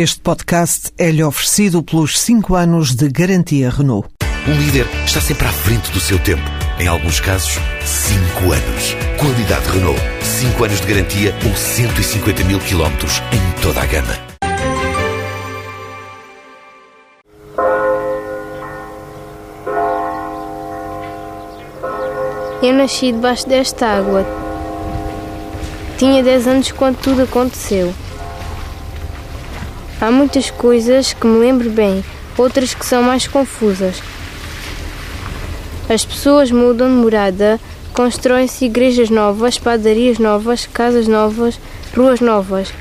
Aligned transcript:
Este 0.00 0.20
podcast 0.20 0.92
é-lhe 0.96 1.24
oferecido 1.24 1.82
pelos 1.82 2.20
5 2.20 2.54
anos 2.54 2.94
de 2.94 3.08
garantia 3.08 3.68
Renault. 3.68 4.08
Um 4.46 4.56
líder 4.56 4.86
está 5.04 5.20
sempre 5.20 5.48
à 5.48 5.50
frente 5.50 5.90
do 5.90 5.98
seu 5.98 6.20
tempo. 6.20 6.40
Em 6.78 6.86
alguns 6.86 7.18
casos, 7.18 7.58
5 7.84 8.52
anos. 8.52 8.94
Qualidade 9.18 9.68
Renault. 9.68 10.00
5 10.22 10.64
anos 10.64 10.80
de 10.80 10.86
garantia 10.86 11.34
ou 11.44 11.52
150 11.52 12.44
mil 12.44 12.60
quilómetros 12.60 13.20
em 13.32 13.60
toda 13.60 13.82
a 13.82 13.86
gama. 13.86 14.14
Eu 22.62 22.72
nasci 22.74 23.10
debaixo 23.10 23.48
desta 23.48 23.84
água. 23.84 24.24
Tinha 25.98 26.22
10 26.22 26.46
anos 26.46 26.70
quando 26.70 26.98
tudo 26.98 27.22
aconteceu. 27.22 27.92
Há 30.00 30.12
muitas 30.12 30.48
coisas 30.48 31.12
que 31.12 31.26
me 31.26 31.40
lembro 31.40 31.68
bem, 31.70 32.04
outras 32.36 32.72
que 32.72 32.86
são 32.86 33.02
mais 33.02 33.26
confusas. 33.26 34.00
As 35.88 36.04
pessoas 36.04 36.52
mudam 36.52 36.86
de 36.86 36.94
morada, 36.94 37.58
constroem-se 37.92 38.66
igrejas 38.66 39.10
novas, 39.10 39.58
padarias 39.58 40.20
novas, 40.20 40.66
casas 40.66 41.08
novas, 41.08 41.58
ruas 41.96 42.20
novas. 42.20 42.72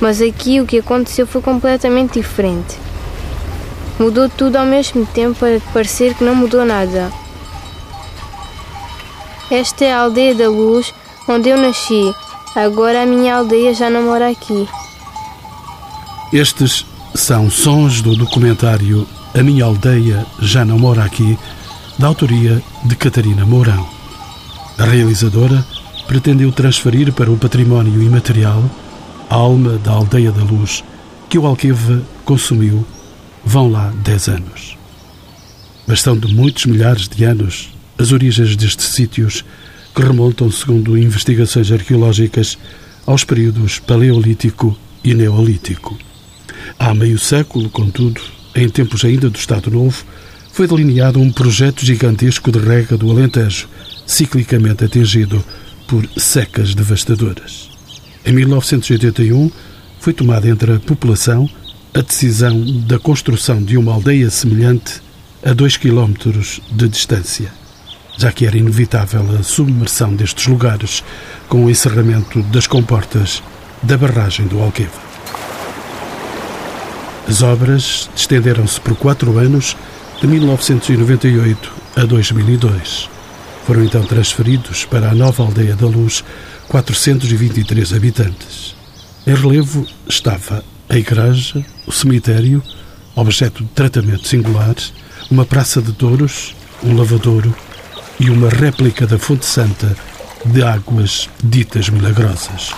Mas 0.00 0.22
aqui 0.22 0.58
o 0.58 0.66
que 0.66 0.78
aconteceu 0.78 1.26
foi 1.26 1.42
completamente 1.42 2.18
diferente. 2.18 2.78
Mudou 3.98 4.26
tudo 4.26 4.56
ao 4.56 4.64
mesmo 4.64 5.04
tempo 5.04 5.38
para 5.38 5.60
parecer 5.74 6.14
que 6.14 6.24
não 6.24 6.34
mudou 6.34 6.64
nada. 6.64 7.12
Esta 9.50 9.84
é 9.84 9.92
a 9.92 9.98
aldeia 9.98 10.34
da 10.34 10.48
luz 10.48 10.94
onde 11.28 11.50
eu 11.50 11.58
nasci. 11.58 12.10
Agora 12.56 13.02
a 13.02 13.06
minha 13.06 13.34
aldeia 13.34 13.74
já 13.74 13.90
não 13.90 14.04
mora 14.04 14.30
aqui. 14.30 14.66
Estes 16.32 16.86
são 17.12 17.50
sons 17.50 18.00
do 18.02 18.14
documentário 18.14 19.04
A 19.34 19.42
Minha 19.42 19.64
Aldeia 19.64 20.24
Já 20.40 20.64
Não 20.64 20.78
Mora 20.78 21.02
Aqui, 21.02 21.36
da 21.98 22.06
autoria 22.06 22.62
de 22.84 22.94
Catarina 22.94 23.44
Mourão. 23.44 23.84
A 24.78 24.84
realizadora 24.84 25.66
pretendeu 26.06 26.52
transferir 26.52 27.12
para 27.12 27.32
o 27.32 27.36
património 27.36 28.00
imaterial 28.00 28.62
a 29.28 29.34
alma 29.34 29.76
da 29.78 29.90
Aldeia 29.90 30.30
da 30.30 30.44
Luz, 30.44 30.84
que 31.28 31.36
o 31.36 31.46
Alqueva 31.46 32.00
consumiu 32.24 32.86
vão 33.44 33.68
lá 33.68 33.92
10 34.04 34.28
anos. 34.28 34.78
Mas 35.84 36.00
são 36.00 36.16
de 36.16 36.32
muitos 36.32 36.66
milhares 36.66 37.08
de 37.08 37.24
anos 37.24 37.70
as 37.98 38.12
origens 38.12 38.54
destes 38.54 38.86
sítios 38.86 39.44
que 39.92 40.00
remontam, 40.00 40.48
segundo 40.48 40.96
investigações 40.96 41.72
arqueológicas, 41.72 42.56
aos 43.04 43.24
períodos 43.24 43.80
Paleolítico 43.80 44.78
e 45.02 45.12
Neolítico. 45.12 45.98
Há 46.78 46.94
meio 46.94 47.18
século, 47.18 47.68
contudo, 47.70 48.20
em 48.54 48.68
tempos 48.68 49.04
ainda 49.04 49.28
do 49.28 49.38
Estado 49.38 49.70
Novo, 49.70 50.04
foi 50.52 50.66
delineado 50.66 51.20
um 51.20 51.30
projeto 51.30 51.84
gigantesco 51.84 52.50
de 52.50 52.58
rega 52.58 52.96
do 52.96 53.10
Alentejo, 53.10 53.68
ciclicamente 54.06 54.84
atingido 54.84 55.44
por 55.86 56.06
secas 56.16 56.74
devastadoras. 56.74 57.70
Em 58.24 58.32
1981, 58.32 59.50
foi 59.98 60.12
tomada 60.12 60.48
entre 60.48 60.74
a 60.74 60.80
população 60.80 61.48
a 61.92 62.00
decisão 62.00 62.64
da 62.86 62.98
construção 62.98 63.62
de 63.62 63.76
uma 63.76 63.92
aldeia 63.92 64.30
semelhante 64.30 65.02
a 65.44 65.52
dois 65.52 65.76
quilómetros 65.76 66.60
de 66.70 66.88
distância, 66.88 67.52
já 68.16 68.30
que 68.30 68.46
era 68.46 68.56
inevitável 68.56 69.26
a 69.38 69.42
submersão 69.42 70.14
destes 70.14 70.46
lugares 70.46 71.02
com 71.48 71.64
o 71.64 71.70
encerramento 71.70 72.42
das 72.44 72.66
comportas 72.66 73.42
da 73.82 73.96
barragem 73.96 74.46
do 74.46 74.60
Alqueva. 74.60 75.09
As 77.28 77.42
obras 77.42 78.10
estenderam-se 78.16 78.80
por 78.80 78.96
quatro 78.96 79.38
anos, 79.38 79.76
de 80.20 80.26
1998 80.26 81.72
a 81.96 82.04
2002. 82.04 83.08
Foram 83.66 83.84
então 83.84 84.02
transferidos 84.02 84.84
para 84.84 85.10
a 85.10 85.14
nova 85.14 85.42
Aldeia 85.42 85.74
da 85.74 85.86
Luz 85.86 86.24
423 86.68 87.92
habitantes. 87.94 88.74
Em 89.26 89.34
relevo 89.34 89.86
estava 90.08 90.64
a 90.88 90.98
igreja, 90.98 91.64
o 91.86 91.92
cemitério, 91.92 92.62
objeto 93.14 93.62
de 93.62 93.70
tratamento 93.70 94.26
singular, 94.26 94.74
uma 95.30 95.44
praça 95.44 95.80
de 95.80 95.92
touros, 95.92 96.54
um 96.82 96.96
lavadouro 96.96 97.54
e 98.18 98.28
uma 98.28 98.48
réplica 98.48 99.06
da 99.06 99.18
Fonte 99.18 99.46
Santa 99.46 99.96
de 100.44 100.62
águas 100.62 101.28
ditas 101.42 101.88
milagrosas. 101.88 102.70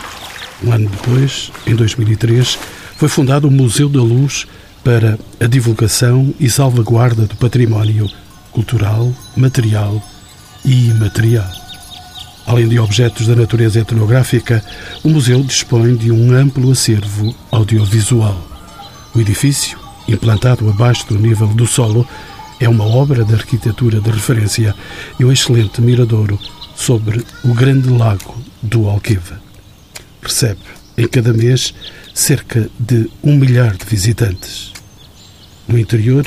Um 0.63 0.73
ano 0.73 0.89
depois, 0.89 1.51
em 1.67 1.75
2003, 1.75 2.59
foi 3.03 3.09
fundado 3.09 3.49
o 3.49 3.51
Museu 3.51 3.89
da 3.89 4.01
Luz 4.01 4.47
para 4.85 5.19
a 5.41 5.47
divulgação 5.49 6.33
e 6.39 6.49
salvaguarda 6.49 7.27
do 7.27 7.35
património 7.35 8.09
cultural, 8.53 9.13
material 9.37 10.01
e 10.65 10.91
imaterial. 10.91 11.51
Além 12.47 12.69
de 12.69 12.79
objetos 12.79 13.27
da 13.27 13.35
natureza 13.35 13.81
etnográfica, 13.81 14.65
o 15.03 15.09
museu 15.09 15.43
dispõe 15.43 15.97
de 15.97 16.13
um 16.13 16.31
amplo 16.31 16.71
acervo 16.71 17.35
audiovisual. 17.51 18.41
O 19.13 19.21
edifício, 19.21 19.77
implantado 20.07 20.71
abaixo 20.71 21.05
do 21.09 21.19
nível 21.19 21.49
do 21.49 21.67
solo, 21.67 22.07
é 22.61 22.69
uma 22.69 22.87
obra 22.87 23.25
de 23.25 23.35
arquitetura 23.35 24.01
de 24.01 24.11
referência 24.13 24.77
e 25.19 25.25
um 25.25 25.33
excelente 25.33 25.81
miradouro 25.81 26.39
sobre 26.77 27.27
o 27.43 27.53
grande 27.53 27.89
lago 27.89 28.41
do 28.63 28.89
Alqueva. 28.89 29.43
Recebe, 30.23 30.61
em 30.97 31.09
cada 31.09 31.33
mês, 31.33 31.75
cerca 32.15 32.69
de 32.79 33.11
um 33.23 33.37
milhar 33.37 33.77
de 33.77 33.85
visitantes. 33.85 34.73
No 35.67 35.79
interior 35.79 36.27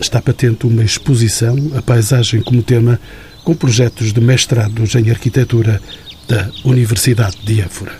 está 0.00 0.20
patente 0.20 0.66
uma 0.66 0.82
exposição, 0.82 1.56
a 1.76 1.82
paisagem 1.82 2.42
como 2.42 2.62
tema, 2.62 3.00
com 3.44 3.54
projetos 3.54 4.12
de 4.12 4.20
mestrados 4.20 4.94
em 4.94 5.10
arquitetura 5.10 5.80
da 6.28 6.50
Universidade 6.64 7.36
de 7.44 7.60
Évora. 7.60 7.94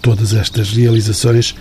Todas 0.00 0.32
estas 0.32 0.70
realizações 0.70 1.54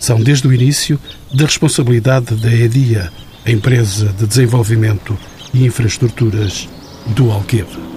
são, 0.00 0.20
desde 0.20 0.48
o 0.48 0.52
início, 0.52 0.98
da 1.32 1.44
responsabilidade 1.44 2.34
da 2.36 2.52
EDIA, 2.52 3.12
a 3.44 3.50
empresa 3.50 4.06
de 4.18 4.26
desenvolvimento 4.26 5.16
e 5.52 5.64
infraestruturas 5.64 6.68
do 7.14 7.30
Alqueva. 7.30 7.93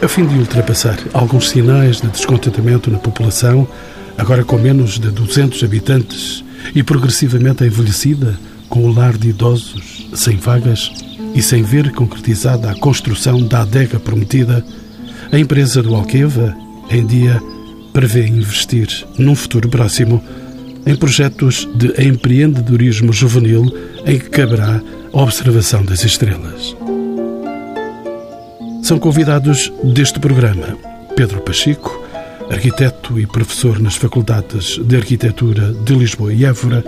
A 0.00 0.06
fim 0.06 0.24
de 0.24 0.38
ultrapassar 0.38 0.96
alguns 1.12 1.50
sinais 1.50 2.00
de 2.00 2.06
descontentamento 2.06 2.88
na 2.88 2.98
população, 2.98 3.66
agora 4.16 4.44
com 4.44 4.56
menos 4.56 4.96
de 4.96 5.10
200 5.10 5.64
habitantes 5.64 6.44
e 6.72 6.84
progressivamente 6.84 7.64
envelhecida, 7.64 8.38
com 8.68 8.84
o 8.84 8.92
lar 8.92 9.16
de 9.16 9.30
idosos, 9.30 10.08
sem 10.14 10.36
vagas 10.36 10.92
e 11.34 11.42
sem 11.42 11.64
ver 11.64 11.90
concretizada 11.92 12.70
a 12.70 12.78
construção 12.78 13.42
da 13.42 13.62
adega 13.62 13.98
prometida, 13.98 14.64
a 15.32 15.38
empresa 15.38 15.82
do 15.82 15.94
Alqueva, 15.96 16.56
em 16.90 17.04
dia, 17.04 17.42
prevê 17.92 18.24
investir, 18.26 18.88
num 19.18 19.34
futuro 19.34 19.68
próximo, 19.68 20.22
em 20.86 20.94
projetos 20.94 21.68
de 21.74 22.06
empreendedorismo 22.06 23.12
juvenil 23.12 23.74
em 24.06 24.16
que 24.16 24.30
caberá 24.30 24.80
a 25.12 25.20
observação 25.20 25.84
das 25.84 26.04
estrelas. 26.04 26.76
São 28.82 28.98
convidados 28.98 29.72
deste 29.82 30.18
programa 30.18 30.76
Pedro 31.14 31.40
Pacheco, 31.40 32.02
arquiteto 32.50 33.18
e 33.18 33.26
professor 33.26 33.78
nas 33.78 33.96
faculdades 33.96 34.78
de 34.78 34.96
Arquitetura 34.96 35.72
de 35.72 35.94
Lisboa 35.94 36.32
e 36.32 36.44
Évora, 36.44 36.84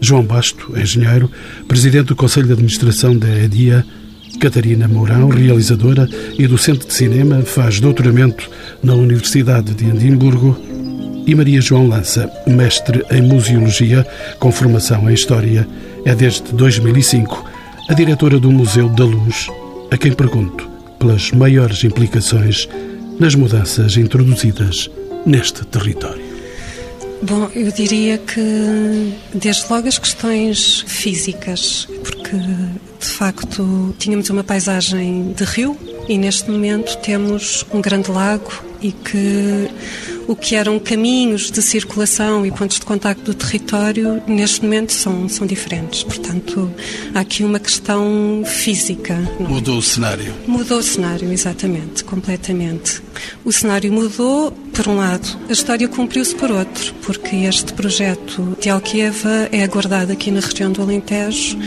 João 0.00 0.24
Basto, 0.24 0.78
engenheiro, 0.78 1.30
presidente 1.68 2.08
do 2.08 2.16
Conselho 2.16 2.46
de 2.46 2.52
Administração 2.54 3.16
da 3.16 3.28
EDIA, 3.28 3.84
Catarina 4.40 4.88
Mourão, 4.88 5.28
realizadora 5.28 6.08
e 6.38 6.46
docente 6.46 6.86
de 6.86 6.94
cinema, 6.94 7.42
faz 7.42 7.80
doutoramento 7.80 8.50
na 8.82 8.94
Universidade 8.94 9.74
de 9.74 9.86
Edimburgo, 9.86 10.56
e 11.26 11.34
Maria 11.34 11.60
João 11.60 11.86
Lança, 11.86 12.30
mestre 12.46 13.04
em 13.10 13.22
Museologia, 13.22 14.06
com 14.38 14.50
formação 14.50 15.08
em 15.08 15.14
História, 15.14 15.68
é 16.04 16.14
desde 16.14 16.52
2005 16.54 17.44
a 17.88 17.94
diretora 17.94 18.38
do 18.38 18.50
Museu 18.50 18.88
da 18.88 19.04
Luz, 19.04 19.48
a 19.90 19.96
quem 19.96 20.12
pergunto 20.12 20.70
pelas 21.00 21.32
maiores 21.32 21.82
implicações 21.82 22.68
nas 23.18 23.34
mudanças 23.34 23.96
introduzidas 23.96 24.88
neste 25.26 25.64
território? 25.64 26.22
Bom, 27.22 27.50
eu 27.54 27.72
diria 27.72 28.18
que 28.18 29.14
desde 29.34 29.70
logo 29.70 29.88
as 29.88 29.98
questões 29.98 30.84
físicas, 30.86 31.88
porque 32.02 32.36
de 32.36 33.06
facto 33.06 33.94
tínhamos 33.98 34.30
uma 34.30 34.44
paisagem 34.44 35.32
de 35.32 35.44
rio 35.44 35.76
e 36.08 36.16
neste 36.16 36.50
momento 36.50 36.96
temos 36.98 37.64
um 37.72 37.80
grande 37.80 38.10
lago 38.10 38.69
e 38.82 38.92
que 38.92 39.68
o 40.26 40.36
que 40.36 40.54
eram 40.54 40.78
caminhos 40.78 41.50
de 41.50 41.60
circulação 41.60 42.46
e 42.46 42.52
pontos 42.52 42.78
de 42.78 42.86
contacto 42.86 43.24
do 43.24 43.34
território, 43.34 44.22
neste 44.26 44.62
momento 44.62 44.92
são, 44.92 45.28
são 45.28 45.46
diferentes. 45.46 46.04
Portanto, 46.04 46.70
há 47.14 47.20
aqui 47.20 47.42
uma 47.42 47.58
questão 47.58 48.42
física. 48.44 49.14
É? 49.14 49.42
Mudou 49.42 49.78
o 49.78 49.82
cenário? 49.82 50.32
Mudou 50.46 50.78
o 50.78 50.82
cenário, 50.82 51.32
exatamente, 51.32 52.04
completamente. 52.04 53.02
O 53.44 53.52
cenário 53.52 53.92
mudou, 53.92 54.52
por 54.72 54.88
um 54.88 54.96
lado, 54.96 55.28
a 55.48 55.52
história 55.52 55.88
cumpriu-se 55.88 56.34
por 56.34 56.50
outro, 56.50 56.94
porque 57.02 57.36
este 57.36 57.72
projeto 57.72 58.56
de 58.60 58.70
Alquieva 58.70 59.48
é 59.50 59.64
aguardado 59.64 60.12
aqui 60.12 60.30
na 60.30 60.40
região 60.40 60.70
do 60.70 60.80
Alentejo 60.80 61.58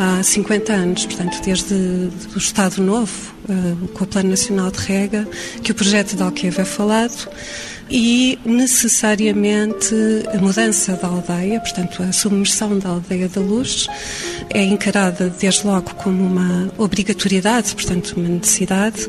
há 0.00 0.22
50 0.22 0.72
anos, 0.72 1.04
portanto, 1.04 1.40
desde 1.44 1.74
o 2.34 2.38
Estado 2.38 2.82
Novo, 2.82 3.29
uh, 3.48 3.88
com 3.88 4.04
o 4.04 4.06
Plano 4.06 4.30
Nacional 4.30 4.70
de 4.70 4.78
Rega, 4.78 5.28
que 5.62 5.72
o 5.72 5.74
projeto 5.74 6.16
de 6.16 6.22
Alqueva 6.22 6.62
é 6.62 6.64
falado 6.64 7.28
e 7.90 8.38
necessariamente 8.44 9.94
a 10.32 10.38
mudança 10.38 10.92
da 10.94 11.08
aldeia, 11.08 11.58
portanto 11.58 12.02
a 12.02 12.12
submersão 12.12 12.78
da 12.78 12.90
aldeia 12.90 13.28
da 13.28 13.40
luz, 13.40 13.88
é 14.50 14.62
encarada 14.62 15.28
desde 15.28 15.66
logo 15.66 15.94
como 15.96 16.24
uma 16.24 16.72
obrigatoriedade, 16.78 17.74
portanto 17.74 18.14
uma 18.16 18.28
necessidade, 18.28 19.06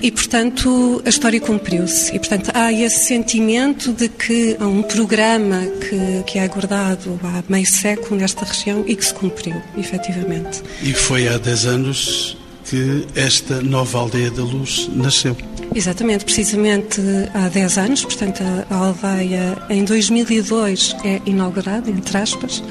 e 0.00 0.10
portanto 0.10 1.02
a 1.04 1.08
história 1.08 1.40
cumpriu-se. 1.40 2.14
E 2.16 2.18
portanto 2.18 2.50
há 2.54 2.72
esse 2.72 3.04
sentimento 3.04 3.92
de 3.92 4.08
que 4.08 4.56
há 4.58 4.66
um 4.66 4.82
programa 4.82 5.60
que, 5.80 6.22
que 6.26 6.38
é 6.38 6.44
aguardado 6.44 7.20
há 7.22 7.44
meio 7.48 7.66
século 7.66 8.18
nesta 8.18 8.44
região 8.44 8.84
e 8.86 8.96
que 8.96 9.04
se 9.04 9.12
cumpriu, 9.12 9.60
efetivamente. 9.76 10.62
E 10.82 10.94
foi 10.94 11.28
há 11.28 11.36
10 11.36 11.66
anos 11.66 12.43
que 12.68 13.06
esta 13.14 13.60
nova 13.60 13.98
aldeia 13.98 14.30
da 14.30 14.42
luz 14.42 14.88
nasceu. 14.94 15.36
Exatamente, 15.74 16.24
precisamente 16.24 17.00
há 17.34 17.48
10 17.48 17.78
anos, 17.78 18.04
portanto 18.04 18.42
a, 18.70 18.74
aldeia 18.74 19.56
em 19.68 19.84
2002 19.84 20.94
é 21.04 21.20
inaugurada, 21.26 21.90
entre 21.90 22.16
aspas, 22.16 22.62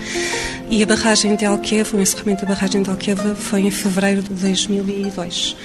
e 0.70 0.82
a 0.82 0.86
barragem 0.86 1.36
de 1.36 1.46
Alqueva, 1.46 1.98
o 1.98 2.02
encerramento 2.02 2.46
da 2.46 2.54
barragem 2.54 2.82
de 2.82 2.90
Alqueva 2.90 3.36
foi 3.36 3.62
em 3.62 3.72
fevereiro 3.72 4.24
de 4.24 4.34
2002. 4.34 5.56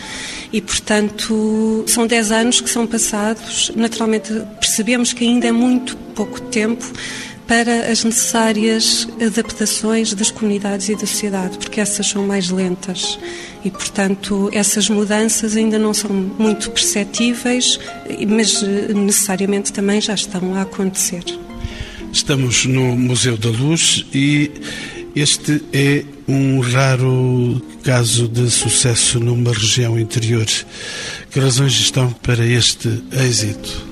E, 0.53 0.61
portanto, 0.63 1.85
são 1.87 2.07
10 2.07 2.33
anos 2.33 2.61
que 2.61 2.71
são 2.71 2.87
passados. 2.87 3.71
Naturalmente, 3.77 4.33
percebemos 4.59 5.13
que 5.13 5.25
ainda 5.25 5.47
é 5.47 5.53
muito 5.53 5.95
pouco 6.15 6.41
tempo 6.41 6.85
para 7.49 7.91
as 7.91 8.05
necessárias 8.05 9.09
adaptações 9.27 10.13
das 10.13 10.31
comunidades 10.31 10.91
e 10.91 10.95
da 10.95 11.07
sociedade, 11.07 11.57
porque 11.57 11.81
essas 11.81 12.07
são 12.07 12.27
mais 12.27 12.51
lentas 12.51 13.19
e, 13.65 13.71
portanto, 13.71 14.51
essas 14.53 14.91
mudanças 14.91 15.57
ainda 15.57 15.79
não 15.79 15.95
são 15.95 16.11
muito 16.11 16.71
perceptíveis, 16.71 17.81
mas 18.29 18.63
eh, 18.63 18.93
necessariamente 18.93 19.73
também 19.73 19.99
já 19.99 20.13
estão 20.13 20.55
a 20.55 20.63
acontecer. 20.63 21.25
Estamos 22.13 22.67
no 22.67 22.95
Museu 22.95 23.39
da 23.39 23.49
Luz 23.49 24.05
e 24.15 24.51
este 25.17 25.63
é 25.73 26.05
um 26.29 26.61
raro 26.61 27.63
caso 27.83 28.29
de 28.29 28.51
sucesso 28.51 29.19
numa 29.19 29.55
região 29.55 29.99
interior. 29.99 30.47
Que 31.31 31.41
razões 31.41 31.73
estão 31.73 32.11
para 32.11 32.45
este 32.45 33.03
êxito 33.11 33.87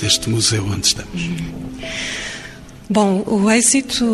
deste 0.00 0.30
museu 0.30 0.64
onde 0.66 0.86
estamos? 0.86 1.22
Bom, 2.88 3.24
o 3.26 3.50
êxito 3.50 4.04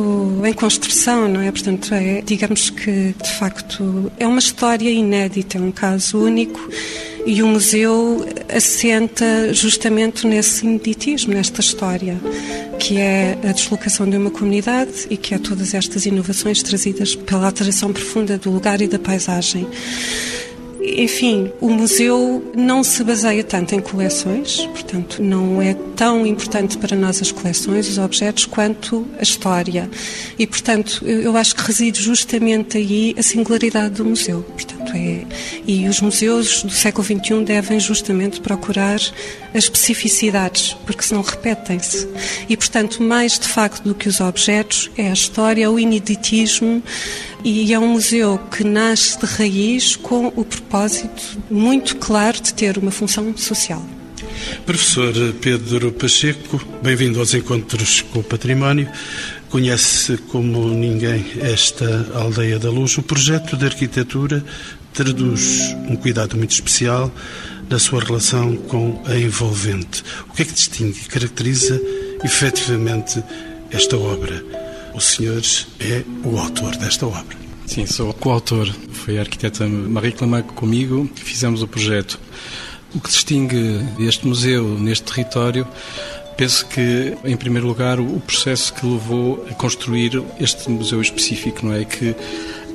em 0.44 0.52
construção, 0.52 1.28
não 1.28 1.40
é? 1.40 1.50
Portanto, 1.50 1.92
é, 1.92 2.22
digamos 2.22 2.70
que, 2.70 3.14
de 3.20 3.30
facto, 3.38 4.12
é 4.16 4.26
uma 4.26 4.38
história 4.38 4.88
inédita, 4.88 5.58
é 5.58 5.60
um 5.60 5.72
caso 5.72 6.18
único 6.18 6.60
e 7.26 7.42
o 7.42 7.46
museu 7.46 8.26
assenta 8.48 9.52
justamente 9.52 10.26
nesse 10.26 10.64
ineditismo, 10.64 11.34
nesta 11.34 11.60
história, 11.60 12.18
que 12.78 12.96
é 12.98 13.36
a 13.42 13.52
deslocação 13.52 14.08
de 14.08 14.16
uma 14.16 14.30
comunidade 14.30 15.06
e 15.10 15.16
que 15.16 15.34
é 15.34 15.38
todas 15.38 15.74
estas 15.74 16.06
inovações 16.06 16.62
trazidas 16.62 17.14
pela 17.14 17.46
alteração 17.46 17.92
profunda 17.92 18.38
do 18.38 18.50
lugar 18.50 18.80
e 18.80 18.88
da 18.88 18.98
paisagem. 18.98 19.66
Enfim, 20.82 21.52
o 21.60 21.68
museu 21.68 22.52
não 22.56 22.82
se 22.82 23.04
baseia 23.04 23.44
tanto 23.44 23.74
em 23.74 23.80
coleções, 23.80 24.66
portanto, 24.66 25.22
não 25.22 25.60
é 25.60 25.74
tão 25.94 26.26
importante 26.26 26.78
para 26.78 26.96
nós 26.96 27.20
as 27.20 27.30
coleções, 27.30 27.86
os 27.86 27.98
objetos, 27.98 28.46
quanto 28.46 29.06
a 29.18 29.22
história. 29.22 29.90
E, 30.38 30.46
portanto, 30.46 31.04
eu 31.06 31.36
acho 31.36 31.54
que 31.54 31.62
reside 31.62 32.00
justamente 32.00 32.78
aí 32.78 33.14
a 33.18 33.22
singularidade 33.22 33.96
do 33.96 34.06
museu. 34.06 34.42
Portanto, 34.42 34.92
é, 34.94 35.26
e 35.66 35.86
os 35.86 36.00
museus 36.00 36.62
do 36.62 36.72
século 36.72 37.04
XXI 37.04 37.44
devem 37.44 37.78
justamente 37.78 38.40
procurar 38.40 39.00
as 39.52 39.64
especificidades, 39.64 40.74
porque 40.86 41.02
senão 41.02 41.20
repetem-se. 41.20 42.08
E, 42.48 42.56
portanto, 42.56 43.02
mais 43.02 43.38
de 43.38 43.48
facto 43.48 43.82
do 43.82 43.94
que 43.94 44.08
os 44.08 44.20
objetos, 44.20 44.90
é 44.96 45.10
a 45.10 45.12
história, 45.12 45.70
o 45.70 45.78
ineditismo, 45.78 46.82
e 47.44 47.72
é 47.72 47.78
um 47.78 47.88
museu 47.88 48.38
que 48.38 48.64
nasce 48.64 49.18
de 49.18 49.26
raiz 49.26 49.96
com 49.96 50.28
o 50.36 50.44
propósito 50.44 51.38
muito 51.50 51.96
claro 51.96 52.40
de 52.40 52.52
ter 52.52 52.76
uma 52.78 52.90
função 52.90 53.36
social. 53.36 53.84
Professor 54.66 55.12
Pedro 55.40 55.92
Pacheco, 55.92 56.60
bem-vindo 56.82 57.18
aos 57.18 57.34
Encontros 57.34 58.02
com 58.02 58.20
o 58.20 58.24
Património. 58.24 58.88
Conhece 59.48 60.16
como 60.28 60.68
ninguém 60.68 61.24
esta 61.40 62.06
Aldeia 62.14 62.58
da 62.58 62.70
Luz. 62.70 62.96
O 62.98 63.02
projeto 63.02 63.56
de 63.56 63.64
arquitetura 63.64 64.44
traduz 64.92 65.74
um 65.88 65.96
cuidado 65.96 66.36
muito 66.36 66.52
especial 66.52 67.12
na 67.68 67.78
sua 67.78 68.02
relação 68.02 68.56
com 68.56 69.02
a 69.06 69.16
envolvente. 69.16 70.02
O 70.28 70.34
que 70.34 70.42
é 70.42 70.44
que 70.44 70.52
distingue 70.52 71.00
caracteriza 71.08 71.80
efetivamente 72.22 73.22
esta 73.70 73.96
obra? 73.96 74.69
O 74.94 75.00
senhor 75.00 75.42
é 75.78 76.02
o 76.24 76.38
autor 76.38 76.76
desta 76.76 77.06
obra. 77.06 77.36
Sim, 77.66 77.86
sou 77.86 78.10
o 78.10 78.14
coautor. 78.14 78.68
Foi 78.92 79.18
a 79.18 79.20
arquiteta 79.20 79.66
Marie 79.66 80.12
Clamac 80.12 80.52
comigo 80.54 81.08
que 81.14 81.22
fizemos 81.22 81.62
o 81.62 81.68
projeto. 81.68 82.18
O 82.94 83.00
que 83.00 83.08
distingue 83.08 83.80
este 84.00 84.26
museu 84.26 84.78
neste 84.78 85.04
território 85.04 85.66
penso 86.36 86.66
que, 86.66 87.14
em 87.24 87.36
primeiro 87.36 87.66
lugar, 87.66 88.00
o 88.00 88.18
processo 88.20 88.72
que 88.72 88.86
levou 88.86 89.46
a 89.50 89.54
construir 89.54 90.22
este 90.40 90.70
museu 90.70 91.00
específico, 91.00 91.66
não 91.66 91.74
é? 91.74 91.84
Que 91.84 92.16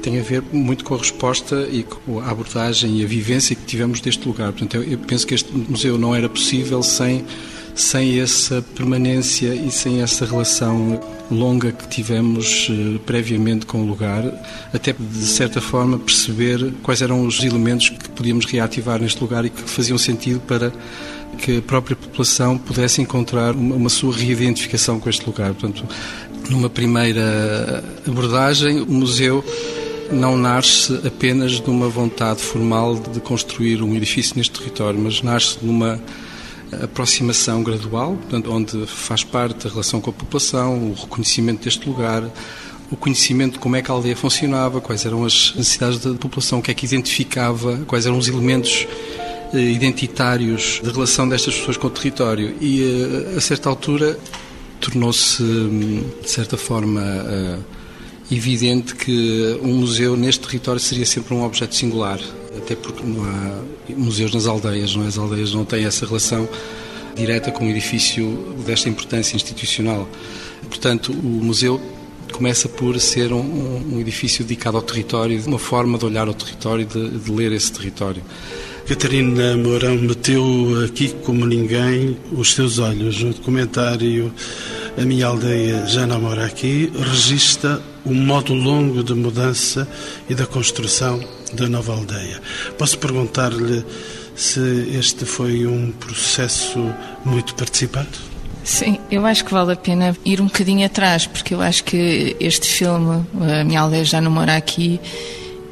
tem 0.02 0.20
a 0.20 0.24
ver 0.24 0.44
muito 0.54 0.86
com 0.86 0.94
a 0.94 0.98
resposta 1.00 1.68
e 1.72 1.84
com 1.84 2.20
a 2.20 2.30
abordagem 2.30 3.00
e 3.00 3.04
a 3.04 3.08
vivência 3.08 3.56
que 3.56 3.64
tivemos 3.64 4.00
deste 4.00 4.28
lugar. 4.28 4.52
Portanto, 4.52 4.78
eu 4.78 5.00
penso 5.00 5.26
que 5.26 5.34
este 5.34 5.52
museu 5.52 5.98
não 5.98 6.16
era 6.16 6.30
possível 6.30 6.84
sem 6.84 7.26
sem 7.76 8.22
essa 8.22 8.64
permanência 8.74 9.54
e 9.54 9.70
sem 9.70 10.02
essa 10.02 10.26
relação 10.26 11.00
longa 11.30 11.72
que 11.72 11.88
tivemos 11.88 12.70
eh, 12.72 13.00
previamente 13.06 13.66
com 13.66 13.82
o 13.82 13.86
lugar, 13.86 14.24
até 14.74 14.94
de 14.98 15.26
certa 15.26 15.60
forma 15.60 16.00
perceber 16.00 16.72
quais 16.82 17.02
eram 17.02 17.26
os 17.26 17.44
elementos 17.44 17.90
que 17.90 18.10
podíamos 18.10 18.46
reativar 18.46 19.02
neste 19.02 19.20
lugar 19.20 19.44
e 19.44 19.50
que 19.50 19.62
faziam 19.62 19.98
sentido 19.98 20.40
para 20.40 20.72
que 21.38 21.58
a 21.58 21.62
própria 21.62 21.96
população 21.98 22.58
pudesse 22.58 23.02
encontrar 23.02 23.54
uma, 23.54 23.76
uma 23.76 23.90
sua 23.90 24.16
reidentificação 24.16 25.00
com 25.00 25.10
este 25.10 25.26
lugar. 25.26 25.54
Portanto, 25.54 25.86
numa 26.50 26.70
primeira 26.70 27.84
abordagem, 28.08 28.80
o 28.82 28.90
museu 28.90 29.44
não 30.12 30.38
nasce 30.38 31.02
apenas 31.06 31.54
de 31.54 31.70
uma 31.70 31.90
vontade 31.90 32.40
formal 32.42 32.96
de 32.96 33.20
construir 33.20 33.82
um 33.82 33.96
edifício 33.96 34.36
neste 34.38 34.60
território, 34.60 35.00
mas 35.00 35.22
nasce 35.22 35.58
de 35.60 35.68
uma 35.68 36.00
aproximação 36.84 37.64
gradual, 37.64 38.16
portanto, 38.16 38.52
onde 38.52 38.86
faz 38.86 39.24
parte 39.24 39.68
a 39.68 39.70
relação 39.70 40.02
com 40.02 40.10
a 40.10 40.14
população, 40.14 40.92
o 40.92 40.94
reconhecimento 40.94 41.64
deste 41.64 41.88
lugar, 41.88 42.24
o 42.92 42.96
conhecimento 42.96 43.54
de 43.54 43.60
como 43.60 43.76
é 43.76 43.82
que 43.82 43.90
a 43.90 43.94
aldeia 43.94 44.16
funcionava, 44.16 44.80
quais 44.80 45.06
eram 45.06 45.26
as 45.26 45.54
necessidades 45.56 46.00
da 46.00 46.14
população, 46.14 46.60
o 46.60 46.62
que 46.62 46.72
é 46.72 46.74
que 46.74 46.86
identificava, 46.86 47.78
quais 47.88 48.06
eram 48.06 48.18
os 48.18 48.28
elementos 48.28 48.88
eh, 49.54 49.60
identitários 49.60 50.82
de 50.84 50.92
relação 50.92 51.28
destas 51.28 51.56
pessoas 51.56 51.78
com 51.78 51.88
o 51.88 51.90
território. 51.90 52.56
E, 52.62 52.84
eh, 52.84 53.38
a 53.38 53.42
certa 53.42 53.70
altura, 53.70 54.18
tornou-se, 54.80 55.42
hum, 55.42 56.04
de 56.22 56.30
certa 56.30 56.58
forma, 56.58 57.02
eh, 57.02 57.58
evidente 58.32 58.96
que 58.96 59.60
um 59.62 59.76
museu 59.76 60.16
neste 60.16 60.46
território 60.46 60.80
seria 60.80 61.06
sempre 61.06 61.34
um 61.34 61.44
objeto 61.44 61.76
singular, 61.76 62.20
até 62.66 62.76
porque 62.76 63.04
não 63.04 63.24
há 63.24 63.62
museus 63.96 64.34
nas 64.34 64.48
aldeias, 64.48 64.96
não 64.96 65.04
é? 65.04 65.08
as 65.08 65.20
aldeias 65.20 65.54
não 65.54 65.64
têm 65.64 65.86
essa 65.86 66.04
relação 66.04 66.50
direta 67.16 67.52
com 67.52 67.66
um 67.66 67.70
edifício 67.70 68.56
desta 68.66 68.90
importância 68.90 69.36
institucional. 69.36 70.10
Portanto, 70.68 71.12
o 71.12 71.44
museu 71.44 71.80
começa 72.34 72.68
por 72.68 73.00
ser 73.00 73.32
um, 73.32 73.94
um 73.94 74.00
edifício 74.00 74.44
dedicado 74.44 74.78
ao 74.78 74.84
território, 74.84 75.42
uma 75.46 75.60
forma 75.60 75.98
de 75.98 76.06
olhar 76.06 76.28
ao 76.28 76.34
território, 76.34 76.86
de, 76.86 77.20
de 77.20 77.32
ler 77.32 77.52
esse 77.52 77.72
território. 77.72 78.22
Catarina 78.88 79.56
Mourão 79.56 79.96
meteu 79.96 80.84
aqui 80.86 81.10
como 81.24 81.46
ninguém 81.46 82.18
os 82.32 82.54
seus 82.54 82.80
olhos 82.80 83.22
no 83.22 83.32
documentário 83.34 84.34
A 84.98 85.02
Minha 85.02 85.28
Aldeia 85.28 85.86
Já 85.88 86.06
Não 86.06 86.20
Mora 86.20 86.46
Aqui, 86.46 86.92
registra 86.98 87.82
um 88.06 88.14
modo 88.14 88.54
longo 88.54 89.04
de 89.04 89.14
mudança 89.14 89.88
e 90.30 90.36
da 90.36 90.46
construção 90.46 91.20
da 91.54 91.68
nova 91.68 91.94
aldeia. 91.94 92.42
Posso 92.78 92.98
perguntar-lhe 93.00 93.84
se 94.36 94.90
este 94.98 95.26
foi 95.26 95.66
um 95.66 95.92
processo 95.92 96.80
muito 97.24 97.56
participado? 97.56 98.36
Sim, 98.64 98.98
eu 99.12 99.26
acho 99.26 99.46
que 99.46 99.54
vale 99.54 99.74
a 99.74 99.76
pena 99.76 100.18
ir 100.26 100.42
um 100.42 100.46
bocadinho 100.46 100.86
atrás, 100.86 101.28
porque 101.28 101.54
eu 101.54 101.62
acho 101.62 101.84
que 101.84 102.36
este 102.40 102.68
filme, 102.68 103.24
A 103.40 103.64
Minha 103.64 103.82
Aldeia 103.82 104.04
Já 104.04 104.20
Não 104.20 104.32
Mora 104.32 104.56
Aqui, 104.56 105.00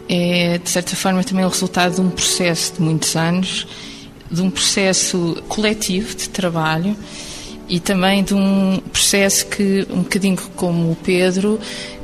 é 0.07 0.59
de 0.59 0.69
certa 0.69 0.95
forma 0.95 1.23
também 1.23 1.43
o 1.43 1.49
resultado 1.49 1.95
de 1.95 2.01
um 2.01 2.09
processo 2.09 2.73
de 2.73 2.81
muitos 2.81 3.15
anos, 3.15 3.67
de 4.29 4.41
um 4.41 4.49
processo 4.49 5.41
coletivo 5.47 6.15
de 6.15 6.29
trabalho 6.29 6.95
e 7.67 7.79
também 7.79 8.23
de 8.23 8.33
um 8.33 8.79
processo 8.91 9.47
que, 9.47 9.87
um 9.89 10.03
bocadinho 10.03 10.37
como 10.55 10.91
o 10.91 10.95
Pedro, 10.95 11.59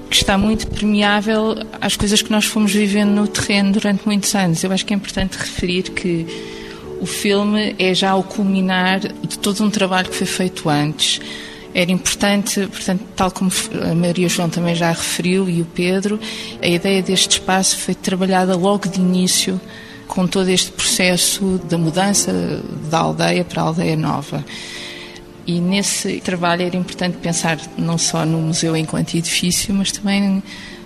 que 0.10 0.16
está 0.16 0.38
muito 0.38 0.68
permeável 0.68 1.56
às 1.80 1.96
coisas 1.96 2.22
que 2.22 2.32
nós 2.32 2.46
fomos 2.46 2.74
vivendo 2.74 3.12
no 3.12 3.28
terreno 3.28 3.74
durante 3.74 4.06
muitos 4.06 4.34
anos. 4.34 4.64
Eu 4.64 4.72
acho 4.72 4.86
que 4.86 4.94
é 4.94 4.96
importante 4.96 5.38
referir 5.38 5.84
que 5.84 6.26
o 7.00 7.06
filme 7.06 7.76
é 7.78 7.94
já 7.94 8.16
o 8.16 8.24
culminar 8.24 9.00
de 9.00 9.38
todo 9.38 9.64
um 9.64 9.70
trabalho 9.70 10.10
que 10.10 10.16
foi 10.16 10.28
feito 10.28 10.68
antes. 10.68 11.22
Era 11.74 11.92
importante, 11.92 12.68
portanto, 12.68 13.04
tal 13.16 13.32
como 13.32 13.52
a 13.90 13.94
Maria 13.94 14.28
João 14.28 14.50
também 14.50 14.74
já 14.74 14.90
referiu 14.90 15.48
e 15.48 15.62
o 15.62 15.66
Pedro, 15.66 16.20
a 16.62 16.68
ideia 16.68 17.02
deste 17.02 17.34
espaço 17.34 17.78
foi 17.78 17.94
trabalhada 17.94 18.56
logo 18.56 18.90
de 18.90 19.00
início 19.00 19.62
com 20.08 20.26
todo 20.26 20.50
este 20.50 20.72
processo 20.72 21.62
da 21.70 21.78
mudança 21.78 22.34
da 22.90 22.98
aldeia 22.98 23.46
para 23.46 23.62
a 23.62 23.66
aldeia 23.66 23.96
nova. 23.96 24.44
E 25.50 25.60
nesse 25.60 26.22
trabalho 26.22 26.62
era 26.62 26.78
importante 26.78 27.18
pensar 27.18 27.58
não 27.76 27.98
só 27.98 28.24
no 28.24 28.38
museu 28.38 28.78
enquanto 28.78 29.16
edifício, 29.16 29.74
mas 29.74 29.92
também 29.92 30.44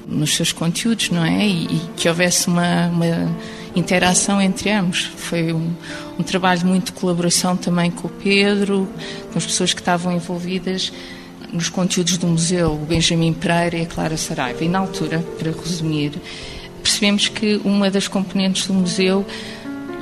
nos 0.07 0.35
seus 0.35 0.53
conteúdos, 0.53 1.09
não 1.09 1.25
é? 1.25 1.45
E, 1.45 1.65
e 1.65 1.81
que 1.97 2.07
houvesse 2.07 2.47
uma, 2.47 2.87
uma, 2.87 3.37
interação 3.75 4.41
entre 4.41 4.71
ambos. 4.71 5.11
Foi 5.17 5.51
um, 5.51 5.69
um 6.17 6.23
trabalho 6.23 6.65
muito 6.65 6.85
de 6.85 6.91
colaboração 6.93 7.57
também 7.57 7.91
com 7.91 8.07
o 8.07 8.09
Pedro, 8.09 8.87
com 9.33 9.37
as 9.37 9.45
pessoas 9.45 9.73
que 9.73 9.81
estavam 9.81 10.13
envolvidas 10.13 10.93
nos 11.51 11.67
conteúdos 11.67 12.17
do 12.17 12.27
museu, 12.27 12.71
o 12.71 12.85
Benjamin 12.85 13.33
Pereira 13.33 13.79
e 13.79 13.81
a 13.81 13.85
Clara 13.85 14.15
Saraiva. 14.15 14.63
E 14.63 14.69
na 14.69 14.79
altura, 14.79 15.19
para 15.37 15.51
resumir, 15.51 16.13
percebemos 16.81 17.27
que 17.27 17.59
uma 17.65 17.91
das 17.91 18.07
componentes 18.07 18.65
do 18.65 18.73
museu 18.73 19.25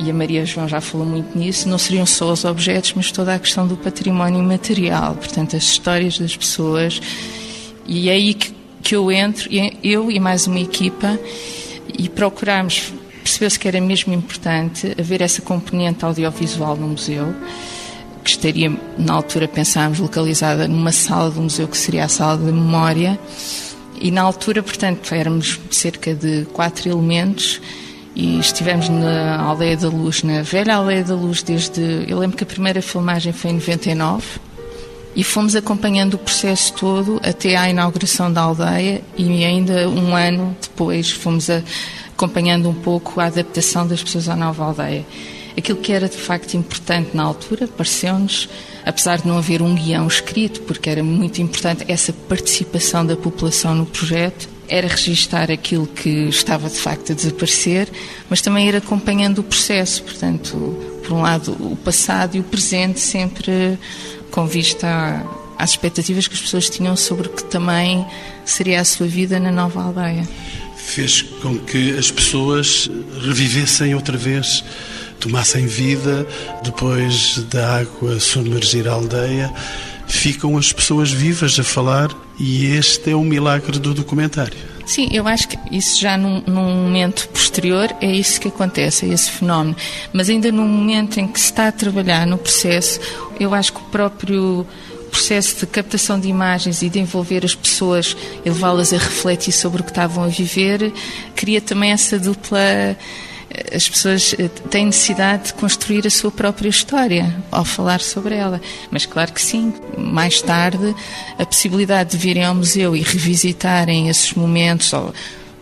e 0.03 0.10
a 0.10 0.13
Maria 0.13 0.43
João 0.46 0.67
já 0.67 0.81
falou 0.81 1.05
muito 1.05 1.38
nisso, 1.38 1.70
não 1.70 1.77
seriam 1.77 2.05
só 2.05 2.31
os 2.31 2.43
objetos, 2.43 2.93
mas 2.96 3.12
toda 3.12 3.36
a 3.36 3.39
questão 3.39 3.67
do 3.67 3.77
património 3.77 4.41
material, 4.41 5.13
portanto, 5.13 5.55
as 5.55 5.63
histórias 5.63 6.17
das 6.17 6.36
pessoas. 6.36 7.00
E 7.86 8.10
é 8.10 8.13
aí 8.13 8.34
que, 8.34 8.51
que 8.81 8.96
eu 8.96 9.12
entro, 9.12 9.48
eu 9.84 10.10
e 10.10 10.20
mais 10.20 10.48
uma 10.48 10.60
equipa, 10.60 11.20
e 11.98 12.10
procuramos, 12.10 12.91
percebeu-se 13.24 13.60
que 13.60 13.67
era 13.67 13.79
mesmo 13.79 14.12
importante 14.12 14.96
haver 15.00 15.22
essa 15.22 15.41
componente 15.41 16.03
audiovisual 16.03 16.75
no 16.75 16.88
museu, 16.88 17.36
que 18.24 18.31
estaria, 18.31 18.75
na 18.98 19.13
altura, 19.13 19.48
pensámos, 19.48 20.00
localizada 20.00 20.67
numa 20.67 20.91
sala 20.91 21.29
do 21.29 21.41
museu 21.41 21.67
que 21.67 21.77
seria 21.77 22.05
a 22.05 22.08
sala 22.08 22.38
de 22.38 22.46
memória. 22.46 23.20
E 24.00 24.10
na 24.10 24.22
altura, 24.22 24.63
portanto, 24.63 25.13
éramos 25.13 25.60
cerca 25.70 26.15
de 26.15 26.46
quatro 26.53 26.89
elementos 26.89 27.62
e 28.22 28.40
estivemos 28.40 28.88
na 28.88 29.42
Aldeia 29.42 29.75
da 29.75 29.90
Luz, 29.90 30.22
na 30.22 30.44
velha 30.44 30.75
Aldeia 30.75 31.04
da 31.04 31.16
Luz, 31.16 31.42
desde. 31.42 32.06
Eu 32.08 32.20
lembro 32.20 32.38
que 32.38 32.44
a 32.44 32.48
primeira 32.48 32.80
filmagem 32.80 33.34
foi 33.34 33.50
em 33.50 33.54
99 33.56 34.24
e 35.16 35.24
fomos 35.24 35.56
acompanhando 35.56 36.13
o 36.13 36.18
processo 36.20 36.72
todo 36.74 37.20
até 37.24 37.56
à 37.56 37.68
inauguração 37.68 38.32
da 38.32 38.42
aldeia 38.42 39.01
e 39.18 39.44
ainda 39.44 39.90
um 39.90 40.16
ano 40.16 40.56
depois 40.62 41.10
fomos 41.10 41.50
acompanhando 42.13 42.70
um 42.70 42.75
pouco 42.75 43.20
a 43.20 43.25
adaptação 43.25 43.88
das 43.88 44.04
pessoas 44.04 44.30
à 44.30 44.36
nova 44.36 44.66
aldeia. 44.66 45.04
Aquilo 45.58 45.80
que 45.80 45.92
era 45.92 46.08
de 46.08 46.18
facto 46.18 46.54
importante 46.54 47.18
na 47.18 47.24
altura, 47.24 47.68
pareceu-nos, 47.68 48.48
apesar 48.86 49.18
de 49.18 49.28
não 49.28 49.40
haver 49.40 49.63
um 49.63 49.74
guião 49.74 50.06
escrito, 50.06 50.62
porque 50.62 50.92
era 50.92 51.04
muito 51.04 51.42
importante 51.42 51.84
essa 51.88 52.13
participação 52.13 53.04
da 53.04 53.18
população 53.18 53.74
no 53.74 53.88
projeto, 53.88 54.48
era 54.72 54.88
registar 54.88 55.51
aquilo 55.51 55.86
que 55.86 56.30
estava 56.30 56.70
de 56.70 56.78
facto 56.78 57.12
a 57.12 57.16
desaparecer, 57.16 57.90
mas 58.30 58.42
também 58.42 58.70
ir 58.70 58.75
acompanhando 58.78 59.40
o 59.40 59.44
processo, 59.44 60.01
portanto, 60.01 60.56
por 61.04 61.12
um 61.12 61.22
lado 61.22 61.51
o 61.51 61.75
passado 61.75 62.38
e 62.38 62.40
o 62.40 62.44
presente 62.44 63.01
sempre 63.01 63.78
com 64.32 64.48
vista 64.48 65.25
às 65.58 65.72
expectativas 65.72 66.25
que 66.25 66.36
as 66.36 66.42
pessoas 66.42 66.70
tinham 66.70 66.96
sobre 66.96 67.28
o 67.28 67.32
que 67.32 67.44
também 67.44 68.06
seria 68.46 68.80
a 68.80 68.86
sua 68.86 69.08
vida 69.08 69.42
na 69.42 69.51
nova 69.51 69.84
aldeia. 69.84 70.25
Fez 70.78 71.22
com 71.22 71.60
que 71.60 71.98
as 71.98 72.10
pessoas 72.10 72.90
revivessem 73.25 73.94
outra 73.94 74.18
vez, 74.18 74.63
tomassem 75.20 75.68
vida 75.68 76.25
depois 76.63 77.44
da 77.50 77.80
água 77.82 78.22
submergir 78.22 78.88
a 78.88 78.94
aldeia 78.94 79.54
ficam 80.12 80.58
as 80.58 80.72
pessoas 80.72 81.12
vivas 81.12 81.58
a 81.60 81.63
falar 81.63 82.10
e 82.38 82.65
este 82.65 83.12
é 83.12 83.15
o 83.15 83.24
milagre 83.24 83.80
do 83.80 83.94
documentário. 83.94 84.58
Sim, 84.86 85.08
eu 85.12 85.27
acho 85.27 85.48
que 85.48 85.58
isso 85.72 86.00
já 86.00 86.18
num, 86.18 86.41
num, 86.46 86.84
momento 86.84 87.30
posterior 87.30 87.89
é 88.01 88.12
isso 88.12 88.41
que 88.41 88.50
acontece, 88.50 89.06
é 89.06 89.10
esse 89.10 89.32
fenómeno. 89.32 89.75
Mas 90.12 90.30
ainda 90.30 90.51
no 90.51 90.63
momento 90.63 91.20
em 91.20 91.27
que 91.27 91.39
se 91.39 91.46
está 91.46 91.68
a 91.68 91.72
trabalhar 91.72 92.27
no 92.27 92.38
processo, 92.38 93.00
eu 93.39 93.53
acho 93.53 93.72
que 93.74 93.80
o 93.80 93.86
próprio 93.86 94.68
processo 95.10 95.60
de 95.60 95.65
captação 95.68 96.20
de 96.20 96.27
imagens 96.27 96.82
e 96.82 96.89
de 96.89 97.00
envolver 97.00 97.46
as 97.46 97.53
pessoas 97.53 98.15
e 98.44 98.50
levá-las 98.50 98.94
a 98.94 98.98
refletir 98.98 99.51
sobre 99.51 99.82
o 99.82 99.84
que 99.84 99.91
estavam 99.91 100.24
a 100.24 100.27
viver, 100.27 100.91
cria 101.36 101.62
também 101.62 101.91
essa 101.91 102.18
dupla 102.18 102.98
as 103.74 103.88
pessoas 103.88 104.36
eh, 104.38 104.48
têm 104.70 104.86
necessidade 104.86 105.48
de 105.48 105.53
construir 105.55 106.05
a 106.05 106.10
sua 106.10 106.31
própria 106.31 106.70
história 106.70 107.36
ao 107.51 107.65
falar 107.65 108.00
sobre 108.00 108.36
ela. 108.36 108.62
Mas 108.89 109.05
claro 109.05 109.31
que 109.34 109.41
sim, 109.41 109.74
mais 109.98 110.41
tarde, 110.41 110.96
a 111.38 111.46
possibilidade 111.46 112.12
de 112.12 112.17
virem 112.17 112.46
ao 112.46 112.55
museu 112.55 112.96
e 112.96 113.01
revisitarem 113.01 114.10
esses 114.10 114.34
momentos, 114.34 114.91
ou, 114.93 115.13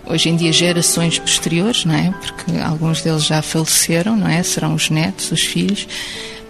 hoje 0.06 0.30
em 0.30 0.36
dia 0.36 0.52
gerações 0.52 1.20
posteriores, 1.20 1.86
não 1.86 1.96
é? 1.96 2.14
Porque 2.22 2.58
alguns 2.60 3.02
deles 3.02 3.26
já 3.26 3.42
faleceram, 3.42 4.16
não 4.16 4.28
é? 4.28 4.42
Serão 4.44 4.74
os 4.74 4.90
netos, 4.90 5.32
os 5.32 5.42
filhos, 5.42 5.88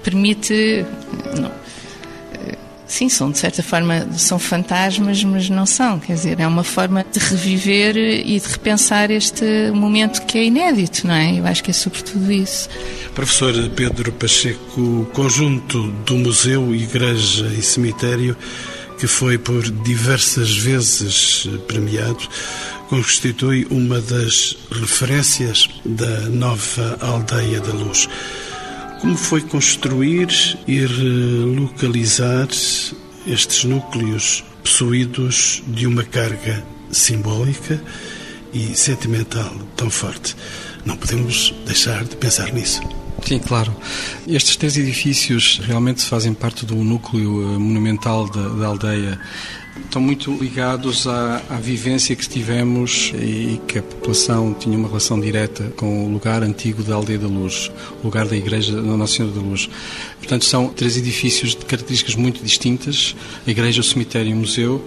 permite. 0.03 0.86
Não, 1.39 1.51
Sim, 2.89 3.08
são 3.08 3.29
de 3.29 3.38
certa 3.38 3.62
forma 3.62 4.08
são 4.17 4.39
fantasmas, 4.39 5.24
mas 5.24 5.48
não 5.48 5.67
são. 5.67 6.00
Quer 6.00 6.13
dizer, 6.15 6.39
é 6.39 6.48
uma 6.48 6.63
forma 6.63 7.05
de 7.10 7.19
reviver 7.19 7.96
e 7.96 8.39
de 8.39 8.48
repensar 8.48 9.12
este 9.12 9.46
momento 9.72 10.25
que 10.25 10.39
é 10.39 10.46
inédito, 10.46 11.05
não 11.05 11.13
é? 11.13 11.39
Eu 11.39 11.46
acho 11.46 11.63
que 11.63 11.69
é 11.69 11.74
sobretudo 11.74 12.31
isso. 12.31 12.67
Professor 13.13 13.53
Pedro 13.75 14.12
Pacheco, 14.13 14.81
o 14.81 15.05
conjunto 15.13 15.91
do 16.03 16.15
museu, 16.17 16.74
igreja 16.74 17.46
e 17.55 17.62
cemitério, 17.62 18.36
que 19.00 19.05
foi 19.05 19.38
por 19.38 19.62
diversas 19.69 20.58
vezes 20.58 21.48
premiado, 21.67 22.27
constitui 22.89 23.67
uma 23.69 24.01
das 24.01 24.58
referências 24.72 25.69
da 25.86 26.22
nova 26.22 26.98
aldeia 27.01 27.62
da 27.62 27.72
luz. 27.72 28.10
Como 29.00 29.15
foi 29.15 29.41
construir 29.41 30.27
e 30.68 30.86
relocalizar 30.86 32.50
estes 33.25 33.63
núcleos 33.63 34.44
possuídos 34.62 35.63
de 35.68 35.88
uma 35.88 36.03
carga 36.03 36.63
simbólica 36.91 37.82
e 38.53 38.75
sentimental 38.75 39.53
tão 39.77 39.89
forte? 39.89 40.36
Não 40.86 40.98
podemos 40.98 41.53
deixar 41.65 42.03
de 42.03 42.18
pensar 42.18 42.51
nisso. 42.51 42.82
Sim, 43.25 43.39
claro. 43.39 43.74
Estes 44.27 44.56
três 44.56 44.77
edifícios 44.77 45.62
realmente 45.63 46.03
fazem 46.03 46.34
parte 46.34 46.65
do 46.65 46.75
núcleo 46.75 47.53
eh, 47.53 47.58
monumental 47.58 48.29
da, 48.29 48.50
da 48.50 48.68
aldeia 48.68 49.20
estão 49.86 50.02
muito 50.02 50.32
ligados 50.32 51.08
à, 51.08 51.42
à, 51.50 51.56
vivência 51.56 52.16
que 52.16 52.28
tivemos 52.28 53.14
e 53.16 53.60
que 53.68 53.80
a 53.80 53.84
população 53.84 54.54
tinha 54.54 54.78
uma 54.78 54.88
relação 54.88 55.20
direta 55.20 55.72
com 55.76 56.06
o 56.06 56.12
lugar 56.12 56.44
antigo 56.44 56.84
da 56.84 56.96
Aldeia 56.96 57.20
da 57.20 57.28
Luz, 57.28 57.72
o 58.02 58.06
lugar 58.06 58.28
da 58.28 58.36
Igreja 58.36 58.76
da 58.76 58.82
Nossa 58.82 59.16
Senhora 59.16 59.36
da 59.36 59.42
Luz. 59.42 59.70
Portanto, 60.18 60.46
são 60.46 60.70
três 60.70 60.98
edifícios 60.98 61.56
de 61.56 61.66
características 61.66 62.16
muito 62.16 62.44
distintas: 62.44 63.16
a 63.46 63.50
Igreja, 63.50 63.82
o 63.82 63.84
Cemitério 63.84 64.32
e 64.32 64.34
o 64.34 64.38
Museu. 64.38 64.84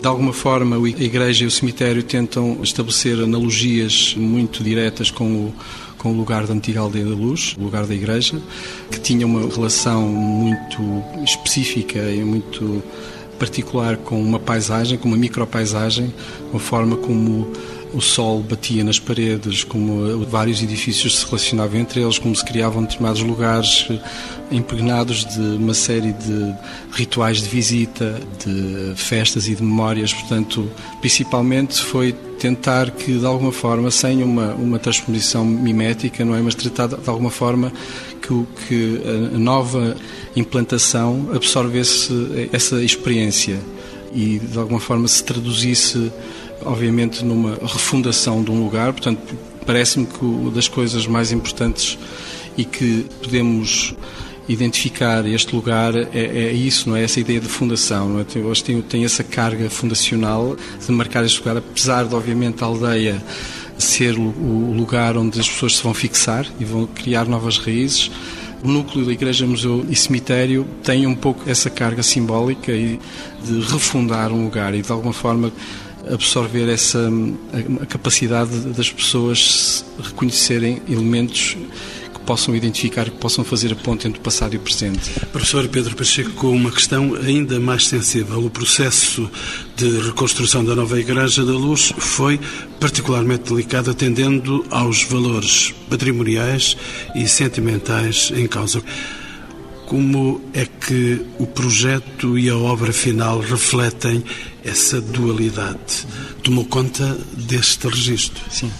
De 0.00 0.06
alguma 0.06 0.32
forma, 0.32 0.76
a 0.76 1.02
Igreja 1.02 1.44
e 1.44 1.46
o 1.46 1.50
Cemitério 1.50 2.02
tentam 2.02 2.58
estabelecer 2.62 3.18
analogias 3.18 4.14
muito 4.16 4.62
diretas 4.62 5.10
com 5.10 5.46
o 5.46 5.54
com 6.06 6.12
o 6.12 6.16
lugar 6.16 6.46
da 6.46 6.54
antiga 6.54 6.80
Aldeia 6.80 7.04
da 7.04 7.14
Luz, 7.14 7.56
o 7.58 7.64
lugar 7.64 7.84
da 7.84 7.92
igreja, 7.92 8.40
que 8.90 9.00
tinha 9.00 9.26
uma 9.26 9.48
relação 9.52 10.02
muito 10.02 11.02
específica 11.24 11.98
e 11.98 12.22
muito 12.22 12.80
particular 13.38 13.96
com 13.96 14.20
uma 14.20 14.38
paisagem, 14.38 14.98
com 14.98 15.08
uma 15.08 15.16
micropaisagem, 15.16 16.12
com 16.50 16.56
a 16.56 16.60
forma 16.60 16.96
como 16.96 17.50
o 17.92 18.00
sol 18.00 18.40
batia 18.42 18.84
nas 18.84 18.98
paredes, 18.98 19.64
como 19.64 20.24
vários 20.26 20.62
edifícios 20.62 21.18
se 21.18 21.26
relacionavam 21.26 21.80
entre 21.80 22.00
eles, 22.00 22.18
como 22.18 22.34
se 22.34 22.44
criavam 22.44 22.82
determinados 22.82 23.22
lugares 23.22 23.88
impregnados 24.50 25.24
de 25.24 25.40
uma 25.40 25.74
série 25.74 26.12
de 26.12 26.54
rituais 26.92 27.42
de 27.42 27.48
visita, 27.48 28.20
de 28.44 28.94
festas 28.94 29.48
e 29.48 29.54
de 29.54 29.62
memórias. 29.62 30.12
Portanto, 30.12 30.70
principalmente 31.00 31.80
foi 31.82 32.12
tentar 32.38 32.90
que, 32.90 33.18
de 33.18 33.26
alguma 33.26 33.52
forma, 33.52 33.90
sem 33.90 34.22
uma, 34.22 34.54
uma 34.54 34.78
transposição 34.78 35.44
mimética, 35.44 36.24
não 36.24 36.34
é? 36.34 36.40
mas 36.40 36.54
tratar 36.54 36.88
de 36.88 37.08
alguma 37.08 37.30
forma 37.30 37.72
que, 38.20 38.46
que 38.68 39.02
a 39.34 39.38
nova 39.38 39.96
implantação 40.34 41.30
absorvesse 41.34 42.12
essa 42.52 42.82
experiência 42.82 43.58
e, 44.14 44.38
de 44.38 44.58
alguma 44.58 44.80
forma, 44.80 45.06
se 45.08 45.22
traduzisse 45.22 46.10
obviamente 46.66 47.24
numa 47.24 47.54
refundação 47.62 48.42
de 48.42 48.50
um 48.50 48.62
lugar, 48.62 48.92
portanto 48.92 49.20
parece-me 49.64 50.06
que 50.06 50.24
uma 50.24 50.50
das 50.50 50.68
coisas 50.68 51.06
mais 51.06 51.32
importantes 51.32 51.98
e 52.56 52.64
que 52.64 53.06
podemos 53.22 53.94
identificar 54.48 55.26
este 55.26 55.54
lugar 55.54 55.94
é, 55.96 56.08
é, 56.14 56.52
isso, 56.52 56.88
não 56.88 56.96
é? 56.96 57.02
Essa 57.02 57.18
ideia 57.18 57.40
de 57.40 57.48
fundação, 57.48 58.08
não 58.08 58.20
é? 58.20 58.24
Tem, 58.24 58.42
hoje 58.42 58.62
tem, 58.62 58.80
tem 58.80 59.04
essa 59.04 59.24
carga 59.24 59.68
fundacional 59.68 60.56
de 60.84 60.92
marcar 60.92 61.24
este 61.24 61.38
lugar, 61.38 61.56
apesar 61.56 62.04
de, 62.04 62.14
obviamente, 62.14 62.62
a 62.62 62.66
aldeia 62.66 63.22
ser 63.76 64.16
o, 64.18 64.72
lugar 64.72 65.16
onde 65.16 65.38
as 65.38 65.48
pessoas 65.48 65.76
se 65.76 65.82
vão 65.82 65.92
fixar 65.92 66.46
e 66.58 66.64
vão 66.64 66.86
criar 66.86 67.26
novas 67.26 67.58
raízes. 67.58 68.10
O 68.62 68.68
núcleo 68.68 69.04
da 69.04 69.12
Igreja, 69.12 69.46
Museu 69.46 69.84
e 69.88 69.94
Cemitério 69.94 70.66
tem 70.82 71.06
um 71.06 71.14
pouco 71.14 71.48
essa 71.48 71.68
carga 71.68 72.02
simbólica 72.02 72.72
e 72.72 72.98
de 73.44 73.60
refundar 73.60 74.32
um 74.32 74.44
lugar 74.44 74.74
e, 74.74 74.80
de 74.80 74.90
alguma 74.90 75.12
forma, 75.12 75.52
absorver 76.10 76.68
essa 76.68 77.10
a 77.80 77.86
capacidade 77.86 78.58
das 78.68 78.90
pessoas 78.90 79.84
reconhecerem 80.02 80.82
elementos 80.88 81.56
que 82.12 82.20
possam 82.20 82.54
identificar, 82.54 83.04
que 83.04 83.18
possam 83.18 83.44
fazer 83.44 83.72
a 83.72 83.76
ponte 83.76 84.06
entre 84.06 84.20
o 84.20 84.22
passado 84.22 84.54
e 84.54 84.56
o 84.56 84.60
presente. 84.60 85.10
Professor 85.32 85.66
Pedro 85.68 85.96
Pacheco, 85.96 86.30
com 86.32 86.50
uma 86.50 86.70
questão 86.70 87.14
ainda 87.14 87.58
mais 87.60 87.86
sensível. 87.86 88.44
O 88.44 88.50
processo 88.50 89.30
de 89.76 90.00
reconstrução 90.00 90.64
da 90.64 90.74
nova 90.74 90.98
Igreja 90.98 91.44
da 91.44 91.52
Luz 91.52 91.92
foi 91.98 92.40
particularmente 92.80 93.52
delicado, 93.52 93.90
atendendo 93.90 94.64
aos 94.70 95.02
valores 95.04 95.74
patrimoniais 95.88 96.76
e 97.14 97.26
sentimentais 97.28 98.32
em 98.34 98.46
causa. 98.46 98.82
Como 99.86 100.40
é 100.52 100.66
que 100.66 101.24
o 101.38 101.46
projeto 101.46 102.36
e 102.36 102.50
a 102.50 102.56
obra 102.56 102.92
final 102.92 103.38
refletem 103.38 104.22
essa 104.64 105.00
dualidade? 105.00 106.06
Tomou 106.42 106.64
conta 106.64 107.16
deste 107.36 107.86
registro? 107.86 108.42
Sim. 108.50 108.70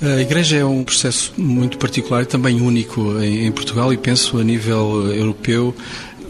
A 0.00 0.20
Igreja 0.20 0.58
é 0.58 0.64
um 0.64 0.84
processo 0.84 1.32
muito 1.36 1.78
particular 1.78 2.22
e 2.22 2.26
também 2.26 2.60
único 2.60 3.20
em 3.20 3.50
Portugal 3.50 3.92
e 3.92 3.96
penso 3.96 4.38
a 4.38 4.44
nível 4.44 5.12
europeu. 5.12 5.74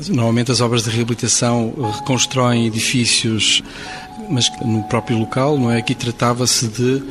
Normalmente 0.09 0.51
as 0.51 0.63
obras 0.63 0.85
de 0.85 0.91
reabilitação 0.91 1.75
reconstroem 1.99 2.67
edifícios, 2.67 3.63
mas 4.33 4.51
no 4.65 4.83
próprio 4.85 5.19
local, 5.19 5.59
não 5.59 5.71
é? 5.71 5.79
Aqui 5.79 5.95
tratava-se 5.95 6.67
de 6.69 7.03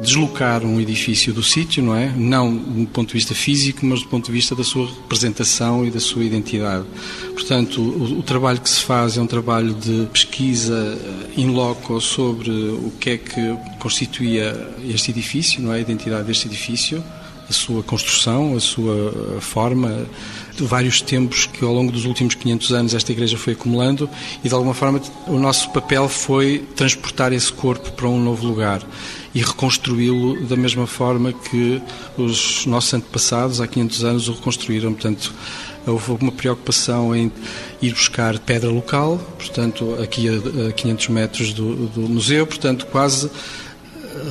deslocar 0.00 0.64
um 0.64 0.80
edifício 0.80 1.32
do 1.32 1.42
sítio, 1.42 1.82
não 1.82 1.94
é? 1.94 2.12
Não 2.16 2.56
do 2.56 2.86
ponto 2.86 3.08
de 3.08 3.14
vista 3.14 3.34
físico, 3.34 3.84
mas 3.84 4.00
do 4.00 4.08
ponto 4.08 4.26
de 4.26 4.32
vista 4.32 4.54
da 4.54 4.64
sua 4.64 4.86
representação 4.86 5.86
e 5.86 5.90
da 5.90 6.00
sua 6.00 6.24
identidade. 6.24 6.86
Portanto, 7.34 7.80
o, 7.80 8.20
o 8.20 8.22
trabalho 8.22 8.60
que 8.60 8.70
se 8.70 8.82
faz 8.82 9.18
é 9.18 9.20
um 9.20 9.26
trabalho 9.26 9.74
de 9.74 10.06
pesquisa 10.12 10.98
in 11.36 11.48
loco 11.48 12.00
sobre 12.00 12.50
o 12.50 12.92
que 12.98 13.10
é 13.10 13.18
que 13.18 13.56
constituía 13.78 14.74
este 14.88 15.10
edifício, 15.10 15.62
não 15.62 15.72
é? 15.72 15.76
A 15.76 15.80
identidade 15.80 16.24
deste 16.24 16.48
edifício, 16.48 17.04
a 17.50 17.52
sua 17.52 17.82
construção, 17.82 18.56
a 18.56 18.60
sua 18.60 19.12
forma, 19.40 20.06
vários 20.56 21.02
tempos 21.02 21.46
que 21.46 21.64
ao 21.64 21.74
longo 21.74 21.90
dos 21.90 22.04
últimos 22.04 22.34
500 22.36 22.72
anos 22.72 22.94
esta 22.94 23.10
igreja 23.10 23.36
foi 23.36 23.54
acumulando 23.54 24.08
e 24.44 24.48
de 24.48 24.54
alguma 24.54 24.72
forma 24.72 25.02
o 25.26 25.36
nosso 25.36 25.68
papel 25.70 26.08
foi 26.08 26.64
transportar 26.76 27.32
esse 27.32 27.52
corpo 27.52 27.90
para 27.92 28.06
um 28.06 28.22
novo 28.22 28.46
lugar 28.46 28.82
e 29.34 29.40
reconstruí-lo 29.40 30.46
da 30.46 30.56
mesma 30.56 30.86
forma 30.86 31.32
que 31.32 31.82
os 32.16 32.66
nossos 32.66 32.94
antepassados 32.94 33.60
há 33.60 33.66
500 33.66 34.04
anos 34.04 34.28
o 34.28 34.32
reconstruíram. 34.32 34.92
Portanto, 34.92 35.32
houve 35.86 36.12
uma 36.20 36.32
preocupação 36.32 37.14
em 37.14 37.32
ir 37.80 37.92
buscar 37.92 38.38
pedra 38.38 38.70
local, 38.70 39.18
portanto, 39.38 39.96
aqui 40.02 40.28
a 40.28 40.72
500 40.72 41.08
metros 41.08 41.52
do, 41.52 41.86
do 41.86 42.00
museu, 42.02 42.46
portanto, 42.46 42.86
quase 42.86 43.30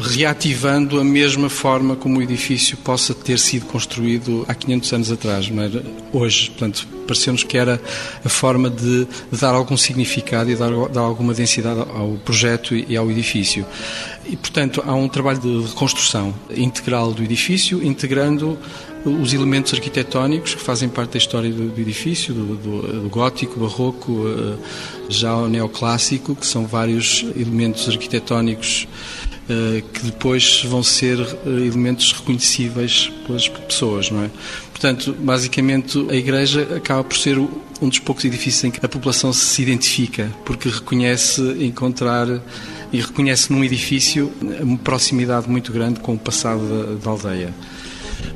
reativando 0.02 1.00
a 1.00 1.04
mesma 1.04 1.50
forma 1.50 1.96
como 1.96 2.20
o 2.20 2.22
edifício 2.22 2.78
possa 2.78 3.14
ter 3.14 3.40
sido 3.40 3.66
construído 3.66 4.46
há 4.48 4.54
500 4.54 4.94
anos 4.94 5.12
atrás, 5.12 5.50
era? 5.50 5.84
hoje. 6.14 6.50
Portanto, 6.50 6.88
pareceu-nos 7.08 7.44
que 7.44 7.58
era 7.58 7.82
a 8.24 8.30
forma 8.30 8.70
de, 8.70 9.06
de, 9.06 9.40
dar 9.40 9.54
algum 9.54 9.76
significado 9.76 10.50
e 10.50 10.56
dar, 10.56 10.72
dar 10.90 11.02
alguma 11.02 11.34
densidade 11.34 11.80
ao 11.80 12.20
projeto 12.24 12.76
e 12.76 12.96
ao 12.96 13.10
edifício. 13.10 13.66
E, 14.26 14.36
portanto, 14.36 14.84
há 14.86 14.94
um 14.94 15.08
trabalho 15.08 15.40
de 15.40 15.68
reconstrução 15.68 16.34
integral 16.56 17.12
do 17.12 17.24
edifício, 17.24 17.84
integrando 17.84 18.58
os 19.06 19.34
elementos 19.34 19.74
arquitetónicos 19.74 20.56
que 20.56 20.62
fazem 20.62 20.90
parte 20.90 21.14
da 21.14 21.18
história 21.18 21.50
do, 21.50 21.70
do 21.70 21.82
edifício, 21.82 22.34
do, 22.34 22.56
do, 22.56 23.02
do, 23.04 23.10
gótico, 23.10 23.60
barroco, 23.60 24.28
eh, 24.28 24.58
já 25.08 25.36
o 25.36 25.48
neoclássico, 25.48 26.36
que 26.36 26.46
são 26.46 26.68
vários 26.68 27.26
elementos 27.36 27.88
arquitetónicos 27.88 28.88
que 29.94 30.06
depois 30.06 30.64
vão 30.66 30.84
ser 30.84 31.20
eh, 31.20 31.50
elementos 31.50 32.12
reconhecíveis 32.12 33.12
pelas 33.26 33.48
pessoas, 33.48 34.12
não 34.12 34.24
é? 34.24 34.30
Portanto, 34.72 35.16
basicamente, 35.20 36.06
a 36.10 36.16
Igreja 36.16 36.68
acaba 36.76 37.04
por 37.04 37.18
ser 37.18 37.38
um 37.38 37.90
dos 37.90 38.00
poucos 38.00 38.24
edifícios 38.26 38.64
em 38.64 38.72
que 38.72 38.86
a 38.86 38.90
população 38.90 39.34
se 39.34 39.62
identifica, 39.62 40.32
porque 40.46 40.70
reconhece 40.70 41.42
encontrar 41.60 42.28
e 42.92 43.02
reconhece 43.02 43.52
num 43.52 43.64
edifício 43.64 44.32
uma 44.62 44.78
proximidade 44.78 45.50
muito 45.50 45.72
grande 45.72 46.00
com 46.00 46.14
o 46.14 46.18
passado 46.18 46.62
da, 46.62 46.96
da 46.96 47.10
aldeia. 47.10 47.54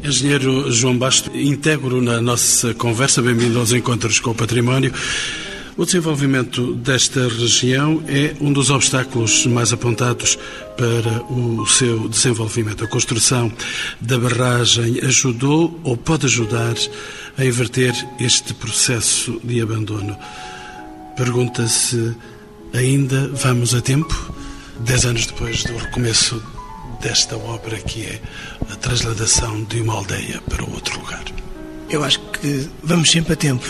Engenheiro 0.04 0.72
João 0.72 0.98
Basto, 0.98 1.32
integro 1.36 2.02
na 2.02 2.22
nossa 2.22 2.74
conversa, 2.74 3.22
bem-vindo 3.22 3.60
aos 3.60 3.72
Encontros 3.72 4.20
com 4.20 4.32
o 4.32 4.36
Património. 4.36 4.94
O 5.76 5.86
desenvolvimento 5.86 6.76
desta 6.76 7.28
região 7.28 8.04
é 8.08 8.36
um 8.40 8.54
dos 8.54 8.70
obstáculos 8.70 9.48
mais 9.48 9.74
apontados 9.74 10.38
para 10.78 11.24
o 11.34 11.66
seu 11.66 12.08
desenvolvimento. 12.08 12.84
A 12.84 12.88
construção 12.88 13.52
da 14.00 14.20
barragem 14.20 15.00
ajudou 15.04 15.80
ou 15.84 15.98
pode 15.98 16.28
ajudar 16.28 16.76
a 17.40 17.44
inverter 17.44 17.92
este 18.20 18.54
processo 18.54 19.42
de 19.44 19.62
abandono. 19.62 20.16
Pergunta-se: 21.18 22.16
ainda 22.72 23.28
vamos 23.30 23.74
a 23.74 23.82
tempo? 23.82 24.32
Dez 24.82 25.06
anos 25.06 25.26
depois 25.26 25.64
do 25.64 25.76
recomeço 25.76 26.40
desta 27.02 27.36
obra, 27.36 27.78
que 27.78 28.04
é 28.04 28.22
a 28.72 28.76
transladação 28.76 29.64
de 29.64 29.82
uma 29.82 29.96
aldeia 29.96 30.40
para 30.48 30.64
outro 30.64 31.00
lugar. 31.00 31.24
Eu 31.90 32.04
acho 32.04 32.20
que 32.20 32.70
vamos 32.84 33.10
sempre 33.10 33.34
a 33.34 33.36
tempo. 33.36 33.66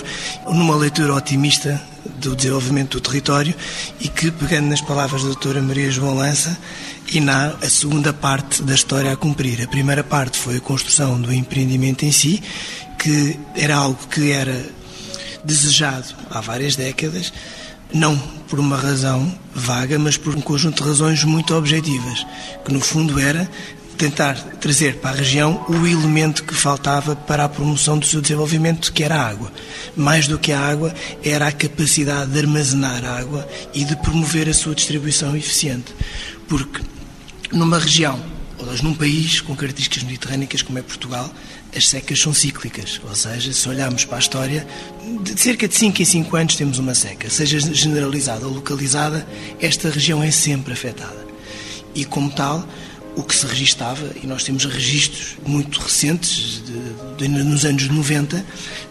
Numa 0.46 0.76
leitura 0.76 1.16
otimista 1.16 1.92
do 2.20 2.36
desenvolvimento 2.36 3.00
do 3.00 3.02
território 3.02 3.54
e 4.00 4.08
que, 4.08 4.32
pegando 4.32 4.68
nas 4.68 4.82
palavras 4.82 5.22
da 5.22 5.30
doutora 5.30 5.62
Maria 5.62 5.92
João 5.92 6.16
Lança, 6.16 6.58
e 7.12 7.20
na 7.20 7.50
a 7.62 7.70
segunda 7.70 8.13
parte 8.13 8.63
da 8.63 8.74
história 8.74 9.12
a 9.12 9.18
cumprir. 9.18 9.62
A 9.62 9.68
primeira 9.68 10.04
parte 10.04 10.38
foi 10.38 10.58
a 10.58 10.62
construção 10.62 11.20
do 11.20 11.34
empreendimento 11.34 12.06
em 12.06 12.12
si, 12.12 12.42
que 12.98 13.39
era 13.56 13.76
algo 13.76 14.00
que 14.08 14.32
era 14.32 14.66
desejado 15.44 16.16
há 16.30 16.39
várias 16.39 16.76
décadas, 16.76 17.34
não 17.94 18.18
por 18.48 18.60
uma 18.60 18.78
razão 18.78 19.32
vaga, 19.54 20.00
mas 20.00 20.18
por 20.18 20.36
um 20.36 20.42
conjunto 20.42 20.82
de 20.82 20.89
razões 20.89 21.24
muito 21.24 21.54
objetivas, 21.56 22.26
que 22.63 22.74
no 22.74 22.80
fundo 22.80 23.20
era 23.20 23.50
tentar 24.04 24.36
trazer 24.60 24.96
para 24.96 25.12
a 25.12 25.16
região 25.16 25.66
o 25.70 25.88
elemento 25.88 26.44
que 26.44 26.54
faltava 26.54 27.16
para 27.16 27.46
a 27.46 27.50
promoção 27.50 27.98
do 27.98 28.06
seu 28.06 28.20
desenvolvimento, 28.20 28.92
que 28.92 29.02
era 29.02 29.16
a 29.16 29.26
água. 29.26 29.50
Mais 29.96 30.28
do 30.28 30.38
que 30.38 30.52
a 30.52 30.60
água, 30.60 30.94
era 31.24 31.48
a 31.48 31.52
capacidade 31.54 32.30
de 32.32 32.39
armazenar 32.39 33.06
água 33.06 33.48
e 33.74 33.86
de 33.86 33.96
promover 33.96 34.50
a 34.50 34.54
sua 34.54 34.76
distribuição 34.76 35.38
eficiente. 35.38 35.96
Porque 36.50 36.82
numa 37.54 37.80
região, 37.80 38.22
ou 38.58 38.66
num 38.84 38.94
país 38.94 39.39
com 39.39 39.56
características 39.56 40.04
mediterrânicas 40.04 40.62
como 40.62 40.80
é 40.80 40.82
Portugal, 40.82 41.34
as 41.74 41.88
secas 41.88 42.20
são 42.20 42.34
cíclicas, 42.34 43.00
ou 43.08 43.16
seja, 43.16 43.54
se 43.54 43.70
olharmos 43.70 44.04
para 44.04 44.18
a 44.18 44.20
história, 44.20 44.68
de 45.22 45.39
cerca 45.39 45.66
de 45.66 45.76
5 45.76 46.02
em 46.02 46.06
5 46.06 46.36
anos 46.36 46.56
temos 46.58 46.78
uma 46.78 46.94
seca. 46.94 47.30
Seja 47.30 47.58
generalizada 47.58 48.46
ou 48.46 48.54
localizada, 48.54 49.26
esta 49.62 49.89
região 49.89 50.22
é 50.22 50.30
sempre 50.30 50.74
afetada. 50.74 51.24
E 51.96 52.04
como 52.04 52.30
tal, 52.32 52.68
o 53.15 53.23
que 53.23 53.36
se 53.36 53.45
registava, 53.45 54.12
e 54.21 54.28
nós 54.28 54.43
temos 54.43 54.65
registros 54.65 55.38
muito 55.45 55.80
recentes, 55.80 56.62
de, 57.17 57.28
de, 57.28 57.28
nos 57.28 57.65
anos 57.65 57.88
90, 57.88 58.43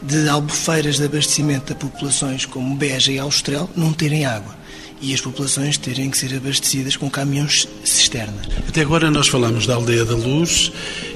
de 0.03 0.29
albufeiras 0.29 0.97
de 0.97 1.05
abastecimento 1.05 1.73
a 1.73 1.77
populações 1.77 2.47
como 2.47 2.77
Beja 2.77 3.13
e 3.13 3.19
Austrel 3.19 3.69
não 3.77 3.93
terem 3.93 4.25
água. 4.25 4.63
e 5.01 5.13
as 5.13 5.21
populações 5.21 5.77
terem 5.77 6.09
que 6.09 6.17
ser 6.17 6.33
abastecidas 6.37 6.95
com 6.95 7.11
caminhões 7.11 7.67
cisterna. 7.85 8.41
Até 8.69 8.83
agora 8.83 9.11
nós 9.11 9.27
falamos 9.27 9.67
da 9.67 9.75
Aldeia 9.75 10.05
da 10.05 10.15
Luz 10.15 10.71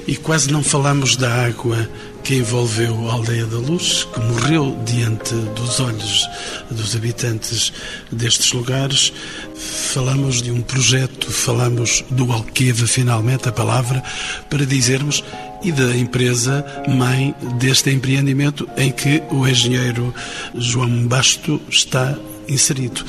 e 0.05 0.17
quase 0.17 0.51
não 0.51 0.61
falamos 0.61 1.15
da 1.15 1.33
água 1.45 1.89
que 2.23 2.35
envolveu 2.35 3.09
a 3.09 3.13
Aldeia 3.13 3.45
da 3.45 3.57
Luz, 3.57 4.07
que 4.13 4.19
morreu 4.19 4.77
diante 4.85 5.33
dos 5.55 5.79
olhos 5.79 6.27
dos 6.69 6.95
habitantes 6.95 7.71
destes 8.11 8.51
lugares. 8.53 9.13
Falamos 9.55 10.41
de 10.41 10.51
um 10.51 10.61
projeto, 10.61 11.31
falamos 11.31 12.03
do 12.09 12.31
Alqueva, 12.31 12.85
finalmente, 12.85 13.47
a 13.47 13.51
palavra, 13.51 14.03
para 14.49 14.65
dizermos 14.65 15.23
e 15.63 15.71
da 15.71 15.95
empresa 15.95 16.65
mãe 16.87 17.33
deste 17.59 17.89
empreendimento 17.89 18.67
em 18.77 18.91
que 18.91 19.23
o 19.31 19.47
engenheiro 19.47 20.13
João 20.55 21.07
Basto 21.07 21.61
está 21.69 22.17
inserido. 22.47 23.03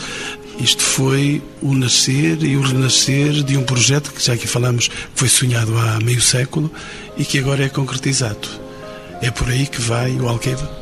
Isto 0.61 0.83
foi 0.83 1.43
o 1.63 1.73
nascer 1.73 2.43
e 2.43 2.57
o 2.57 2.63
renascer 2.63 3.45
de 3.45 3.57
um 3.57 3.63
projeto 3.63 4.13
que 4.13 4.25
já 4.25 4.33
aqui 4.33 4.47
falamos 4.49 4.91
foi 5.15 5.29
sonhado 5.29 5.77
há 5.79 6.01
meio 6.01 6.21
século 6.21 6.71
e 7.17 7.25
que 7.25 7.39
agora 7.39 7.65
é 7.65 7.69
concretizado. 7.69 8.68
É 9.21 9.31
por 9.31 9.49
aí 9.49 9.67
que 9.67 9.81
vai 9.81 10.13
o 10.13 10.29
Alqueva? 10.29 10.79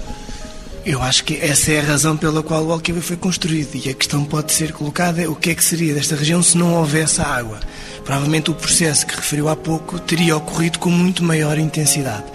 Eu 0.84 1.02
acho 1.02 1.24
que 1.24 1.34
essa 1.36 1.72
é 1.72 1.80
a 1.80 1.84
razão 1.84 2.16
pela 2.16 2.42
qual 2.42 2.64
o 2.64 2.72
Alqueva 2.72 3.00
foi 3.00 3.16
construído 3.16 3.74
e 3.74 3.90
a 3.90 3.94
questão 3.94 4.24
pode 4.24 4.52
ser 4.52 4.72
colocada 4.72 5.20
é 5.20 5.28
o 5.28 5.34
que 5.34 5.50
é 5.50 5.54
que 5.54 5.64
seria 5.64 5.94
desta 5.94 6.14
região 6.14 6.42
se 6.42 6.56
não 6.56 6.74
houvesse 6.74 7.20
água. 7.20 7.58
Provavelmente 8.04 8.50
o 8.50 8.54
processo 8.54 9.06
que 9.06 9.16
referiu 9.16 9.48
há 9.48 9.56
pouco 9.56 9.98
teria 9.98 10.36
ocorrido 10.36 10.78
com 10.78 10.90
muito 10.90 11.24
maior 11.24 11.58
intensidade 11.58 12.26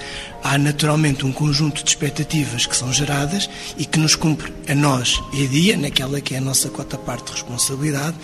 há 0.44 0.58
naturalmente 0.58 1.26
um 1.26 1.32
conjunto 1.32 1.84
de 1.84 1.90
expectativas 1.90 2.66
que 2.66 2.76
são 2.76 2.92
geradas 2.92 3.50
e 3.78 3.86
que 3.86 4.00
nos 4.00 4.16
cumpre 4.16 4.52
a 4.68 4.76
nós 4.76 5.22
e 5.34 5.46
a 5.46 5.48
dia, 5.48 5.78
naquela 5.78 6.20
que 6.20 6.36
é 6.36 6.38
a 6.38 6.42
nossa 6.42 6.70
cota 6.70 6.98
parte 6.98 7.26
de 7.26 7.34
responsabilidade, 7.34 8.18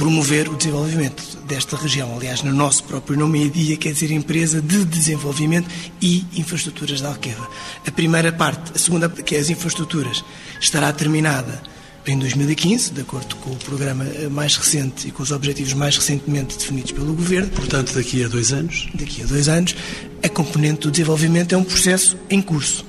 promover 0.00 0.48
o 0.48 0.56
desenvolvimento 0.56 1.22
desta 1.46 1.76
região. 1.76 2.16
Aliás, 2.16 2.42
no 2.42 2.54
nosso 2.54 2.84
próprio 2.84 3.18
nome, 3.18 3.44
EDIA 3.44 3.76
quer 3.76 3.92
dizer 3.92 4.10
Empresa 4.10 4.58
de 4.58 4.82
Desenvolvimento 4.82 5.68
e 6.00 6.24
Infraestruturas 6.38 7.02
da 7.02 7.08
Alqueva. 7.08 7.46
A 7.86 7.90
primeira 7.90 8.32
parte, 8.32 8.72
a 8.74 8.78
segunda, 8.78 9.10
que 9.10 9.36
é 9.36 9.38
as 9.38 9.50
infraestruturas, 9.50 10.24
estará 10.58 10.90
terminada 10.90 11.60
em 12.06 12.18
2015, 12.18 12.92
de 12.92 13.02
acordo 13.02 13.36
com 13.36 13.50
o 13.50 13.56
programa 13.56 14.06
mais 14.30 14.56
recente 14.56 15.06
e 15.06 15.10
com 15.10 15.22
os 15.22 15.32
objetivos 15.32 15.74
mais 15.74 15.98
recentemente 15.98 16.56
definidos 16.56 16.92
pelo 16.92 17.12
Governo. 17.12 17.50
Portanto, 17.50 17.92
daqui 17.92 18.24
a 18.24 18.28
dois 18.28 18.54
anos? 18.54 18.88
Daqui 18.94 19.22
a 19.22 19.26
dois 19.26 19.50
anos. 19.50 19.76
A 20.22 20.30
componente 20.30 20.80
do 20.80 20.90
desenvolvimento 20.90 21.54
é 21.54 21.58
um 21.58 21.64
processo 21.64 22.16
em 22.30 22.40
curso. 22.40 22.86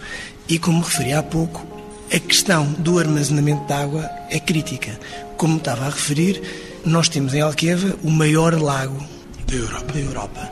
E, 0.47 0.57
como 0.57 0.81
referi 0.81 1.11
há 1.11 1.21
pouco, 1.21 1.67
a 2.09 2.19
questão 2.19 2.71
do 2.71 2.97
armazenamento 2.97 3.67
de 3.67 3.73
água 3.73 4.09
é 4.29 4.39
crítica. 4.39 4.97
Como 5.35 5.57
estava 5.57 5.87
a 5.87 5.89
referir, 5.89 6.70
nós 6.85 7.09
temos 7.09 7.33
em 7.33 7.41
Alqueva 7.41 7.95
o 8.03 8.09
maior 8.09 8.53
lago 8.59 8.97
da 9.47 9.55
Europa. 9.55 9.93
Da 9.93 9.99
Europa. 9.99 10.49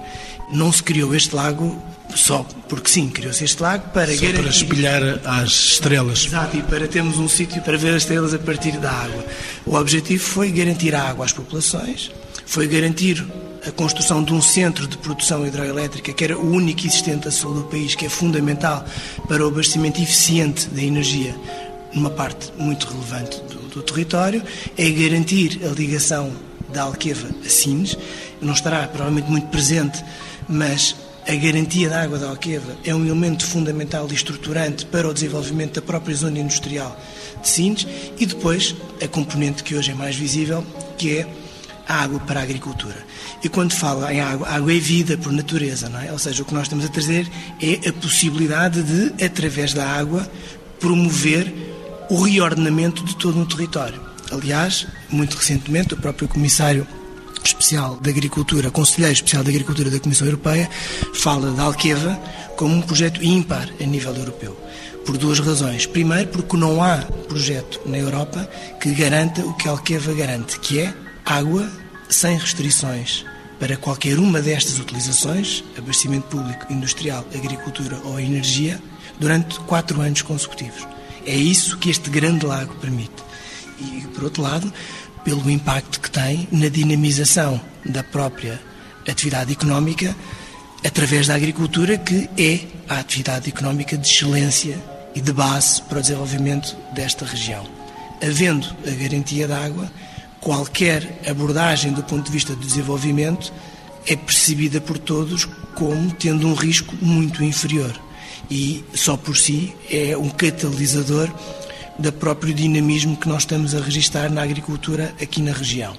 Não 0.51 0.71
se 0.71 0.83
criou 0.83 1.15
este 1.15 1.35
lago 1.35 1.81
só 2.15 2.43
porque 2.67 2.89
sim, 2.89 3.09
criou-se 3.09 3.43
este 3.43 3.61
lago 3.61 3.89
para 3.89 4.13
só 4.13 4.21
garantir... 4.21 4.41
para 4.41 4.49
espelhar 4.49 5.01
as 5.25 5.49
estrelas. 5.49 6.25
Exato, 6.25 6.57
e 6.57 6.61
para 6.63 6.87
termos 6.87 7.17
um 7.17 7.27
sítio 7.27 7.61
para 7.61 7.77
ver 7.77 7.93
as 7.95 8.03
estrelas 8.03 8.33
a 8.33 8.39
partir 8.39 8.77
da 8.77 8.91
água. 8.91 9.25
O 9.65 9.75
objetivo 9.75 10.23
foi 10.23 10.51
garantir 10.51 10.95
a 10.95 11.03
água 11.03 11.25
às 11.25 11.33
populações, 11.33 12.11
foi 12.45 12.67
garantir 12.67 13.25
a 13.67 13.71
construção 13.71 14.23
de 14.23 14.33
um 14.33 14.41
centro 14.41 14.87
de 14.87 14.97
produção 14.97 15.45
hidroelétrica 15.45 16.13
que 16.13 16.23
era 16.23 16.37
o 16.37 16.51
único 16.51 16.85
existente 16.85 17.27
a 17.27 17.31
sul 17.31 17.53
do 17.53 17.63
país, 17.65 17.93
que 17.93 18.05
é 18.05 18.09
fundamental 18.09 18.85
para 19.27 19.43
o 19.43 19.49
abastecimento 19.49 20.01
eficiente 20.01 20.67
da 20.69 20.81
energia 20.81 21.35
numa 21.93 22.09
parte 22.09 22.51
muito 22.57 22.87
relevante 22.87 23.41
do, 23.43 23.58
do 23.75 23.83
território, 23.83 24.43
é 24.77 24.89
garantir 24.89 25.59
a 25.63 25.69
ligação 25.69 26.31
da 26.71 26.83
Alqueva 26.83 27.29
a 27.45 27.49
Sines, 27.49 27.97
não 28.41 28.53
estará 28.53 28.87
provavelmente 28.87 29.29
muito 29.29 29.47
presente, 29.47 30.03
mas 30.47 30.95
a 31.27 31.35
garantia 31.35 31.89
da 31.89 32.01
água 32.01 32.17
da 32.17 32.29
Alqueva 32.29 32.75
é 32.83 32.93
um 32.93 33.05
elemento 33.05 33.45
fundamental 33.45 34.07
e 34.09 34.15
estruturante 34.15 34.85
para 34.85 35.07
o 35.07 35.13
desenvolvimento 35.13 35.75
da 35.75 35.81
própria 35.81 36.15
zona 36.15 36.39
industrial 36.39 36.99
de 37.41 37.47
Sines 37.47 37.85
e 38.19 38.25
depois 38.25 38.75
a 39.03 39.07
componente 39.07 39.63
que 39.63 39.75
hoje 39.75 39.91
é 39.91 39.93
mais 39.93 40.15
visível, 40.15 40.65
que 40.97 41.17
é 41.17 41.27
a 41.87 42.03
água 42.03 42.19
para 42.19 42.39
a 42.39 42.43
agricultura. 42.43 42.97
E 43.43 43.49
quando 43.49 43.73
falo 43.73 44.07
em 44.09 44.21
água, 44.21 44.47
água 44.47 44.73
é 44.73 44.79
vida 44.79 45.17
por 45.17 45.31
natureza, 45.31 45.89
não 45.89 45.99
é? 45.99 46.11
Ou 46.11 46.19
seja, 46.19 46.43
o 46.43 46.45
que 46.45 46.53
nós 46.53 46.63
estamos 46.63 46.85
a 46.85 46.89
trazer 46.89 47.27
é 47.61 47.89
a 47.89 47.93
possibilidade 47.93 48.83
de, 48.83 49.23
através 49.23 49.73
da 49.73 49.87
água, 49.87 50.29
promover 50.79 51.51
o 52.09 52.23
reordenamento 52.23 53.03
de 53.03 53.15
todo 53.15 53.39
um 53.39 53.45
território. 53.45 54.01
Aliás, 54.31 54.87
muito 55.09 55.37
recentemente, 55.37 55.93
o 55.93 55.97
próprio 55.97 56.27
Comissário 56.27 56.87
Especial 57.43 57.97
da 57.97 58.09
Agricultura, 58.09 58.71
Conselheiro 58.71 59.13
Especial 59.13 59.43
da 59.43 59.49
Agricultura 59.49 59.89
da 59.89 59.99
Comissão 59.99 60.27
Europeia, 60.27 60.69
fala 61.13 61.51
da 61.51 61.63
Alqueva 61.63 62.19
como 62.57 62.75
um 62.75 62.81
projeto 62.81 63.23
ímpar 63.23 63.69
a 63.79 63.85
nível 63.85 64.13
europeu. 64.15 64.57
Por 65.05 65.17
duas 65.17 65.39
razões. 65.39 65.85
Primeiro, 65.85 66.27
porque 66.29 66.57
não 66.57 66.83
há 66.83 66.97
projeto 67.27 67.79
na 67.85 67.97
Europa 67.97 68.47
que 68.81 68.91
garanta 68.93 69.41
o 69.45 69.53
que 69.53 69.67
a 69.67 69.71
Alqueva 69.71 70.13
garante, 70.13 70.59
que 70.59 70.79
é 70.79 70.93
água 71.25 71.67
sem 72.09 72.37
restrições 72.37 73.25
para 73.59 73.77
qualquer 73.77 74.17
uma 74.19 74.41
destas 74.41 74.79
utilizações, 74.79 75.63
abastecimento 75.77 76.27
público, 76.27 76.71
industrial, 76.71 77.25
agricultura 77.35 77.99
ou 78.05 78.19
energia, 78.19 78.81
durante 79.19 79.59
quatro 79.61 80.01
anos 80.01 80.21
consecutivos. 80.21 80.87
É 81.25 81.35
isso 81.35 81.77
que 81.77 81.89
este 81.89 82.09
grande 82.09 82.45
lago 82.45 82.73
permite. 82.75 83.23
E, 83.79 84.07
por 84.13 84.25
outro 84.25 84.41
lado, 84.41 84.71
pelo 85.23 85.49
impacto 85.49 85.99
que 85.99 86.09
tem 86.09 86.47
na 86.51 86.69
dinamização 86.69 87.59
da 87.85 88.03
própria 88.03 88.59
atividade 89.07 89.51
económica 89.51 90.15
através 90.85 91.27
da 91.27 91.35
agricultura, 91.35 91.97
que 91.97 92.29
é 92.37 92.61
a 92.87 92.99
atividade 92.99 93.49
económica 93.49 93.97
de 93.97 94.07
excelência 94.07 94.77
e 95.13 95.21
de 95.21 95.33
base 95.33 95.81
para 95.83 95.99
o 95.99 96.01
desenvolvimento 96.01 96.75
desta 96.93 97.25
região. 97.25 97.65
Havendo 98.21 98.67
a 98.85 98.91
garantia 98.91 99.47
da 99.47 99.63
água, 99.63 99.91
qualquer 100.39 101.21
abordagem 101.27 101.91
do 101.91 102.03
ponto 102.03 102.25
de 102.25 102.31
vista 102.31 102.55
do 102.55 102.65
desenvolvimento 102.65 103.51
é 104.07 104.15
percebida 104.15 104.79
por 104.79 104.97
todos 104.97 105.45
como 105.75 106.11
tendo 106.11 106.47
um 106.47 106.53
risco 106.53 106.95
muito 107.01 107.43
inferior 107.43 107.93
e 108.49 108.83
só 108.93 109.15
por 109.17 109.37
si 109.37 109.73
é 109.89 110.17
um 110.17 110.29
catalisador 110.29 111.29
do 111.97 112.11
próprio 112.13 112.53
dinamismo 112.53 113.17
que 113.17 113.27
nós 113.27 113.43
estamos 113.43 113.75
a 113.75 113.79
registrar 113.79 114.31
na 114.31 114.41
agricultura 114.41 115.13
aqui 115.21 115.41
na 115.41 115.51
região. 115.51 115.95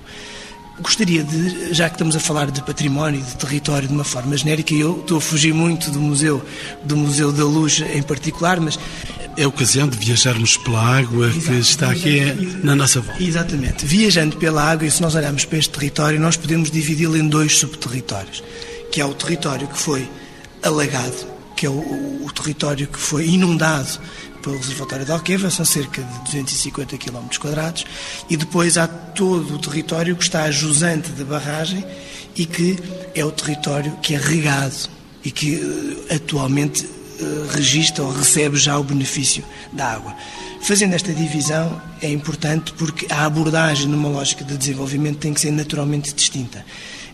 Gostaria 0.81 1.23
de, 1.23 1.75
já 1.75 1.91
que 1.91 1.97
estamos 1.97 2.17
a 2.17 2.21
falar 2.21 2.51
de 2.51 2.63
património 2.63 3.21
e 3.21 3.23
de 3.23 3.37
território 3.37 3.87
de 3.87 3.93
uma 3.93 4.05
forma 4.05 4.35
genérica, 4.35 4.73
eu 4.73 5.01
estou 5.01 5.19
a 5.19 5.21
fugir 5.21 5.53
muito 5.53 5.91
do 5.91 6.01
museu, 6.01 6.43
do 6.83 6.97
Museu 6.97 7.31
da 7.31 7.45
Luz 7.45 7.83
em 7.95 8.03
particular, 8.03 8.59
mas 8.59 8.79
é 9.37 9.45
a 9.45 9.49
ocasião 9.49 9.87
de 9.87 9.99
viajarmos 9.99 10.57
pela 10.57 10.81
água 10.81 11.27
Exato, 11.29 11.41
que 11.41 11.59
está 11.59 11.91
aqui 11.91 12.61
na 12.65 12.75
nossa 12.75 13.03
volta. 13.03 13.23
Exatamente. 13.23 13.85
Viajando 13.85 14.37
pela 14.39 14.63
água, 14.63 14.87
e 14.87 14.91
se 14.91 15.03
nós 15.03 15.15
olharmos 15.15 15.45
para 15.45 15.59
este 15.59 15.71
território, 15.71 16.19
nós 16.19 16.39
podemos 16.39 16.71
dividi-lo 16.71 17.17
em 17.17 17.29
dois 17.29 17.59
subterritórios, 17.59 18.43
que 18.91 19.03
é 19.03 19.05
o 19.05 19.13
território 19.13 19.69
que 19.69 19.79
foi 19.79 20.09
alagado, 20.63 21.27
que 21.61 21.67
é 21.67 21.69
o, 21.69 22.25
o 22.25 22.33
território 22.33 22.87
que 22.87 22.99
foi 22.99 23.29
inundado 23.29 24.01
pelo 24.43 24.57
reservatório 24.57 25.05
de 25.05 25.13
Alqueva, 25.13 25.51
são 25.51 25.63
cerca 25.63 26.01
de 26.01 26.19
250 26.25 26.97
km 26.97 27.29
quadrados, 27.39 27.85
e 28.31 28.37
depois 28.39 28.79
há 28.79 28.89
todo 28.89 29.57
o 29.57 29.59
território 29.59 30.17
que 30.17 30.23
está 30.23 30.51
jusante 30.51 31.11
da 31.11 31.23
barragem 31.23 31.85
e 32.35 32.47
que 32.47 32.79
é 33.15 33.23
o 33.23 33.31
território 33.31 33.95
que 34.01 34.15
é 34.15 34.17
regado 34.17 34.89
e 35.23 35.31
que 35.31 35.57
eh, 36.09 36.15
atualmente 36.15 36.89
eh, 37.21 37.25
registra 37.53 38.05
ou 38.05 38.11
recebe 38.11 38.57
já 38.57 38.79
o 38.79 38.83
benefício 38.83 39.45
da 39.71 39.93
água. 39.93 40.17
Fazendo 40.63 40.95
esta 40.95 41.13
divisão 41.13 41.79
é 42.01 42.09
importante 42.11 42.73
porque 42.73 43.07
a 43.13 43.27
abordagem 43.27 43.87
numa 43.87 44.09
lógica 44.09 44.47
de 44.47 44.57
desenvolvimento 44.57 45.19
tem 45.19 45.35
que 45.35 45.41
ser 45.43 45.51
naturalmente 45.51 46.15
distinta. 46.15 46.65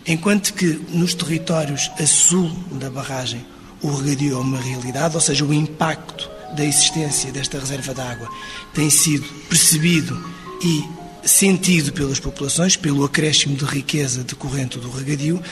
Enquanto 0.06 0.54
que 0.54 0.80
nos 0.90 1.14
territórios 1.14 1.90
a 1.98 2.06
sul 2.06 2.48
da 2.70 2.88
barragem 2.88 3.44
o 3.82 3.90
regadio 3.90 4.36
é 4.36 4.40
uma 4.40 4.60
realidade, 4.60 5.14
ou 5.14 5.20
seja, 5.20 5.44
o 5.44 5.52
impacto 5.52 6.30
da 6.56 6.64
existência 6.64 7.30
desta 7.32 7.58
reserva 7.58 7.92
de 7.92 8.00
água 8.00 8.28
tem 8.72 8.88
sido 8.88 9.26
percebido 9.48 10.18
e 10.62 10.84
sentido 11.24 11.92
pelas 11.92 12.20
populações, 12.20 12.76
pelo 12.76 13.04
acréscimo 13.04 13.56
de 13.56 13.64
riqueza 13.64 14.22
decorrente 14.22 14.78
do 14.78 14.90
regadio, 14.90 15.42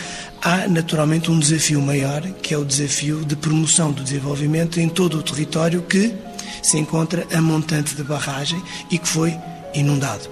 há 0.41 0.69
naturalmente 0.69 1.31
um 1.31 1.39
desafio 1.39 1.83
maior, 1.83 2.23
que 2.43 2.55
é 2.55 2.59
o 2.59 2.65
desafio 2.65 3.25
de 3.25 3.35
promoção 3.35 3.91
do 3.91 4.03
desenvolvimento 4.03 4.79
em 4.79 4.89
todo 4.89 5.19
o 5.19 5.23
território 5.23 5.83
que 5.83 6.15
se 6.63 6.79
encontra 6.79 7.27
a 7.33 7.41
montante 7.43 7.95
de 7.95 8.03
barragem 8.05 8.63
e 8.91 8.99
que 8.99 9.09
foi 9.09 9.37
inundado. 9.75 10.29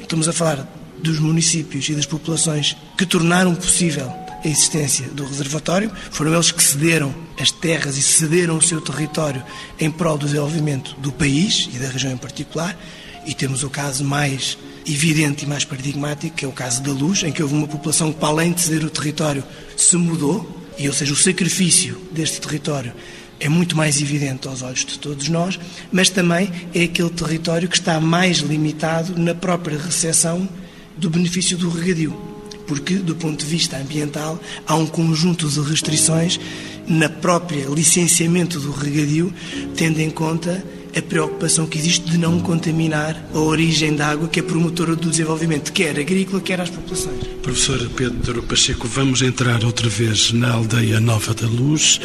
Estamos 0.00 0.28
a 0.28 0.32
falar 0.32 0.66
dos 0.98 1.18
municípios 1.18 1.88
e 1.88 1.94
das 1.94 2.06
populações 2.06 2.74
que 2.96 3.04
tornaram 3.04 3.54
possível 3.54 4.10
a 4.44 4.48
existência 4.48 5.08
do 5.08 5.24
reservatório, 5.24 5.90
foram 6.10 6.34
eles 6.34 6.50
que 6.50 6.62
cederam 6.62 7.14
as 7.38 7.50
terras 7.50 7.96
e 7.96 8.02
cederam 8.02 8.56
o 8.56 8.62
seu 8.62 8.80
território 8.80 9.42
em 9.78 9.90
prol 9.90 10.16
do 10.16 10.26
desenvolvimento 10.26 10.94
do 10.98 11.12
país 11.12 11.68
e 11.72 11.78
da 11.78 11.88
região 11.88 12.12
em 12.12 12.16
particular, 12.16 12.78
e 13.26 13.34
temos 13.34 13.62
o 13.62 13.70
caso 13.70 14.04
mais 14.04 14.56
evidente 14.86 15.44
e 15.44 15.48
mais 15.48 15.64
paradigmático, 15.64 16.36
que 16.36 16.44
é 16.44 16.48
o 16.48 16.52
caso 16.52 16.82
da 16.82 16.92
luz, 16.92 17.24
em 17.24 17.32
que 17.32 17.42
houve 17.42 17.54
uma 17.54 17.66
população 17.66 18.12
que, 18.12 18.20
para 18.20 18.28
além 18.28 18.52
de 18.52 18.60
ceder 18.60 18.84
o 18.84 18.90
território, 18.90 19.42
se 19.76 19.96
mudou, 19.96 20.64
e 20.78 20.86
ou 20.86 20.94
seja, 20.94 21.12
o 21.12 21.16
sacrifício 21.16 22.00
deste 22.12 22.40
território 22.40 22.92
é 23.40 23.48
muito 23.48 23.76
mais 23.76 24.00
evidente 24.00 24.46
aos 24.48 24.62
olhos 24.62 24.84
de 24.84 24.98
todos 24.98 25.28
nós, 25.28 25.58
mas 25.90 26.08
também 26.08 26.50
é 26.74 26.84
aquele 26.84 27.10
território 27.10 27.68
que 27.68 27.76
está 27.76 28.00
mais 28.00 28.38
limitado 28.38 29.18
na 29.20 29.34
própria 29.34 29.78
recepção 29.78 30.48
do 30.96 31.10
benefício 31.10 31.58
do 31.58 31.68
regadio. 31.68 32.35
Porque, 32.66 32.94
do 32.94 33.14
ponto 33.14 33.44
de 33.44 33.50
vista 33.50 33.76
ambiental, 33.76 34.40
há 34.66 34.74
um 34.74 34.86
conjunto 34.86 35.48
de 35.48 35.60
restrições 35.60 36.40
na 36.88 37.08
própria 37.08 37.66
licenciamento 37.66 38.60
do 38.60 38.70
regadio, 38.70 39.32
tendo 39.76 40.00
em 40.00 40.10
conta 40.10 40.64
a 40.96 41.02
preocupação 41.02 41.66
que 41.66 41.76
existe 41.76 42.10
de 42.10 42.16
não 42.16 42.40
contaminar 42.40 43.22
a 43.34 43.38
origem 43.38 43.94
da 43.94 44.08
água 44.08 44.28
que 44.28 44.40
é 44.40 44.42
promotora 44.42 44.96
do 44.96 45.10
desenvolvimento, 45.10 45.70
quer 45.70 45.98
agrícola, 45.98 46.40
quer 46.40 46.58
às 46.58 46.70
populações. 46.70 47.22
Professor 47.42 47.86
Pedro 47.90 48.42
Pacheco, 48.42 48.88
vamos 48.88 49.20
entrar 49.20 49.62
outra 49.62 49.90
vez 49.90 50.32
na 50.32 50.52
aldeia 50.52 50.98
Nova 50.98 51.34
da 51.34 51.46
Luz. 51.46 52.00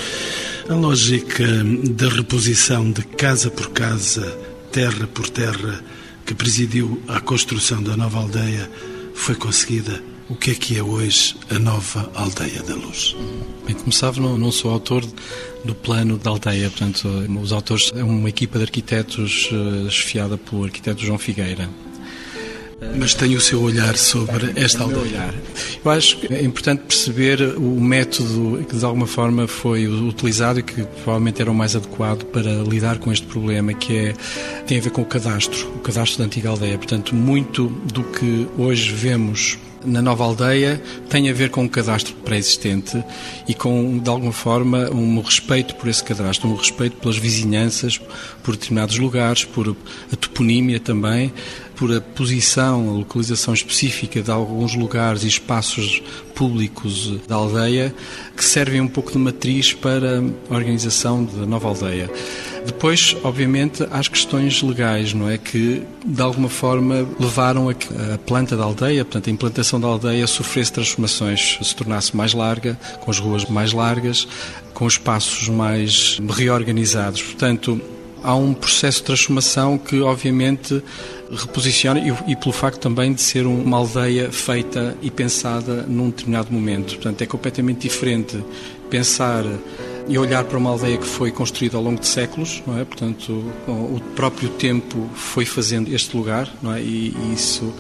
A 0.68 0.74
lógica 0.74 1.46
da 1.92 2.10
reposição 2.10 2.92
de 2.92 3.02
casa 3.04 3.50
por 3.50 3.70
casa, 3.70 4.38
terra 4.74 5.08
por 5.08 5.30
terra, 5.30 5.82
que 6.26 6.36
presidiu 6.36 7.02
à 7.08 7.22
construção 7.22 7.82
da 7.82 7.96
nova 7.96 8.20
aldeia, 8.20 8.70
foi 9.14 9.36
conseguida. 9.36 10.11
O 10.32 10.36
que 10.36 10.52
é 10.52 10.56
que 10.56 10.78
é 10.78 10.82
hoje 10.82 11.36
a 11.50 11.60
nova 11.60 12.10
Aldeia 12.16 12.64
da 12.64 12.74
Luz? 12.74 13.18
Bem, 13.68 13.76
como 13.76 13.92
sabe, 13.92 14.22
não, 14.22 14.38
não 14.38 14.50
sou 14.50 14.72
autor 14.72 15.06
do 15.66 15.76
plano 15.76 16.18
da 16.18 16.30
aldeia, 16.30 16.70
portanto, 16.70 17.06
os 17.44 17.52
autores 17.52 17.92
é 17.94 18.02
uma 18.02 18.30
equipa 18.30 18.58
de 18.58 18.64
arquitetos 18.64 19.50
uh, 19.52 19.88
esfiada 19.90 20.38
pelo 20.38 20.64
arquiteto 20.64 21.06
João 21.06 21.18
Figueira. 21.18 21.70
Mas 22.98 23.14
tem 23.14 23.36
o 23.36 23.42
seu 23.42 23.62
olhar 23.62 23.98
sobre 23.98 24.54
esta 24.56 24.84
aldeia? 24.84 25.02
Olhar. 25.02 25.36
Eu 25.84 25.92
acho 25.92 26.18
que 26.18 26.34
é 26.34 26.42
importante 26.42 26.84
perceber 26.84 27.42
o 27.58 27.82
método 27.82 28.66
que 28.70 28.78
de 28.78 28.86
alguma 28.86 29.08
forma 29.08 29.50
foi 29.50 29.86
utilizado 29.86 30.62
e 30.62 30.64
que 30.64 30.82
provavelmente 31.04 31.42
era 31.42 31.52
o 31.52 31.54
mais 31.54 31.76
adequado 31.76 32.24
para 32.28 32.64
lidar 32.64 33.00
com 33.00 33.12
este 33.12 33.28
problema, 33.28 33.74
que 33.74 33.98
é 33.98 34.14
tem 34.66 34.80
a 34.80 34.82
ver 34.82 34.92
com 34.92 35.02
o 35.02 35.06
cadastro, 35.06 35.68
o 35.76 35.80
cadastro 35.80 36.20
da 36.20 36.24
antiga 36.24 36.50
aldeia. 36.50 36.78
Portanto, 36.78 37.14
muito 37.14 37.68
do 37.68 38.02
que 38.02 38.48
hoje 38.58 38.94
vemos 38.94 39.60
na 39.86 40.02
nova 40.02 40.24
aldeia 40.24 40.82
tem 41.10 41.30
a 41.30 41.34
ver 41.34 41.50
com 41.50 41.62
o 41.62 41.64
um 41.66 41.68
cadastro 41.68 42.14
pré-existente 42.16 43.04
e 43.48 43.54
com, 43.54 43.98
de 43.98 44.10
alguma 44.10 44.32
forma, 44.32 44.90
um 44.92 45.20
respeito 45.22 45.76
por 45.76 45.90
esse 45.90 46.04
cadastro, 46.04 46.50
um 46.50 46.56
respeito 46.56 46.98
pelas 46.98 47.18
vizinhanças, 47.18 48.00
por 48.44 48.56
determinados 48.56 48.98
lugares, 48.98 49.46
por 49.46 49.76
a 50.12 50.16
toponímia 50.16 50.80
também, 50.80 51.34
por 51.76 51.92
a 51.96 52.00
posição, 52.00 52.90
a 52.90 52.94
localização 52.94 53.54
específica 53.54 54.22
de 54.22 54.30
alguns 54.30 54.76
lugares 54.76 55.24
e 55.24 55.28
espaços 55.28 56.02
públicos 56.36 57.20
da 57.28 57.36
aldeia 57.36 57.94
que 58.36 58.46
servem 58.46 58.82
um 58.82 58.88
pouco 58.88 59.12
de 59.12 59.18
matriz 59.18 59.74
para 59.74 60.20
a 60.20 60.54
organização 60.54 61.24
da 61.24 61.46
nova 61.46 61.70
aldeia. 61.70 62.10
Depois, 62.66 63.16
obviamente, 63.24 63.86
as 63.92 64.08
questões 64.08 64.62
legais, 64.62 65.14
não 65.14 65.30
é? 65.30 65.38
Que, 65.38 65.84
de 66.06 66.22
alguma 66.22 66.50
forma, 66.50 67.08
levaram 67.20 67.70
a 67.70 67.74
que 67.74 67.88
a 68.14 68.18
planta 68.18 68.56
da 68.56 68.64
aldeia, 68.64 69.04
portanto, 69.04 69.30
a 69.30 69.32
implantação 69.32 69.80
da 69.80 69.88
aldeia, 69.88 70.28
sofresse 70.28 70.72
transformações, 70.72 71.58
se 71.62 71.76
tornasse 71.76 72.16
mais 72.16 72.34
larga, 72.34 72.78
com 73.00 73.10
as 73.10 73.20
ruas 73.20 73.46
mais 73.46 73.74
largas, 73.74 74.28
com 74.74 74.88
espaços 74.88 75.48
mais 75.50 76.20
reorganizados. 76.30 77.22
Portanto, 77.22 77.82
há 78.24 78.36
um 78.36 78.54
processo 78.54 79.00
de 79.00 79.06
transformação 79.06 79.78
que, 79.78 80.00
obviamente, 80.02 80.84
reposiciona 81.32 82.00
e, 82.00 82.32
e, 82.32 82.36
pelo 82.36 82.52
facto 82.52 82.80
também 82.80 83.14
de 83.14 83.22
ser 83.22 83.46
uma 83.46 83.78
aldeia 83.78 84.32
feita 84.32 84.96
e 85.02 85.10
pensada 85.10 85.84
num 85.88 86.10
determinado 86.10 86.52
momento. 86.52 86.96
Portanto, 86.96 87.22
é 87.22 87.26
completamente 87.26 87.82
diferente 87.82 88.44
pensar 88.90 89.44
e 90.08 90.18
olhar 90.18 90.44
para 90.44 90.58
uma 90.58 90.70
aldeia 90.70 90.98
que 90.98 91.06
foi 91.06 91.32
construída 91.32 91.78
ao 91.78 91.84
longo 91.84 92.00
de 92.00 92.08
séculos, 92.08 92.62
não 92.66 92.78
é? 92.80 92.84
Portanto, 92.84 93.32
o 93.68 94.02
próprio 94.16 94.50
tempo 94.50 95.10
foi 95.14 95.46
fazendo 95.46 95.94
este 95.94 96.16
lugar, 96.16 96.52
não 96.62 96.74
é? 96.74 96.82
E, 96.82 97.16
e 97.16 97.34
isso 97.34 97.74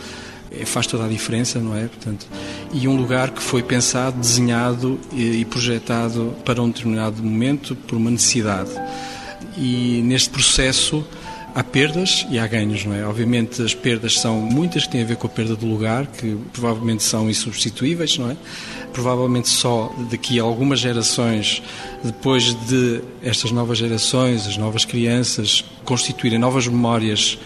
é, 0.52 0.66
faz 0.66 0.88
toda 0.88 1.06
a 1.06 1.08
diferença, 1.08 1.60
não 1.60 1.76
é? 1.76 1.88
Portanto, 1.88 2.28
e 2.74 2.88
um 2.88 2.96
lugar 2.96 3.32
que 3.32 3.42
foi 3.42 3.64
pensado, 3.64 4.20
desenhado 4.20 5.00
e, 5.14 5.42
e 5.42 5.46
projetado 5.46 6.36
para 6.46 6.62
um 6.62 6.70
determinado 6.70 7.24
momento 7.24 7.76
por 7.76 7.96
uma 7.96 8.12
necessidade. 8.12 8.72
E 9.58 10.02
neste 10.04 10.30
processo 10.30 11.06
há 11.54 11.64
perdas 11.64 12.26
e 12.30 12.40
há 12.40 12.48
ganhos, 12.48 12.86
não 12.86 12.96
é? 12.96 13.06
Obviamente 13.06 13.62
as 13.62 13.74
perdas 13.74 14.20
são 14.20 14.40
muitas 14.40 14.86
que 14.86 14.92
têm 14.92 15.02
a 15.02 15.06
ver 15.06 15.18
com 15.18 15.28
a 15.28 15.30
perda 15.30 15.56
do 15.56 15.66
lugar, 15.66 16.08
que 16.08 16.38
provavelmente 16.54 17.04
são 17.04 17.30
insubstituíveis, 17.30 18.18
não 18.18 18.32
é? 18.32 18.38
Provavelmente 18.94 19.50
só 19.50 19.94
daqui 20.10 20.40
a 20.40 20.44
algumas 20.44 20.80
gerações, 20.80 21.62
depois 22.04 22.54
de 22.68 23.02
estas 23.22 23.52
novas 23.52 23.78
gerações, 23.78 24.48
as 24.48 24.58
novas 24.58 24.86
crianças 24.86 25.64
constituírem 25.84 26.40
novas 26.40 26.68
memórias 26.68 27.38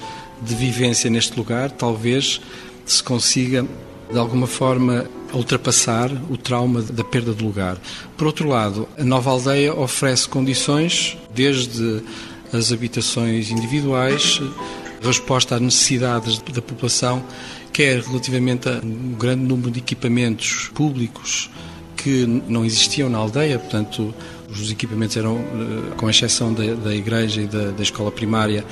de 0.42 0.56
vivência 0.56 1.10
neste 1.10 1.38
lugar, 1.38 1.72
talvez 1.72 2.42
se 2.86 3.02
consiga 3.02 3.66
de 4.12 4.18
alguma 4.20 4.46
forma 4.46 5.06
ultrapassar 5.34 6.12
o 6.30 6.38
trauma 6.38 6.82
da 6.82 7.04
perda 7.04 7.34
do 7.34 7.46
lugar. 7.46 7.78
Por 8.16 8.28
outro 8.28 8.48
lado, 8.48 8.88
a 8.98 9.04
nova 9.04 9.32
aldeia 9.32 9.74
oferece 9.74 10.30
condições 10.30 11.18
desde 11.34 12.02
as 12.56 12.72
habitações 12.72 13.52
individuais, 13.52 14.42
resposta 15.02 15.56
às 15.56 15.62
necessidades 15.62 16.40
da 16.40 16.62
população, 16.62 17.24
quer 17.72 18.02
relativamente 18.02 18.70
a 18.70 18.80
um 18.84 19.14
grande 19.14 19.44
número 19.44 19.72
de 19.72 19.80
equipamentos 19.80 20.70
públicos 20.74 21.50
que 21.96 22.26
não 22.48 22.64
existiam 22.64 23.10
na 23.10 23.18
aldeia, 23.18 23.58
portanto, 23.58 24.14
os 24.50 24.72
equipamentos 24.72 25.18
eram, 25.18 25.38
eh, 25.38 25.96
com 25.98 26.10
exceção 26.10 26.54
da, 26.54 26.74
da 26.76 26.96
igreja 26.96 27.42
e 27.42 27.48
da, 27.48 27.72
da 27.72 27.84
escola 27.84 28.12
primária, 28.12 28.64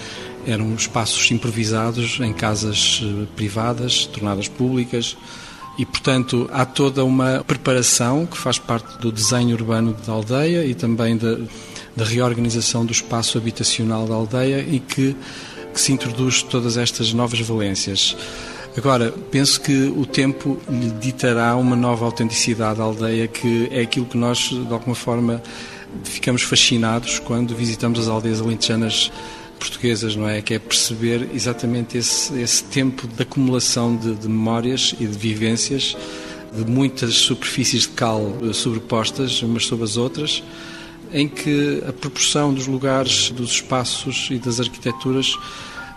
eram 0.45 0.73
espaços 0.75 1.31
improvisados 1.31 2.19
em 2.19 2.31
casas 2.31 3.01
eh, 3.03 3.25
privadas, 3.35 4.05
tornadas 4.05 4.47
públicas. 4.47 5.17
E, 5.77 5.85
portanto, 5.85 6.47
há 6.53 6.65
toda 6.65 7.03
uma 7.03 7.43
preparação 7.45 8.27
que 8.27 8.37
faz 8.37 8.59
parte 8.59 8.99
do 8.99 9.11
desenho 9.11 9.55
urbano 9.55 9.97
da 10.05 10.13
aldeia 10.13 10.63
e 10.65 10.75
também 10.75 11.17
da, 11.17 11.39
da 11.95 12.03
reorganização 12.03 12.85
do 12.85 12.91
espaço 12.91 13.37
habitacional 13.37 14.07
da 14.07 14.15
aldeia 14.15 14.59
e 14.59 14.79
que, 14.79 15.15
que 15.73 15.79
se 15.79 15.91
introduz 15.91 16.41
todas 16.41 16.77
estas 16.77 17.13
novas 17.13 17.39
valências. 17.41 18.15
Agora, 18.75 19.13
penso 19.29 19.61
que 19.61 19.83
o 19.95 20.05
tempo 20.05 20.59
lhe 20.67 20.89
ditará 20.91 21.55
uma 21.55 21.75
nova 21.75 22.05
autenticidade 22.05 22.81
à 22.81 22.83
aldeia, 22.83 23.27
que 23.27 23.67
é 23.71 23.81
aquilo 23.81 24.07
que 24.07 24.17
nós, 24.17 24.49
de 24.49 24.73
alguma 24.73 24.95
forma, 24.95 25.43
ficamos 26.03 26.41
fascinados 26.41 27.19
quando 27.19 27.55
visitamos 27.55 27.99
as 27.99 28.07
aldeias 28.07 28.41
alentejanas 28.41 29.11
portuguesas, 29.59 30.15
não 30.15 30.27
é? 30.27 30.41
Que 30.41 30.55
é 30.55 30.59
perceber 30.59 31.29
exatamente 31.35 31.97
esse, 31.99 32.33
esse 32.41 32.63
tempo 32.63 33.07
de 33.07 33.21
acumulação 33.21 33.95
de, 33.95 34.15
de 34.15 34.27
memórias 34.27 34.95
e 34.99 35.05
de 35.05 35.17
vivências, 35.17 35.95
de 36.51 36.65
muitas 36.65 37.13
superfícies 37.13 37.83
de 37.83 37.89
cal 37.89 38.33
sobrepostas 38.53 39.41
umas 39.43 39.65
sobre 39.65 39.85
as 39.85 39.97
outras, 39.97 40.43
em 41.13 41.27
que 41.27 41.83
a 41.87 41.93
proporção 41.93 42.53
dos 42.53 42.67
lugares, 42.67 43.29
dos 43.29 43.51
espaços 43.51 44.27
e 44.31 44.39
das 44.39 44.59
arquiteturas 44.59 45.37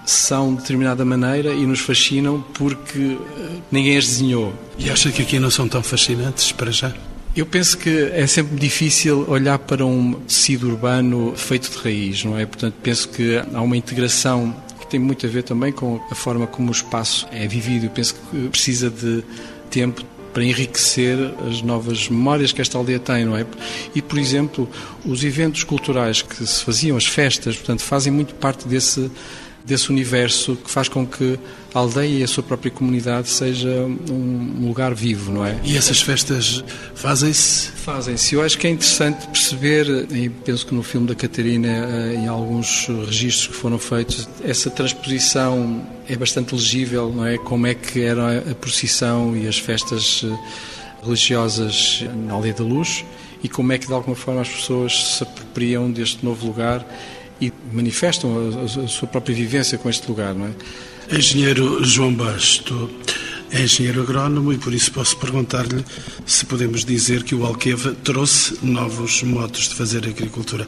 são 0.05 0.55
de 0.55 0.61
determinada 0.61 1.05
maneira 1.05 1.53
e 1.53 1.67
nos 1.67 1.81
fascinam 1.81 2.45
porque 2.55 3.19
eh, 3.19 3.49
ninguém 3.73 3.97
as 3.97 4.07
desenhou. 4.07 4.55
E 4.79 4.89
acha 4.89 5.11
que 5.11 5.23
aqui 5.23 5.39
não 5.41 5.51
são 5.51 5.69
tão 5.69 5.83
fascinantes 5.83 6.53
para 6.53 6.71
já? 6.71 6.95
Eu 7.35 7.45
penso 7.45 7.77
que 7.77 7.91
é 8.15 8.27
sempre 8.27 8.57
difícil 8.57 9.29
olhar 9.29 9.59
para 9.59 9.85
um 9.85 10.13
tecido 10.13 10.69
urbano 10.69 11.35
feito 11.37 11.71
de 11.71 11.77
raiz, 11.79 12.25
não 12.25 12.39
é? 12.39 12.47
Portanto, 12.47 12.75
penso 12.83 13.09
que 13.09 13.43
há 13.53 13.61
uma 13.61 13.77
integração 13.77 14.55
que 14.81 14.87
tem 14.87 15.01
muito 15.01 15.27
a 15.27 15.29
ver 15.29 15.43
também 15.43 15.73
com 15.73 16.01
a 16.11 16.15
forma 16.15 16.47
como 16.47 16.69
o 16.69 16.73
espaço 16.73 17.27
é 17.33 17.47
vivido. 17.47 17.87
Eu 17.87 17.91
penso 17.91 18.15
que 18.15 18.49
precisa 18.49 18.89
de 18.89 19.23
tempo 19.71 20.03
para 20.37 20.45
enriquecer 20.45 21.17
as 21.49 21.63
novas 21.63 22.11
memórias 22.11 22.53
que 22.53 22.61
esta 22.61 22.77
aldeia 22.77 22.99
tem, 22.99 23.25
não 23.25 23.35
é? 23.35 23.47
E, 23.95 24.03
por 24.03 24.19
exemplo, 24.19 24.69
os 25.03 25.25
eventos 25.25 25.65
culturais 25.65 26.21
que 26.21 26.47
se 26.47 26.63
faziam, 26.63 26.95
as 26.95 27.07
festas, 27.07 27.57
portanto, 27.57 27.81
fazem 27.81 28.13
muito 28.13 28.35
parte 28.35 28.69
desse 28.69 29.11
desse 29.67 29.91
universo 29.91 30.57
que 30.57 30.71
faz 30.71 30.89
com 30.89 31.05
que 31.05 31.39
a 31.75 31.79
aldeia 31.81 32.21
e 32.21 32.23
a 32.23 32.27
sua 32.27 32.43
própria 32.43 32.71
comunidade 32.71 33.29
seja 33.29 33.69
um 33.69 34.67
lugar 34.67 34.95
vivo, 34.95 35.33
não 35.33 35.45
é? 35.45 35.59
E 35.65 35.77
essas 35.77 36.01
festas 36.01 36.65
fazem-se? 36.95 37.71
Fazem-se. 37.73 38.35
Eu 38.35 38.43
acho 38.43 38.57
que 38.57 38.67
é 38.67 38.71
interessante 38.71 39.27
perceber, 39.27 39.87
e 40.13 40.29
penso 40.29 40.65
que 40.65 40.75
no 40.75 40.83
filme 40.83 41.09
da 41.09 41.15
Catarina, 41.15 41.69
eh, 41.69 42.15
em 42.15 42.29
alguns 42.29 42.87
registros 42.87 43.49
que 43.49 43.55
foram 43.55 43.79
feitos, 43.79 44.29
essa 44.43 44.71
transposição 44.71 45.85
é 46.09 46.17
bastante 46.17 46.55
legível, 46.55 47.13
não 47.13 47.27
é? 47.27 47.37
Como 47.37 47.67
é 47.67 47.75
que 47.75 48.03
era 48.03 48.39
a 48.39 48.55
procissão 48.55 49.37
e 49.37 49.49
as 49.49 49.59
festas 49.59 50.25
eh, 50.25 50.39
religiosas 51.03 52.05
na 52.25 52.35
Aldeia 52.35 52.55
da 52.55 52.65
Luz 52.65 53.05
e 53.43 53.49
como 53.49 53.73
é 53.73 53.79
que 53.79 53.87
de 53.87 53.93
alguma 53.93 54.17
forma 54.17 54.41
as 54.41 54.49
pessoas 54.49 55.17
se 55.17 55.23
apropriam 55.23 55.91
deste 55.91 56.25
novo 56.25 56.47
lugar 56.47 56.85
e 57.41 57.53
manifestam 57.73 58.31
a, 58.37 58.85
a, 58.85 58.89
sua 58.89 59.09
própria 59.09 59.35
vivência 59.35 59.79
com 59.79 59.89
este 59.89 60.09
lugar, 60.09 60.35
não 60.35 60.47
é? 60.47 61.17
Engenheiro 61.17 61.85
João 61.85 62.13
Basto 62.13 62.91
é 63.51 63.63
engenheiro 63.63 64.03
agrónomo 64.03 64.53
e 64.53 64.59
por 64.59 64.75
isso 64.75 64.91
posso 64.91 65.17
perguntar-lhe 65.19 65.85
se 66.25 66.45
podemos 66.47 66.85
dizer 66.85 67.23
que 67.23 67.35
o 67.35 67.45
Alqueva 67.45 67.95
trouxe 68.03 68.59
novos 68.63 69.23
modos 69.23 69.69
de 69.69 69.75
fazer 69.75 70.07
agricultura. 70.07 70.67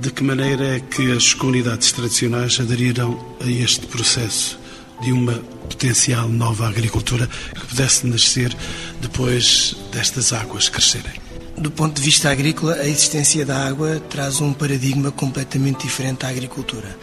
De 0.00 0.10
que 0.10 0.22
maneira 0.22 0.76
é 0.76 0.80
que 0.80 1.10
as 1.12 1.32
comunidades 1.32 1.90
tradicionais 1.92 2.60
aderiram 2.60 3.36
a 3.40 3.50
este 3.50 3.86
processo 3.86 4.58
de 5.00 5.12
uma 5.12 5.32
potencial 5.32 6.28
nova 6.28 6.68
agricultura 6.68 7.26
que 7.54 7.66
pudesse 7.66 8.06
nascer 8.06 8.54
depois 9.00 9.74
destas 9.90 10.32
águas 10.32 10.68
crescerem? 10.68 11.27
Do 11.60 11.70
ponto 11.70 11.96
de 11.96 12.02
vista 12.02 12.30
agrícola, 12.30 12.74
a 12.74 12.88
existência 12.88 13.44
da 13.44 13.66
água 13.66 14.00
traz 14.08 14.40
um 14.40 14.52
paradigma 14.52 15.10
completamente 15.10 15.84
diferente 15.84 16.24
à 16.24 16.28
agricultura 16.28 16.96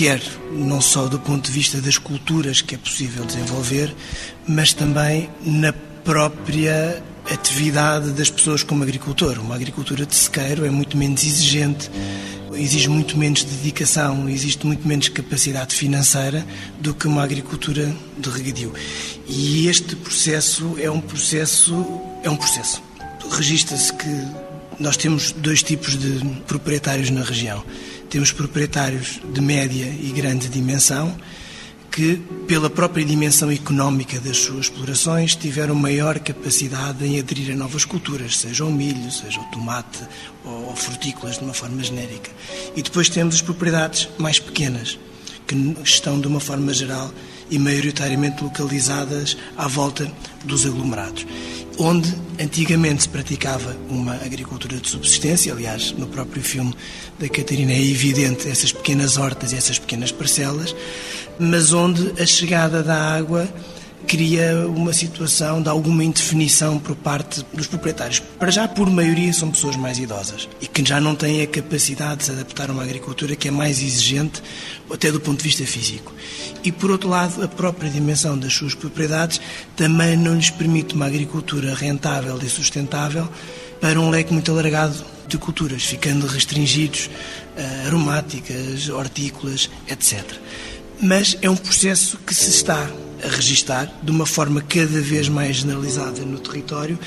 quer 0.00 0.22
não 0.50 0.80
só 0.80 1.06
do 1.08 1.18
ponto 1.18 1.44
de 1.44 1.52
vista 1.52 1.78
das 1.78 1.98
culturas 1.98 2.62
que 2.62 2.74
é 2.74 2.78
possível 2.78 3.22
desenvolver, 3.22 3.94
mas 4.48 4.72
também 4.72 5.28
na 5.44 5.74
própria 5.74 7.02
atividade 7.30 8.12
das 8.12 8.30
pessoas 8.30 8.62
como 8.62 8.82
agricultor. 8.82 9.38
Uma 9.38 9.54
agricultura 9.54 10.06
de 10.06 10.14
sequeiro 10.14 10.64
é 10.64 10.70
muito 10.70 10.96
menos 10.96 11.22
exigente, 11.22 11.90
exige 12.54 12.88
muito 12.88 13.18
menos 13.18 13.44
dedicação, 13.44 14.26
existe 14.26 14.66
muito 14.66 14.88
menos 14.88 15.10
capacidade 15.10 15.74
financeira 15.74 16.46
do 16.80 16.94
que 16.94 17.06
uma 17.06 17.22
agricultura 17.22 17.94
de 18.16 18.30
regadio. 18.30 18.72
E 19.28 19.68
este 19.68 19.94
processo 19.96 20.76
é 20.80 20.90
um 20.90 21.02
processo 21.02 21.74
é 22.22 22.30
um 22.30 22.36
processo. 22.36 22.89
Registra-se 23.30 23.92
que 23.92 24.28
nós 24.78 24.96
temos 24.96 25.32
dois 25.32 25.62
tipos 25.62 25.96
de 25.96 26.24
proprietários 26.46 27.10
na 27.10 27.22
região 27.22 27.64
temos 28.10 28.32
proprietários 28.32 29.20
de 29.32 29.40
média 29.40 29.84
e 29.84 30.10
grande 30.10 30.48
dimensão 30.48 31.16
que, 31.92 32.16
pela 32.46 32.68
própria 32.68 33.04
dimensão 33.04 33.50
económica 33.52 34.18
das 34.18 34.36
suas 34.36 34.66
explorações, 34.66 35.36
tiveram 35.36 35.76
maior 35.76 36.18
capacidade 36.18 37.04
em 37.04 37.20
aderir 37.20 37.52
a 37.52 37.56
novas 37.56 37.84
culturas, 37.84 38.36
seja 38.36 38.64
o 38.64 38.72
milho, 38.72 39.10
seja 39.12 39.40
o 39.40 39.44
tomate 39.44 40.00
ou 40.44 40.74
frutícolas 40.74 41.38
de 41.38 41.44
uma 41.44 41.54
forma 41.54 41.82
genérica. 41.82 42.30
E 42.74 42.82
depois 42.82 43.08
temos 43.08 43.36
as 43.36 43.42
propriedades 43.42 44.08
mais 44.18 44.40
pequenas, 44.40 44.98
que 45.46 45.54
estão 45.84 46.20
de 46.20 46.26
uma 46.26 46.40
forma 46.40 46.74
geral 46.74 47.12
e 47.50 47.58
maioritariamente 47.58 48.42
localizadas 48.42 49.36
à 49.56 49.66
volta 49.66 50.10
dos 50.44 50.64
aglomerados 50.64 51.26
onde 51.80 52.14
antigamente 52.38 53.02
se 53.02 53.08
praticava 53.08 53.74
uma 53.88 54.14
agricultura 54.16 54.76
de 54.76 54.86
subsistência, 54.86 55.50
aliás, 55.50 55.92
no 55.92 56.06
próprio 56.06 56.42
filme 56.42 56.74
da 57.18 57.26
Catarina 57.26 57.72
é 57.72 57.80
evidente 57.80 58.46
essas 58.46 58.70
pequenas 58.70 59.16
hortas 59.16 59.52
e 59.52 59.56
essas 59.56 59.78
pequenas 59.78 60.12
parcelas, 60.12 60.76
mas 61.38 61.72
onde 61.72 62.20
a 62.20 62.26
chegada 62.26 62.82
da 62.82 62.96
água 63.14 63.48
cria 64.06 64.66
uma 64.66 64.92
situação 64.92 65.62
de 65.62 65.68
alguma 65.68 66.02
indefinição 66.02 66.78
por 66.78 66.96
parte 66.96 67.44
dos 67.52 67.66
proprietários. 67.66 68.20
Para 68.38 68.50
já, 68.50 68.66
por 68.66 68.88
maioria, 68.90 69.32
são 69.32 69.50
pessoas 69.50 69.76
mais 69.76 69.98
idosas 69.98 70.48
e 70.60 70.66
que 70.66 70.84
já 70.84 71.00
não 71.00 71.14
têm 71.14 71.42
a 71.42 71.46
capacidade 71.46 72.18
de 72.18 72.24
se 72.24 72.30
adaptar 72.32 72.70
a 72.70 72.72
uma 72.72 72.82
agricultura 72.82 73.36
que 73.36 73.48
é 73.48 73.50
mais 73.50 73.80
exigente, 73.80 74.42
até 74.90 75.12
do 75.12 75.20
ponto 75.20 75.38
de 75.38 75.44
vista 75.44 75.64
físico. 75.64 76.12
E, 76.64 76.72
por 76.72 76.90
outro 76.90 77.08
lado, 77.08 77.42
a 77.42 77.48
própria 77.48 77.90
dimensão 77.90 78.38
das 78.38 78.52
suas 78.52 78.74
propriedades 78.74 79.40
também 79.76 80.16
não 80.16 80.34
lhes 80.34 80.50
permite 80.50 80.94
uma 80.94 81.06
agricultura 81.06 81.74
rentável 81.74 82.38
e 82.42 82.48
sustentável 82.48 83.28
para 83.80 83.98
um 84.00 84.10
leque 84.10 84.32
muito 84.32 84.50
alargado 84.50 84.94
de 85.26 85.38
culturas, 85.38 85.84
ficando 85.84 86.26
restringidos 86.26 87.08
a 87.56 87.86
aromáticas, 87.86 88.88
hortícolas, 88.88 89.70
etc. 89.88 90.24
Mas 91.00 91.38
é 91.40 91.48
um 91.48 91.56
processo 91.56 92.18
que 92.18 92.34
se 92.34 92.50
está 92.50 92.90
a 93.24 93.28
registar 93.28 93.92
de 94.02 94.10
uma 94.10 94.26
forma 94.26 94.60
cada 94.62 95.00
vez 95.00 95.28
mais 95.28 95.56
generalizada 95.56 96.20
no 96.22 96.38
território 96.38 96.98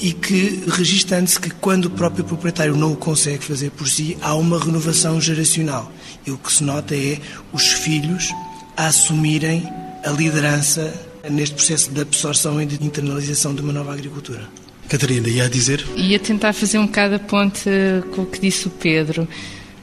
e 0.00 0.12
que, 0.12 0.64
registando-se 0.66 1.38
que 1.38 1.50
quando 1.50 1.84
o 1.86 1.90
próprio 1.90 2.24
proprietário 2.24 2.74
não 2.74 2.92
o 2.92 2.96
consegue 2.96 3.44
fazer 3.44 3.70
por 3.70 3.88
si, 3.88 4.18
há 4.20 4.34
uma 4.34 4.58
renovação 4.58 5.20
geracional. 5.20 5.92
E 6.26 6.30
o 6.32 6.38
que 6.38 6.52
se 6.52 6.64
nota 6.64 6.94
é 6.94 7.18
os 7.52 7.68
filhos 7.68 8.30
a 8.76 8.86
assumirem 8.86 9.62
a 10.04 10.10
liderança 10.10 10.92
neste 11.30 11.54
processo 11.54 11.90
de 11.92 12.00
absorção 12.00 12.60
e 12.60 12.66
de 12.66 12.84
internalização 12.84 13.54
de 13.54 13.62
uma 13.62 13.72
nova 13.72 13.92
agricultura. 13.92 14.48
Catarina, 14.88 15.28
ia 15.28 15.48
dizer? 15.48 15.86
Ia 15.96 16.18
tentar 16.18 16.52
fazer 16.52 16.78
um 16.78 16.86
bocado 16.86 17.14
a 17.14 17.18
ponte 17.20 17.70
com 18.14 18.22
o 18.22 18.26
que 18.26 18.40
disse 18.40 18.66
o 18.66 18.70
Pedro 18.70 19.28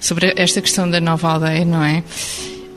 sobre 0.02 0.34
esta 0.36 0.62
questão 0.62 0.90
da 0.90 1.00
nova 1.00 1.30
aldeia, 1.30 1.64
não 1.64 1.84
é? 1.84 2.04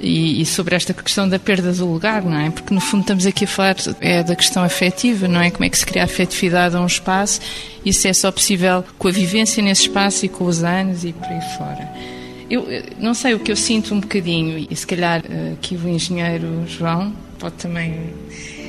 E, 0.03 0.43
e, 0.43 0.47
sobre 0.47 0.75
esta 0.75 0.93
questão 0.93 1.29
da 1.29 1.39
perda 1.39 1.73
do 1.73 1.87
lugar, 1.87 2.25
não 2.25 2.37
é? 2.37 2.51
Porque 2.51 2.75
no 2.75 2.81
fundo 2.81 3.03
estamos 3.03 3.25
aqui 3.25 3.45
a 3.45 3.47
falar 3.47 3.77
é 4.01 4.25
da 4.25 4.35
questão 4.35 4.65
afetiva, 4.65 5.29
não 5.29 5.41
é? 5.41 5.49
Como 5.49 5.65
é 5.65 5.69
que 5.69 5.79
se 5.79 5.87
cria 5.87 6.03
afetividade 6.03 6.75
a 6.75 6.81
um 6.81 6.87
espaço? 6.87 7.41
Isso 7.85 8.09
é 8.09 8.13
só 8.13 8.33
possível 8.33 8.85
com 8.99 9.07
a 9.07 9.13
vivência 9.13 9.63
nesse 9.63 9.83
espaço 9.83 10.27
e 10.27 10.29
com 10.29 10.45
os 10.45 10.65
anos 10.65 11.05
e 11.05 11.13
por 11.13 11.29
aí 11.29 11.41
fora. 11.57 11.89
Eu 12.51 12.67
não 12.99 13.15
sei 13.15 13.35
o 13.35 13.39
que 13.39 13.53
eu 13.53 13.57
sinto 13.57 13.95
um 13.95 14.01
bocadinho, 14.01 14.67
e 14.69 14.75
se 14.75 14.87
calhar 14.87 15.23
eh, 15.25 15.53
aqui 15.53 15.77
o 15.77 15.89
engenheiro 15.89 16.65
João 16.67 17.15
pode 17.39 17.55
também 17.55 18.13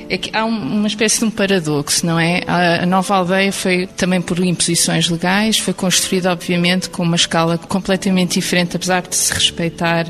é 0.10 0.18
que 0.18 0.36
há 0.36 0.46
uma 0.46 0.88
espécie 0.88 1.20
de 1.20 1.26
um 1.26 1.32
paradoxo, 1.32 2.06
não 2.06 2.20
é? 2.20 2.42
A 2.48 2.86
nova 2.86 3.16
aldeia 3.16 3.52
foi 3.52 3.88
também 3.88 4.22
por 4.22 4.38
imposições 4.40 5.10
legais, 5.10 5.58
foi 5.58 5.74
construída, 5.74 6.32
obviamente, 6.32 6.90
com 6.90 7.04
uma 7.04 7.16
escala 7.16 7.58
completamente 7.58 8.36
diferente, 8.36 8.76
apesar 8.76 9.02
de 9.02 9.16
se 9.16 9.34
respeitar 9.34 10.06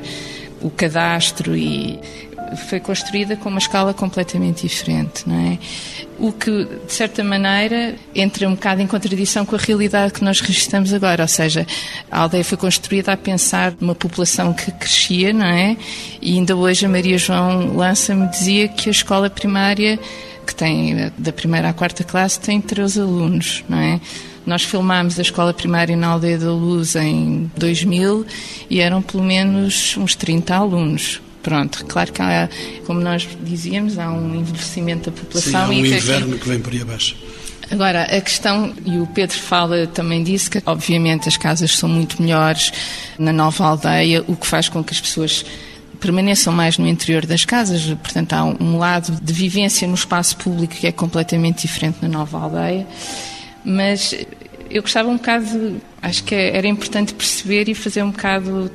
o 0.64 0.70
cadastro 0.70 1.56
e 1.56 2.00
foi 2.56 2.80
construída 2.80 3.36
com 3.36 3.50
uma 3.50 3.60
escala 3.60 3.94
completamente 3.94 4.68
diferente, 4.68 5.28
não 5.28 5.36
é? 5.36 5.58
O 6.20 6.32
que, 6.32 6.66
de 6.86 6.94
certa 6.94 7.24
maneira, 7.24 7.96
entra 8.14 8.48
um 8.48 8.54
bocado 8.54 8.82
em 8.82 8.88
contradição 8.88 9.46
com 9.46 9.56
a 9.56 9.60
realidade 9.60 10.14
que 10.14 10.24
nós 10.24 10.40
registramos 10.40 10.94
agora, 10.94 11.24
ou 11.24 11.28
seja, 11.28 11.66
a 12.12 12.20
aldeia 12.20 12.44
foi 12.44 12.58
construída 12.58 13.14
a 13.14 13.18
pensar 13.18 13.74
numa 13.80 13.96
população 13.96 14.54
que 14.54 14.72
crescia, 14.72 15.34
não 15.34 15.46
é? 15.46 15.76
E 16.22 16.38
ainda 16.38 16.56
hoje 16.56 16.86
a 16.86 16.90
Maria 16.90 17.18
João 17.18 17.76
Lança-me 17.76 18.28
dizia 18.28 18.68
que 18.68 18.90
a 18.90 18.92
escola 18.92 19.30
primária, 19.30 20.00
que 20.46 20.54
tem 20.54 21.12
da 21.18 21.34
primeira 21.34 21.70
à 21.70 21.74
quarta 21.74 22.04
classe, 22.04 22.40
tem 22.40 22.62
13 22.62 23.02
alunos, 23.02 23.64
não 23.68 23.80
é? 23.80 24.00
Nós 24.46 24.64
filmámos 24.64 25.18
a 25.18 25.22
escola 25.22 25.54
primária 25.54 25.96
na 25.96 26.08
Aldeia 26.08 26.38
da 26.38 26.52
Luz 26.52 26.96
em 26.96 27.50
2000 27.58 28.26
e 28.70 28.80
eram 28.82 29.02
pelo 29.02 29.24
menos 29.24 29.96
uns 29.98 30.16
30 30.16 30.56
alunos. 30.56 31.22
Pronto, 31.42 31.86
claro 31.86 32.12
que 32.12 32.22
há, 32.22 32.50
como 32.86 33.02
nós 33.02 33.28
dizíamos, 33.42 33.98
há 34.00 34.10
um 34.10 34.36
envelhecimento 34.36 35.10
da 35.10 35.18
população. 35.18 35.52
Sim, 35.52 35.58
há 35.58 35.68
um 35.68 35.74
e 35.74 35.94
inverno 35.94 36.38
que 36.38 36.48
vem 36.48 36.60
por 36.60 36.72
aí 36.72 36.82
abaixo. 36.82 37.16
Agora, 37.70 38.04
a 38.04 38.22
questão, 38.22 38.74
e 38.86 39.00
o 39.00 39.08
Pedro 39.08 39.38
fala 39.38 39.88
também 39.88 40.24
disso, 40.24 40.52
que 40.52 40.62
obviamente 40.66 41.28
as 41.28 41.38
casas 41.38 41.76
são 41.76 41.90
muito 41.90 42.22
melhores 42.22 42.72
na 43.18 43.34
nova 43.34 43.66
aldeia, 43.66 44.24
o 44.28 44.36
que 44.36 44.46
faz 44.46 44.70
com 44.70 44.84
que 44.84 44.94
as 44.94 45.02
pessoas 45.02 45.46
permaneçam 46.00 46.54
mais 46.54 46.78
no 46.78 46.88
interior 46.88 47.26
das 47.26 47.46
casas. 47.46 47.84
Portanto, 48.02 48.34
há 48.34 48.44
um 48.44 48.78
lado 48.78 49.18
de 49.22 49.34
vivência 49.34 49.88
no 49.88 49.96
espaço 49.96 50.38
público 50.38 50.76
que 50.76 50.86
é 50.86 50.92
completamente 50.92 51.62
diferente 51.62 51.98
na 52.02 52.10
nova 52.10 52.40
aldeia. 52.40 52.86
Mas 53.64 54.14
eu 54.70 54.82
gostava 54.82 55.10
um 55.10 55.18
bocado, 55.18 55.82
acho 56.02 56.24
que 56.24 56.36
era 56.36 56.68
importante 56.68 57.14
perceber 57.14 57.70
e 57.70 57.76
fazer 57.76 58.04
um 58.04 58.12
bocado, 58.12 58.72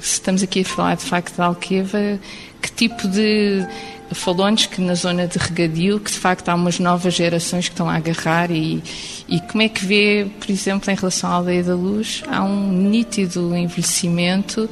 se 0.00 0.14
estamos 0.14 0.42
aqui 0.42 0.60
a 0.60 0.64
falar 0.64 0.94
de 0.96 1.04
facto 1.04 1.34
de 1.34 1.42
Alqueva, 1.42 2.18
que 2.62 2.72
tipo 2.72 3.08
de 3.08 3.66
falou-nos 4.12 4.66
que 4.66 4.80
na 4.80 4.94
zona 4.94 5.26
de 5.26 5.38
regadio, 5.38 5.98
que 5.98 6.10
de 6.10 6.18
facto 6.18 6.48
há 6.48 6.54
umas 6.54 6.78
novas 6.78 7.14
gerações 7.14 7.66
que 7.66 7.72
estão 7.72 7.88
a 7.88 7.96
agarrar 7.96 8.50
e, 8.50 8.82
e 9.28 9.40
como 9.40 9.62
é 9.62 9.68
que 9.68 9.84
vê, 9.84 10.26
por 10.38 10.50
exemplo, 10.50 10.90
em 10.90 10.94
relação 10.94 11.30
à 11.30 11.34
Aldeia 11.34 11.64
da 11.64 11.74
Luz, 11.74 12.22
há 12.28 12.42
um 12.44 12.70
nítido 12.70 13.56
envelhecimento, 13.56 14.68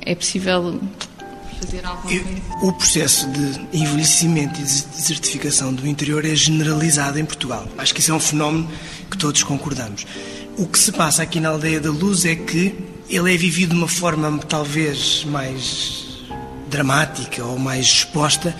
é 0.00 0.14
possível 0.14 0.80
fazer 1.64 1.86
alguma 1.86 2.02
coisa? 2.02 2.42
O 2.62 2.72
processo 2.72 3.28
de 3.30 3.78
envelhecimento 3.78 4.60
e 4.60 4.64
de 4.64 4.82
desertificação 4.96 5.72
do 5.72 5.86
interior 5.86 6.24
é 6.24 6.34
generalizado 6.34 7.18
em 7.18 7.24
Portugal. 7.24 7.66
Acho 7.78 7.94
que 7.94 8.00
isso 8.00 8.12
é 8.12 8.14
um 8.14 8.20
fenómeno 8.20 8.68
que 9.10 9.16
todos 9.16 9.42
concordamos. 9.42 10.06
O 10.56 10.66
que 10.66 10.78
se 10.78 10.92
passa 10.92 11.22
aqui 11.22 11.40
na 11.40 11.48
Aldeia 11.50 11.80
da 11.80 11.90
Luz 11.90 12.24
é 12.24 12.36
que 12.36 12.74
ele 13.08 13.34
é 13.34 13.36
vivido 13.36 13.70
de 13.70 13.76
uma 13.76 13.88
forma 13.88 14.38
talvez 14.38 15.24
mais 15.24 16.04
dramática 16.68 17.44
ou 17.44 17.58
mais 17.58 17.86
exposta 17.86 18.54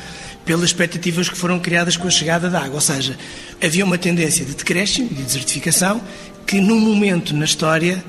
pelas 0.44 0.64
expectativas 0.64 1.28
que 1.28 1.36
foram 1.36 1.58
criadas 1.58 1.96
com 1.96 2.06
a 2.06 2.10
chegada 2.10 2.50
da 2.50 2.60
água. 2.60 2.74
Ou 2.74 2.80
seja, 2.80 3.16
havia 3.62 3.84
uma 3.84 3.96
tendência 3.96 4.44
de 4.44 4.54
decréscimo 4.54 5.08
e 5.10 5.14
de 5.14 5.22
desertificação 5.22 6.00
que, 6.46 6.60
num 6.60 6.78
momento 6.78 7.34
na 7.34 7.44
história, 7.44 8.04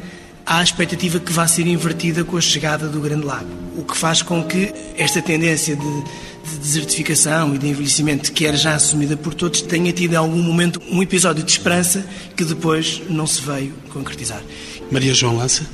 há 0.45 0.60
a 0.60 0.63
expectativa 0.63 1.19
que 1.19 1.34
vá 1.34 1.47
ser 1.47 1.65
invertida 1.65 2.23
com 2.23 2.38
a 2.38 2.41
chegada 2.41 2.88
do 2.88 2.99
Grande 3.01 3.25
Lago, 3.25 3.49
o 3.75 3.84
que 3.84 3.97
faz 3.97 4.21
com 4.21 4.43
que 4.43 4.71
esta 4.95 5.21
tendência 5.21 5.75
de, 5.75 6.03
de 6.51 6.58
desertificação 6.60 7.55
e 7.55 7.58
de 7.58 7.67
envelhecimento, 7.67 8.31
que 8.31 8.45
era 8.45 8.55
já 8.55 8.75
assumida 8.75 9.17
por 9.17 9.34
todos, 9.34 9.61
tenha 9.61 9.91
tido 9.91 10.13
em 10.13 10.17
algum 10.17 10.41
momento 10.41 10.82
um 10.91 11.01
episódio 11.01 11.43
de 11.43 11.51
esperança 11.51 12.05
que 12.36 12.43
depois 12.43 13.01
não 13.09 13.26
se 13.26 13.41
veio 13.41 13.74
concretizar. 13.91 14.41
Maria 14.91 15.13
João 15.13 15.38
Lança? 15.38 15.65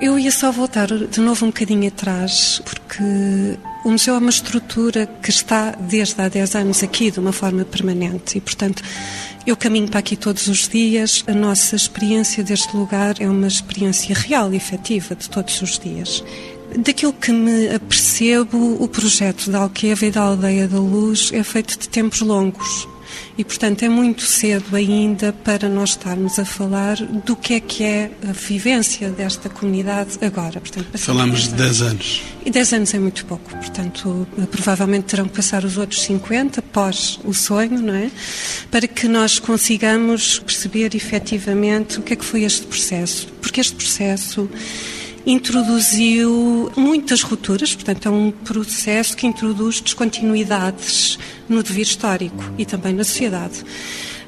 Eu 0.00 0.18
ia 0.18 0.32
só 0.32 0.50
voltar 0.50 0.88
de 0.88 1.20
novo 1.20 1.46
um 1.46 1.48
bocadinho 1.48 1.86
atrás, 1.86 2.60
porque 2.64 3.56
o 3.84 3.90
museu 3.90 4.14
é 4.16 4.18
uma 4.18 4.30
estrutura 4.30 5.06
que 5.22 5.30
está 5.30 5.70
desde 5.70 6.20
há 6.20 6.28
10 6.28 6.56
anos 6.56 6.82
aqui 6.82 7.10
de 7.10 7.20
uma 7.20 7.32
forma 7.32 7.64
permanente 7.64 8.36
e, 8.36 8.40
portanto, 8.40 8.82
eu 9.46 9.56
caminho 9.56 9.88
para 9.88 10.00
aqui 10.00 10.16
todos 10.16 10.46
os 10.46 10.68
dias. 10.68 11.22
A 11.26 11.32
nossa 11.32 11.76
experiência 11.76 12.42
deste 12.42 12.74
lugar 12.76 13.16
é 13.20 13.28
uma 13.28 13.46
experiência 13.46 14.14
real 14.14 14.52
e 14.52 14.56
efetiva 14.56 15.14
de 15.14 15.28
todos 15.28 15.60
os 15.60 15.78
dias. 15.78 16.24
Daquilo 16.78 17.12
que 17.12 17.30
me 17.30 17.68
apercebo, 17.68 18.82
o 18.82 18.88
projeto 18.88 19.50
da 19.50 19.58
Alqueva 19.60 20.06
e 20.06 20.10
da 20.10 20.22
Aldeia 20.22 20.66
da 20.66 20.78
Luz 20.78 21.30
é 21.32 21.42
feito 21.42 21.78
de 21.78 21.88
tempos 21.88 22.20
longos. 22.20 22.88
E, 23.36 23.44
portanto, 23.44 23.82
é 23.82 23.88
muito 23.88 24.22
cedo 24.22 24.76
ainda 24.76 25.32
para 25.32 25.68
nós 25.68 25.90
estarmos 25.90 26.38
a 26.38 26.44
falar 26.44 26.96
do 26.96 27.34
que 27.34 27.54
é 27.54 27.60
que 27.60 27.82
é 27.82 28.10
a 28.28 28.32
vivência 28.32 29.10
desta 29.10 29.48
comunidade 29.48 30.18
agora. 30.22 30.60
Portanto, 30.60 30.86
Falamos 30.96 31.48
de 31.48 31.54
10 31.54 31.82
anos. 31.82 32.22
E 32.44 32.50
10 32.50 32.72
anos 32.74 32.94
é 32.94 32.98
muito 32.98 33.24
pouco, 33.26 33.50
portanto, 33.50 34.26
provavelmente 34.50 35.04
terão 35.04 35.26
que 35.26 35.34
passar 35.34 35.64
os 35.64 35.78
outros 35.78 36.02
50 36.02 36.60
após 36.60 37.18
o 37.24 37.32
sonho, 37.32 37.80
não 37.80 37.94
é? 37.94 38.10
Para 38.70 38.86
que 38.86 39.08
nós 39.08 39.38
consigamos 39.38 40.38
perceber 40.38 40.94
efetivamente 40.94 41.98
o 41.98 42.02
que 42.02 42.12
é 42.12 42.16
que 42.16 42.24
foi 42.24 42.44
este 42.44 42.66
processo. 42.66 43.26
Porque 43.40 43.60
este 43.60 43.74
processo 43.74 44.48
introduziu 45.26 46.70
muitas 46.76 47.22
rupturas, 47.22 47.74
portanto, 47.74 48.06
é 48.06 48.10
um 48.10 48.30
processo 48.30 49.16
que 49.16 49.26
introduz 49.26 49.80
descontinuidades 49.80 51.18
no 51.48 51.62
devir 51.62 51.82
histórico 51.82 52.44
e 52.58 52.66
também 52.66 52.92
na 52.92 53.04
sociedade. 53.04 53.64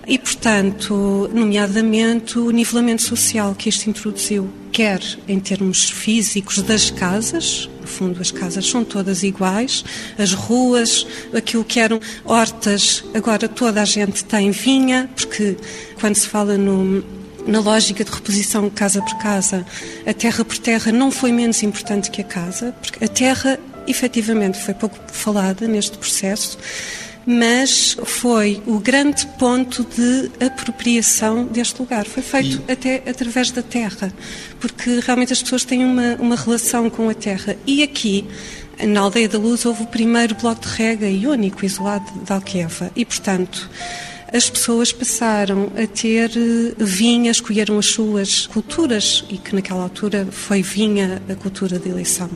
E, 0.09 0.19
portanto, 0.19 1.29
nomeadamente 1.35 2.39
o 2.39 2.51
nivelamento 2.51 3.03
social 3.03 3.57
que 3.57 3.69
isto 3.69 3.91
introduziu, 3.91 4.49
quer 4.71 5.01
em 5.27 5.41
termos 5.41 5.91
físicos 5.91 6.63
das 6.63 6.93
casas, 6.93 7.69
no 7.81 7.89
fundo 7.89 8.21
as 8.21 8.31
casas 8.31 8.69
são 8.69 8.85
todas 8.85 9.25
iguais, 9.25 9.85
as 10.17 10.33
ruas, 10.33 11.05
aquilo 11.35 11.65
que 11.65 11.81
eram 11.81 12.01
hortas, 12.25 13.03
agora 13.15 13.49
toda 13.49 13.83
a 13.83 13.85
gente 13.85 14.25
tem 14.25 14.53
vinha, 14.53 15.11
porque 15.17 15.57
quando 15.99 16.15
se 16.15 16.29
fala 16.29 16.57
no, 16.57 17.03
na 17.47 17.61
lógica 17.61 18.05
de 18.05 18.11
reposição 18.11 18.69
casa 18.69 19.01
por 19.01 19.17
casa, 19.19 19.65
a 20.07 20.13
terra 20.13 20.45
por 20.45 20.59
terra 20.59 20.91
não 20.93 21.11
foi 21.11 21.33
menos 21.33 21.63
importante 21.63 22.11
que 22.11 22.21
a 22.21 22.25
casa, 22.25 22.75
porque 22.83 23.05
a 23.05 23.09
terra 23.09 23.59
efetivamente 23.87 24.59
foi 24.59 24.75
pouco 24.75 24.99
falada 25.13 25.67
neste 25.67 25.97
processo 25.97 26.59
mas 27.27 27.97
foi 28.05 28.63
o 28.67 28.79
grande 28.79 29.27
ponto 29.37 29.85
de 29.85 30.31
apropriação 30.47 31.45
deste 31.45 31.81
lugar. 31.81 32.07
Foi 32.07 32.23
feito 32.23 32.63
e... 32.69 32.73
até 32.73 33.03
através 33.05 33.51
da 33.51 33.63
terra, 33.63 34.13
porque 34.61 35.01
realmente 35.01 35.33
as 35.33 35.43
pessoas 35.43 35.65
têm 35.65 35.85
uma, 35.85 36.15
uma 36.21 36.37
relação 36.37 36.89
com 36.89 37.09
a 37.09 37.15
terra. 37.15 37.57
E 37.67 37.83
aqui, 37.83 38.25
na 38.81 39.01
Aldeia 39.01 39.29
da 39.29 39.39
Luz, 39.39 39.67
houve 39.67 39.83
o 39.83 39.87
primeiro 39.87 40.37
bloco 40.37 40.61
de 40.61 40.69
rega 40.69 41.09
e 41.09 41.27
único 41.27 41.67
isolado 41.67 42.07
de 42.25 42.33
Alqueva. 42.33 42.93
E, 42.95 43.05
portanto, 43.05 43.69
as 44.37 44.51
pessoas 44.51 44.93
passaram 44.93 45.73
a 45.83 45.87
ter 45.87 46.31
eh, 46.37 46.75
vinha, 46.79 47.31
escolheram 47.31 47.79
as 47.79 47.87
suas 47.87 48.47
culturas, 48.47 49.25
e 49.31 49.39
que 49.39 49.55
naquela 49.55 49.83
altura 49.83 50.29
foi 50.31 50.63
vinha 50.63 51.23
a 51.29 51.35
cultura 51.35 51.79
de 51.79 51.89
eleição. 51.89 52.29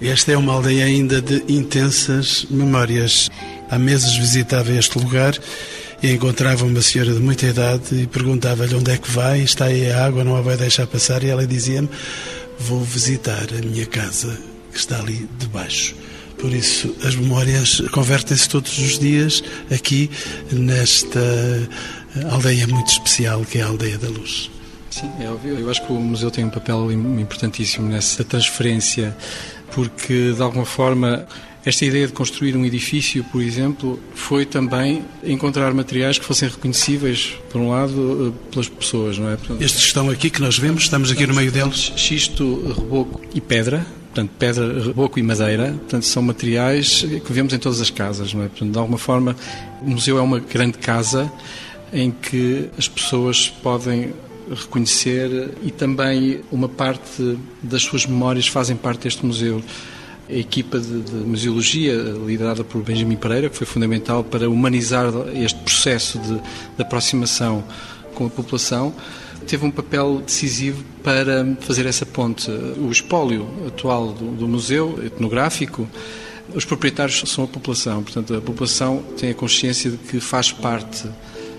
Esta 0.00 0.32
é 0.32 0.36
uma 0.36 0.52
aldeia 0.52 0.84
ainda 0.84 1.22
de 1.22 1.44
intensas 1.48 2.44
memórias. 2.50 3.30
Há 3.70 3.78
meses 3.78 4.14
visitava 4.16 4.70
este 4.72 4.98
lugar 4.98 5.38
e 6.02 6.10
encontrava 6.10 6.66
uma 6.66 6.82
senhora 6.82 7.14
de 7.14 7.20
muita 7.20 7.46
idade 7.46 7.94
e 7.94 8.06
perguntava-lhe 8.06 8.74
onde 8.74 8.90
é 8.90 8.98
que 8.98 9.10
vai, 9.10 9.40
está 9.40 9.66
aí 9.66 9.90
a 9.90 10.04
água, 10.04 10.24
não 10.24 10.36
a 10.36 10.42
vai 10.42 10.58
deixar 10.58 10.86
passar, 10.86 11.22
e 11.22 11.28
ela 11.28 11.46
dizia-me: 11.46 11.88
Vou 12.58 12.80
visitar 12.80 13.46
a 13.56 13.66
minha 13.66 13.86
casa 13.86 14.38
que 14.70 14.78
está 14.78 14.98
ali 14.98 15.26
debaixo. 15.38 15.94
Por 16.42 16.52
isso, 16.52 16.92
as 17.04 17.14
memórias 17.14 17.80
convertem-se 17.92 18.48
todos 18.48 18.76
os 18.76 18.98
dias 18.98 19.44
aqui 19.72 20.10
nesta 20.50 21.20
aldeia 22.32 22.66
muito 22.66 22.88
especial 22.88 23.44
que 23.44 23.58
é 23.58 23.62
a 23.62 23.66
Aldeia 23.66 23.96
da 23.96 24.08
Luz. 24.08 24.50
Sim, 24.90 25.08
é 25.20 25.30
óbvio. 25.30 25.56
Eu 25.56 25.70
acho 25.70 25.86
que 25.86 25.92
o 25.92 26.00
museu 26.00 26.32
tem 26.32 26.44
um 26.44 26.50
papel 26.50 26.90
importantíssimo 26.90 27.88
nessa 27.88 28.24
transferência, 28.24 29.16
porque 29.70 30.32
de 30.32 30.42
alguma 30.42 30.64
forma 30.64 31.28
esta 31.64 31.84
ideia 31.84 32.08
de 32.08 32.12
construir 32.12 32.56
um 32.56 32.64
edifício, 32.66 33.22
por 33.30 33.40
exemplo, 33.40 34.00
foi 34.12 34.44
também 34.44 35.04
encontrar 35.22 35.72
materiais 35.72 36.18
que 36.18 36.24
fossem 36.24 36.48
reconhecíveis, 36.48 37.34
por 37.50 37.60
um 37.60 37.70
lado, 37.70 38.34
eh, 38.34 38.50
pelas 38.50 38.68
pessoas, 38.68 39.16
não 39.16 39.30
é? 39.30 39.36
Portanto, 39.36 39.62
Estes 39.62 39.84
estão 39.84 40.10
aqui 40.10 40.28
que 40.28 40.40
nós 40.40 40.58
vemos, 40.58 40.82
estamos 40.82 41.12
aqui 41.12 41.24
no 41.24 41.34
meio 41.34 41.52
deles. 41.52 41.92
Xisto, 41.94 42.74
reboco 42.76 43.20
e 43.32 43.40
pedra, 43.40 43.86
portanto, 44.12 44.30
pedra, 44.38 44.82
reboco 44.84 45.18
e 45.18 45.22
madeira, 45.22 45.68
portanto, 45.68 46.04
são 46.04 46.22
materiais 46.22 47.02
que 47.02 47.32
vemos 47.32 47.54
em 47.54 47.58
todas 47.58 47.80
as 47.80 47.88
casas, 47.88 48.34
não 48.34 48.44
é? 48.44 48.48
Portanto, 48.48 48.70
de 48.70 48.78
alguma 48.78 48.98
forma, 48.98 49.34
o 49.80 49.90
museu 49.90 50.18
é 50.18 50.20
uma 50.20 50.38
grande 50.38 50.76
casa 50.76 51.32
em 51.92 52.10
que 52.10 52.68
as 52.76 52.86
pessoas 52.86 53.48
podem 53.48 54.12
reconhecer 54.50 55.50
e 55.62 55.70
também 55.70 56.40
uma 56.52 56.68
parte 56.68 57.38
das 57.62 57.82
suas 57.82 58.04
memórias 58.04 58.46
fazem 58.46 58.76
parte 58.76 59.04
deste 59.04 59.24
museu 59.24 59.62
a 60.28 60.34
equipa 60.34 60.78
de, 60.78 61.00
de 61.02 61.14
museologia, 61.14 61.94
liderada 62.26 62.62
por 62.62 62.82
Benjamin 62.82 63.16
Pereira, 63.16 63.50
que 63.50 63.56
foi 63.56 63.66
fundamental 63.66 64.22
para 64.22 64.48
humanizar 64.48 65.06
este 65.34 65.58
processo 65.60 66.18
de, 66.18 66.34
de 66.34 66.82
aproximação 66.82 67.64
com 68.14 68.26
a 68.26 68.30
população, 68.30 68.94
teve 69.46 69.64
um 69.64 69.70
papel 69.70 70.22
decisivo 70.24 70.84
para 71.02 71.56
fazer 71.60 71.86
essa 71.86 72.06
ponte. 72.06 72.50
O 72.50 72.90
espólio 72.90 73.46
atual 73.66 74.12
do, 74.12 74.32
do 74.32 74.48
museu 74.48 74.98
etnográfico, 75.04 75.88
os 76.54 76.64
proprietários 76.64 77.22
são 77.26 77.44
a 77.44 77.46
população, 77.46 78.02
portanto, 78.02 78.34
a 78.34 78.40
população 78.40 79.02
tem 79.16 79.30
a 79.30 79.34
consciência 79.34 79.90
de 79.90 79.96
que 79.96 80.20
faz 80.20 80.52
parte 80.52 81.08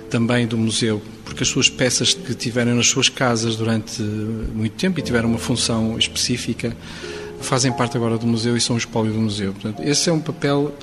também 0.10 0.46
do 0.46 0.58
museu, 0.58 1.02
porque 1.26 1.42
as 1.44 1.50
suas 1.50 1.70
peças 1.70 2.14
que 2.14 2.36
tiveram 2.36 2.76
nas 2.76 2.88
suas 2.88 3.10
casas 3.10 3.56
durante 3.56 4.02
muito 4.02 4.76
tempo 4.76 5.00
e 5.00 5.02
tiveram 5.02 5.30
uma 5.30 5.40
função 5.40 5.98
específica 5.98 6.76
fazem 7.42 7.72
parte 7.72 7.98
agora 7.98 8.18
do 8.18 8.26
museu 8.26 8.56
e 8.56 8.62
são 8.62 8.76
o 8.76 8.80
espólio 8.80 9.12
do 9.12 9.20
museu. 9.20 9.54
Portanto, 9.54 9.82
esse 9.84 10.10
é 10.10 10.14
um 10.14 10.20
papel 10.20 10.74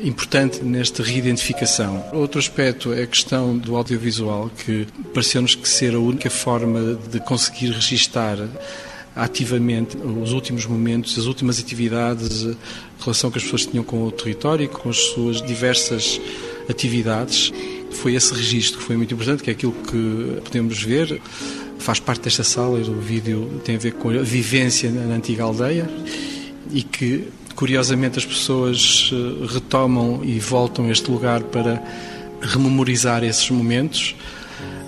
importante 0.00 0.62
nesta 0.64 1.02
reidentificação. 1.02 2.04
Outro 2.12 2.38
aspecto 2.38 2.92
é 2.92 3.02
a 3.02 3.06
questão 3.06 3.56
do 3.56 3.76
audiovisual, 3.76 4.50
que 4.64 4.86
pareceu-nos 5.12 5.54
que 5.54 5.68
ser 5.68 5.94
a 5.94 5.98
única 5.98 6.30
forma 6.30 6.98
de 7.10 7.20
conseguir 7.20 7.70
registar 7.70 8.38
ativamente 9.14 9.96
os 9.96 10.32
últimos 10.32 10.64
momentos, 10.64 11.18
as 11.18 11.26
últimas 11.26 11.58
atividades, 11.58 12.46
a 12.46 12.54
relação 13.02 13.30
que 13.30 13.38
as 13.38 13.44
pessoas 13.44 13.66
tinham 13.66 13.84
com 13.84 14.04
o 14.04 14.10
território, 14.10 14.68
com 14.68 14.88
as 14.88 14.96
suas 14.96 15.42
diversas 15.42 16.20
atividades. 16.68 17.52
Foi 17.90 18.14
esse 18.14 18.32
registro 18.32 18.78
que 18.78 18.84
foi 18.84 18.96
muito 18.96 19.12
importante, 19.12 19.42
que 19.42 19.50
é 19.50 19.52
aquilo 19.52 19.72
que 19.72 20.40
podemos 20.42 20.82
ver 20.82 21.20
faz 21.82 21.98
parte 21.98 22.22
desta 22.22 22.44
sala 22.44 22.78
e 22.78 22.82
o 22.82 23.00
vídeo 23.00 23.60
tem 23.64 23.74
a 23.74 23.78
ver 23.78 23.94
com 23.94 24.08
a 24.10 24.22
vivência 24.22 24.88
na 24.90 25.14
antiga 25.14 25.42
aldeia 25.42 25.90
e 26.70 26.82
que, 26.82 27.28
curiosamente, 27.62 28.18
as 28.18 28.26
pessoas 28.26 29.12
eh, 29.12 29.46
retomam 29.54 30.20
e 30.24 30.40
voltam 30.40 30.86
a 30.86 30.90
este 30.90 31.08
lugar 31.08 31.44
para 31.44 31.80
rememorizar 32.40 33.22
esses 33.22 33.48
momentos. 33.50 34.16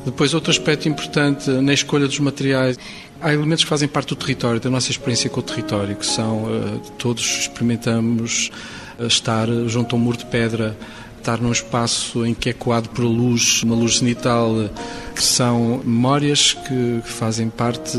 Depois, 0.04 0.34
outro 0.34 0.50
aspecto 0.50 0.88
importante 0.88 1.48
na 1.50 1.72
escolha 1.72 2.08
dos 2.08 2.18
materiais. 2.18 2.76
Há 3.22 3.32
elementos 3.32 3.62
que 3.62 3.70
fazem 3.70 3.86
parte 3.86 4.08
do 4.08 4.16
território, 4.16 4.58
da 4.58 4.68
nossa 4.68 4.90
experiência 4.90 5.30
com 5.30 5.38
o 5.38 5.42
território, 5.44 5.94
que 5.94 6.04
são, 6.04 6.48
eh, 6.48 6.90
todos 6.98 7.42
experimentamos 7.42 8.50
eh, 8.98 9.06
estar 9.06 9.46
junto 9.68 9.94
a 9.94 9.96
um 9.96 10.02
muro 10.02 10.16
de 10.16 10.26
pedra 10.26 10.76
estar 11.24 11.40
num 11.40 11.50
espaço 11.50 12.26
em 12.26 12.34
que 12.34 12.50
é 12.50 12.52
coado 12.52 12.90
por 12.90 13.02
luz, 13.02 13.62
uma 13.62 13.74
luz 13.74 13.98
zenital, 13.98 14.68
que 15.14 15.22
são 15.22 15.80
memórias 15.82 16.52
que 16.52 17.00
fazem 17.02 17.48
parte 17.48 17.96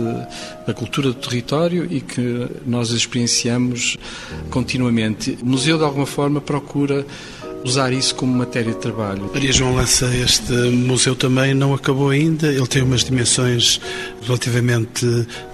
da 0.68 0.74
cultura 0.76 1.08
do 1.08 1.16
território 1.16 1.88
e 1.90 2.02
que 2.02 2.48
nós 2.68 2.92
experienciamos 2.92 3.98
continuamente. 4.52 5.40
O 5.42 5.46
museu, 5.46 5.80
de 5.80 5.84
alguma 5.84 6.06
forma, 6.06 6.40
procura 6.40 7.04
usar 7.64 7.92
isso 7.92 8.14
como 8.14 8.32
matéria 8.32 8.74
de 8.74 8.80
trabalho. 8.80 9.28
Maria 9.34 9.52
João 9.52 9.74
Lança, 9.74 10.06
este 10.16 10.54
museu 10.54 11.16
também 11.16 11.56
não 11.56 11.74
acabou 11.74 12.12
ainda, 12.12 12.48
ele 12.48 12.68
tem 12.68 12.84
umas 12.84 13.04
dimensões 13.04 13.82
relativamente 14.22 15.04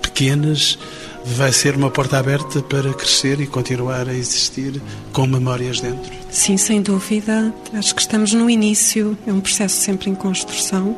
pequenas 0.02 0.78
vai 1.26 1.52
ser 1.52 1.76
uma 1.76 1.90
porta 1.90 2.18
aberta 2.18 2.62
para 2.62 2.94
crescer 2.94 3.40
e 3.40 3.48
continuar 3.48 4.08
a 4.08 4.14
existir 4.14 4.82
com 5.14 5.26
memórias 5.26 5.80
dentro? 5.80 6.12
Sim, 6.30 6.58
sem 6.58 6.82
dúvida. 6.82 7.54
Acho 7.74 7.96
que 7.96 8.02
estamos 8.02 8.34
no 8.34 8.50
início, 8.50 9.18
é 9.26 9.34
um 9.34 9.40
processo 9.40 9.76
sempre 9.76 10.10
em 10.10 10.16
construção. 10.16 10.98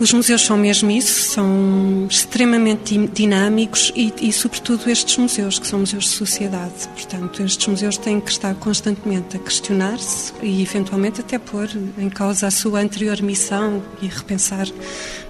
Os 0.00 0.12
museus 0.12 0.42
são 0.42 0.56
mesmo 0.56 0.90
isso, 0.90 1.30
são 1.30 2.06
extremamente 2.08 2.96
dinâmicos 3.08 3.92
e, 3.96 4.12
e, 4.20 4.32
sobretudo, 4.32 4.88
estes 4.88 5.16
museus, 5.16 5.58
que 5.58 5.66
são 5.66 5.80
museus 5.80 6.04
de 6.04 6.10
sociedade. 6.10 6.88
Portanto, 6.94 7.42
estes 7.42 7.66
museus 7.66 7.96
têm 7.96 8.20
que 8.20 8.30
estar 8.30 8.54
constantemente 8.54 9.36
a 9.36 9.40
questionar-se 9.40 10.32
e, 10.40 10.62
eventualmente, 10.62 11.20
até 11.20 11.38
pôr 11.38 11.68
em 11.98 12.08
causa 12.08 12.46
a 12.46 12.50
sua 12.50 12.80
anterior 12.80 13.20
missão 13.22 13.82
e 14.00 14.06
repensar 14.06 14.68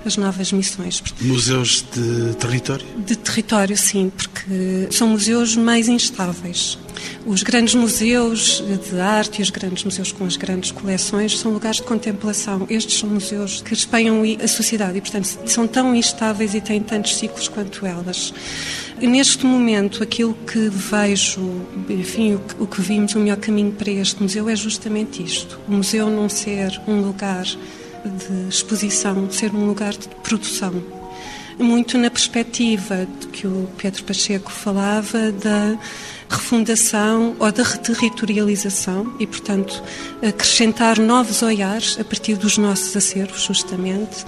as 0.05 0.17
novas 0.19 0.53
missões. 0.53 1.03
Museus 1.21 1.85
de 1.93 2.35
território? 2.37 2.87
De 2.99 3.17
território, 3.17 3.77
sim, 3.77 4.13
porque 4.15 4.89
são 4.91 5.09
museus 5.09 5.57
mais 5.57 5.89
instáveis. 5.89 6.79
Os 7.27 7.43
grandes 7.43 7.75
museus 7.75 8.63
de 8.91 9.01
arte 9.01 9.41
e 9.41 9.43
os 9.43 9.51
grandes 9.51 9.85
museus 9.85 10.13
com 10.13 10.25
as 10.25 10.37
grandes 10.37 10.71
coleções 10.71 11.39
são 11.39 11.53
lugares 11.53 11.77
de 11.77 11.83
contemplação. 11.83 12.67
Estes 12.71 12.99
são 12.99 13.09
museus 13.09 13.61
que 13.61 13.75
espelham 13.75 14.23
a 14.43 14.49
sociedade 14.49 14.99
e, 14.99 15.01
portanto, 15.01 15.39
são 15.47 15.67
tão 15.67 15.95
instáveis 15.95 16.55
e 16.55 16.61
têm 16.61 16.81
tantos 16.81 17.17
ciclos 17.17 17.49
quanto 17.49 17.85
elas. 17.85 18.33
Neste 19.01 19.47
momento, 19.47 20.03
aquilo 20.03 20.35
que 20.35 20.69
vejo, 20.69 21.41
enfim, 21.89 22.39
o 22.59 22.67
que 22.67 22.81
vimos, 22.81 23.15
o 23.15 23.21
melhor 23.21 23.37
caminho 23.37 23.73
para 23.73 23.91
este 23.91 24.23
museu 24.23 24.49
é 24.49 24.57
justamente 24.57 25.23
isto: 25.23 25.61
o 25.69 25.73
museu 25.73 26.11
não 26.11 26.29
ser 26.29 26.81
um 26.87 27.01
lugar 27.03 27.45
de 27.45 28.49
exposição, 28.49 29.31
ser 29.31 29.55
um 29.55 29.67
lugar 29.67 29.93
de 29.93 30.09
produção. 30.23 30.83
Muito 31.59 31.99
na 31.99 32.09
perspectiva 32.09 33.07
de 33.21 33.27
que 33.29 33.47
o 33.47 33.69
Pedro 33.77 34.05
Pacheco 34.05 34.51
falava 34.51 35.33
da 35.33 35.77
refundação 36.29 37.35
ou 37.39 37.51
da 37.51 37.63
reterritorialização 37.63 39.15
e, 39.19 39.27
portanto, 39.27 39.83
acrescentar 40.23 40.99
novos 40.99 41.43
olhares 41.43 41.99
a 41.99 42.05
partir 42.05 42.37
dos 42.37 42.59
nossos 42.59 42.97
acervos, 42.97 43.43
justamente, 43.43 44.25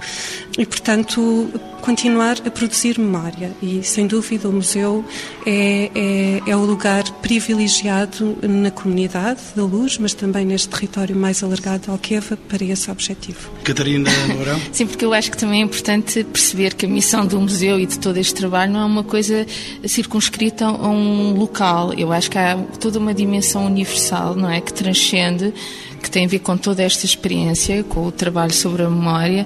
e, 0.57 0.65
portanto, 0.65 1.49
continuar 1.81 2.37
a 2.45 2.51
produzir 2.51 2.99
memória. 2.99 3.51
E, 3.61 3.83
sem 3.83 4.07
dúvida, 4.07 4.49
o 4.49 4.53
museu 4.53 5.03
é, 5.45 5.89
é, 5.95 6.51
é 6.51 6.55
o 6.55 6.65
lugar 6.65 7.03
privilegiado 7.21 8.37
na 8.41 8.69
comunidade 8.69 9.41
da 9.55 9.63
luz, 9.63 9.97
mas 9.97 10.13
também 10.13 10.45
neste 10.45 10.69
território 10.69 11.15
mais 11.15 11.41
alargado 11.43 11.83
de 11.83 11.89
Alqueva 11.89 12.37
para 12.37 12.63
esse 12.63 12.91
objetivo. 12.91 13.49
Catarina 13.63 14.09
Mourão? 14.35 14.59
Sim, 14.71 14.87
porque 14.87 15.05
eu 15.05 15.13
acho 15.13 15.31
que 15.31 15.37
também 15.37 15.61
é 15.61 15.65
importante 15.65 16.23
perceber 16.23 16.73
que 16.73 16.85
a 16.85 16.89
missão 16.89 17.25
do 17.25 17.39
museu 17.39 17.79
e 17.79 17.85
de 17.85 17.97
todo 17.97 18.17
este 18.17 18.35
trabalho 18.35 18.73
não 18.73 18.81
é 18.81 18.85
uma 18.85 19.03
coisa 19.03 19.45
circunscrita 19.85 20.65
a 20.65 20.89
um 20.89 21.33
local 21.33 21.91
eu 21.97 22.11
acho 22.11 22.29
que 22.29 22.37
há 22.37 22.57
toda 22.79 22.99
uma 22.99 23.13
dimensão 23.13 23.65
universal, 23.65 24.35
não 24.35 24.49
é, 24.49 24.61
que 24.61 24.73
transcende 24.73 25.53
que 26.01 26.09
tem 26.09 26.25
a 26.25 26.27
ver 26.27 26.39
com 26.39 26.57
toda 26.57 26.83
esta 26.83 27.05
experiência, 27.05 27.83
com 27.83 28.05
o 28.07 28.11
trabalho 28.11 28.53
sobre 28.53 28.83
a 28.83 28.89
memória, 28.89 29.45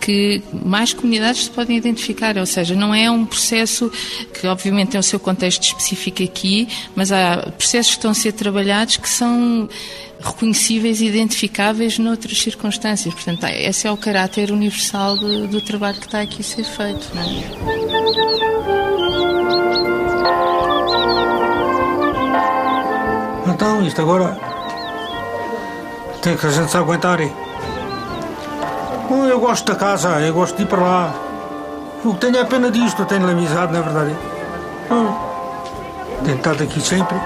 que 0.00 0.42
mais 0.64 0.92
comunidades 0.92 1.44
se 1.44 1.50
podem 1.50 1.76
identificar. 1.76 2.38
Ou 2.38 2.46
seja, 2.46 2.74
não 2.74 2.94
é 2.94 3.10
um 3.10 3.26
processo 3.26 3.90
que, 4.32 4.46
obviamente, 4.46 4.90
tem 4.90 5.00
o 5.00 5.02
seu 5.02 5.18
contexto 5.18 5.62
específico 5.62 6.22
aqui, 6.22 6.68
mas 6.94 7.10
há 7.12 7.38
processos 7.56 7.92
que 7.92 7.98
estão 7.98 8.12
a 8.12 8.14
ser 8.14 8.32
trabalhados 8.32 8.96
que 8.96 9.08
são 9.08 9.68
reconhecíveis 10.20 11.00
e 11.00 11.06
identificáveis 11.06 11.98
noutras 11.98 12.38
circunstâncias. 12.38 13.12
Portanto, 13.12 13.44
esse 13.44 13.86
é 13.86 13.90
o 13.90 13.96
caráter 13.96 14.50
universal 14.50 15.16
do, 15.16 15.46
do 15.46 15.60
trabalho 15.60 15.98
que 15.98 16.06
está 16.06 16.20
aqui 16.20 16.40
a 16.40 16.44
ser 16.44 16.64
feito. 16.64 17.10
Não 17.14 17.22
é? 17.22 18.46
Então, 23.54 23.86
isto 23.86 24.00
agora 24.02 24.55
tem 26.26 26.36
que 26.36 26.44
a 26.44 26.50
gente 26.50 26.68
se 26.72 26.76
aguentar 26.76 27.20
aí. 27.20 27.32
Eu 29.30 29.38
gosto 29.38 29.64
da 29.64 29.78
casa, 29.78 30.20
eu 30.20 30.34
gosto 30.34 30.56
de 30.56 30.64
ir 30.64 30.66
para 30.66 30.82
lá. 30.82 31.14
O 32.04 32.14
que 32.14 32.18
tenho 32.18 32.36
é 32.38 32.44
pena 32.44 32.68
disto, 32.68 33.02
eu 33.02 33.06
tenho 33.06 33.30
amizade, 33.30 33.72
na 33.72 33.78
é 33.78 33.82
verdade. 33.82 34.16
Tenho 36.24 36.36
estado 36.36 36.64
aqui 36.64 36.80
sempre. 36.80 37.16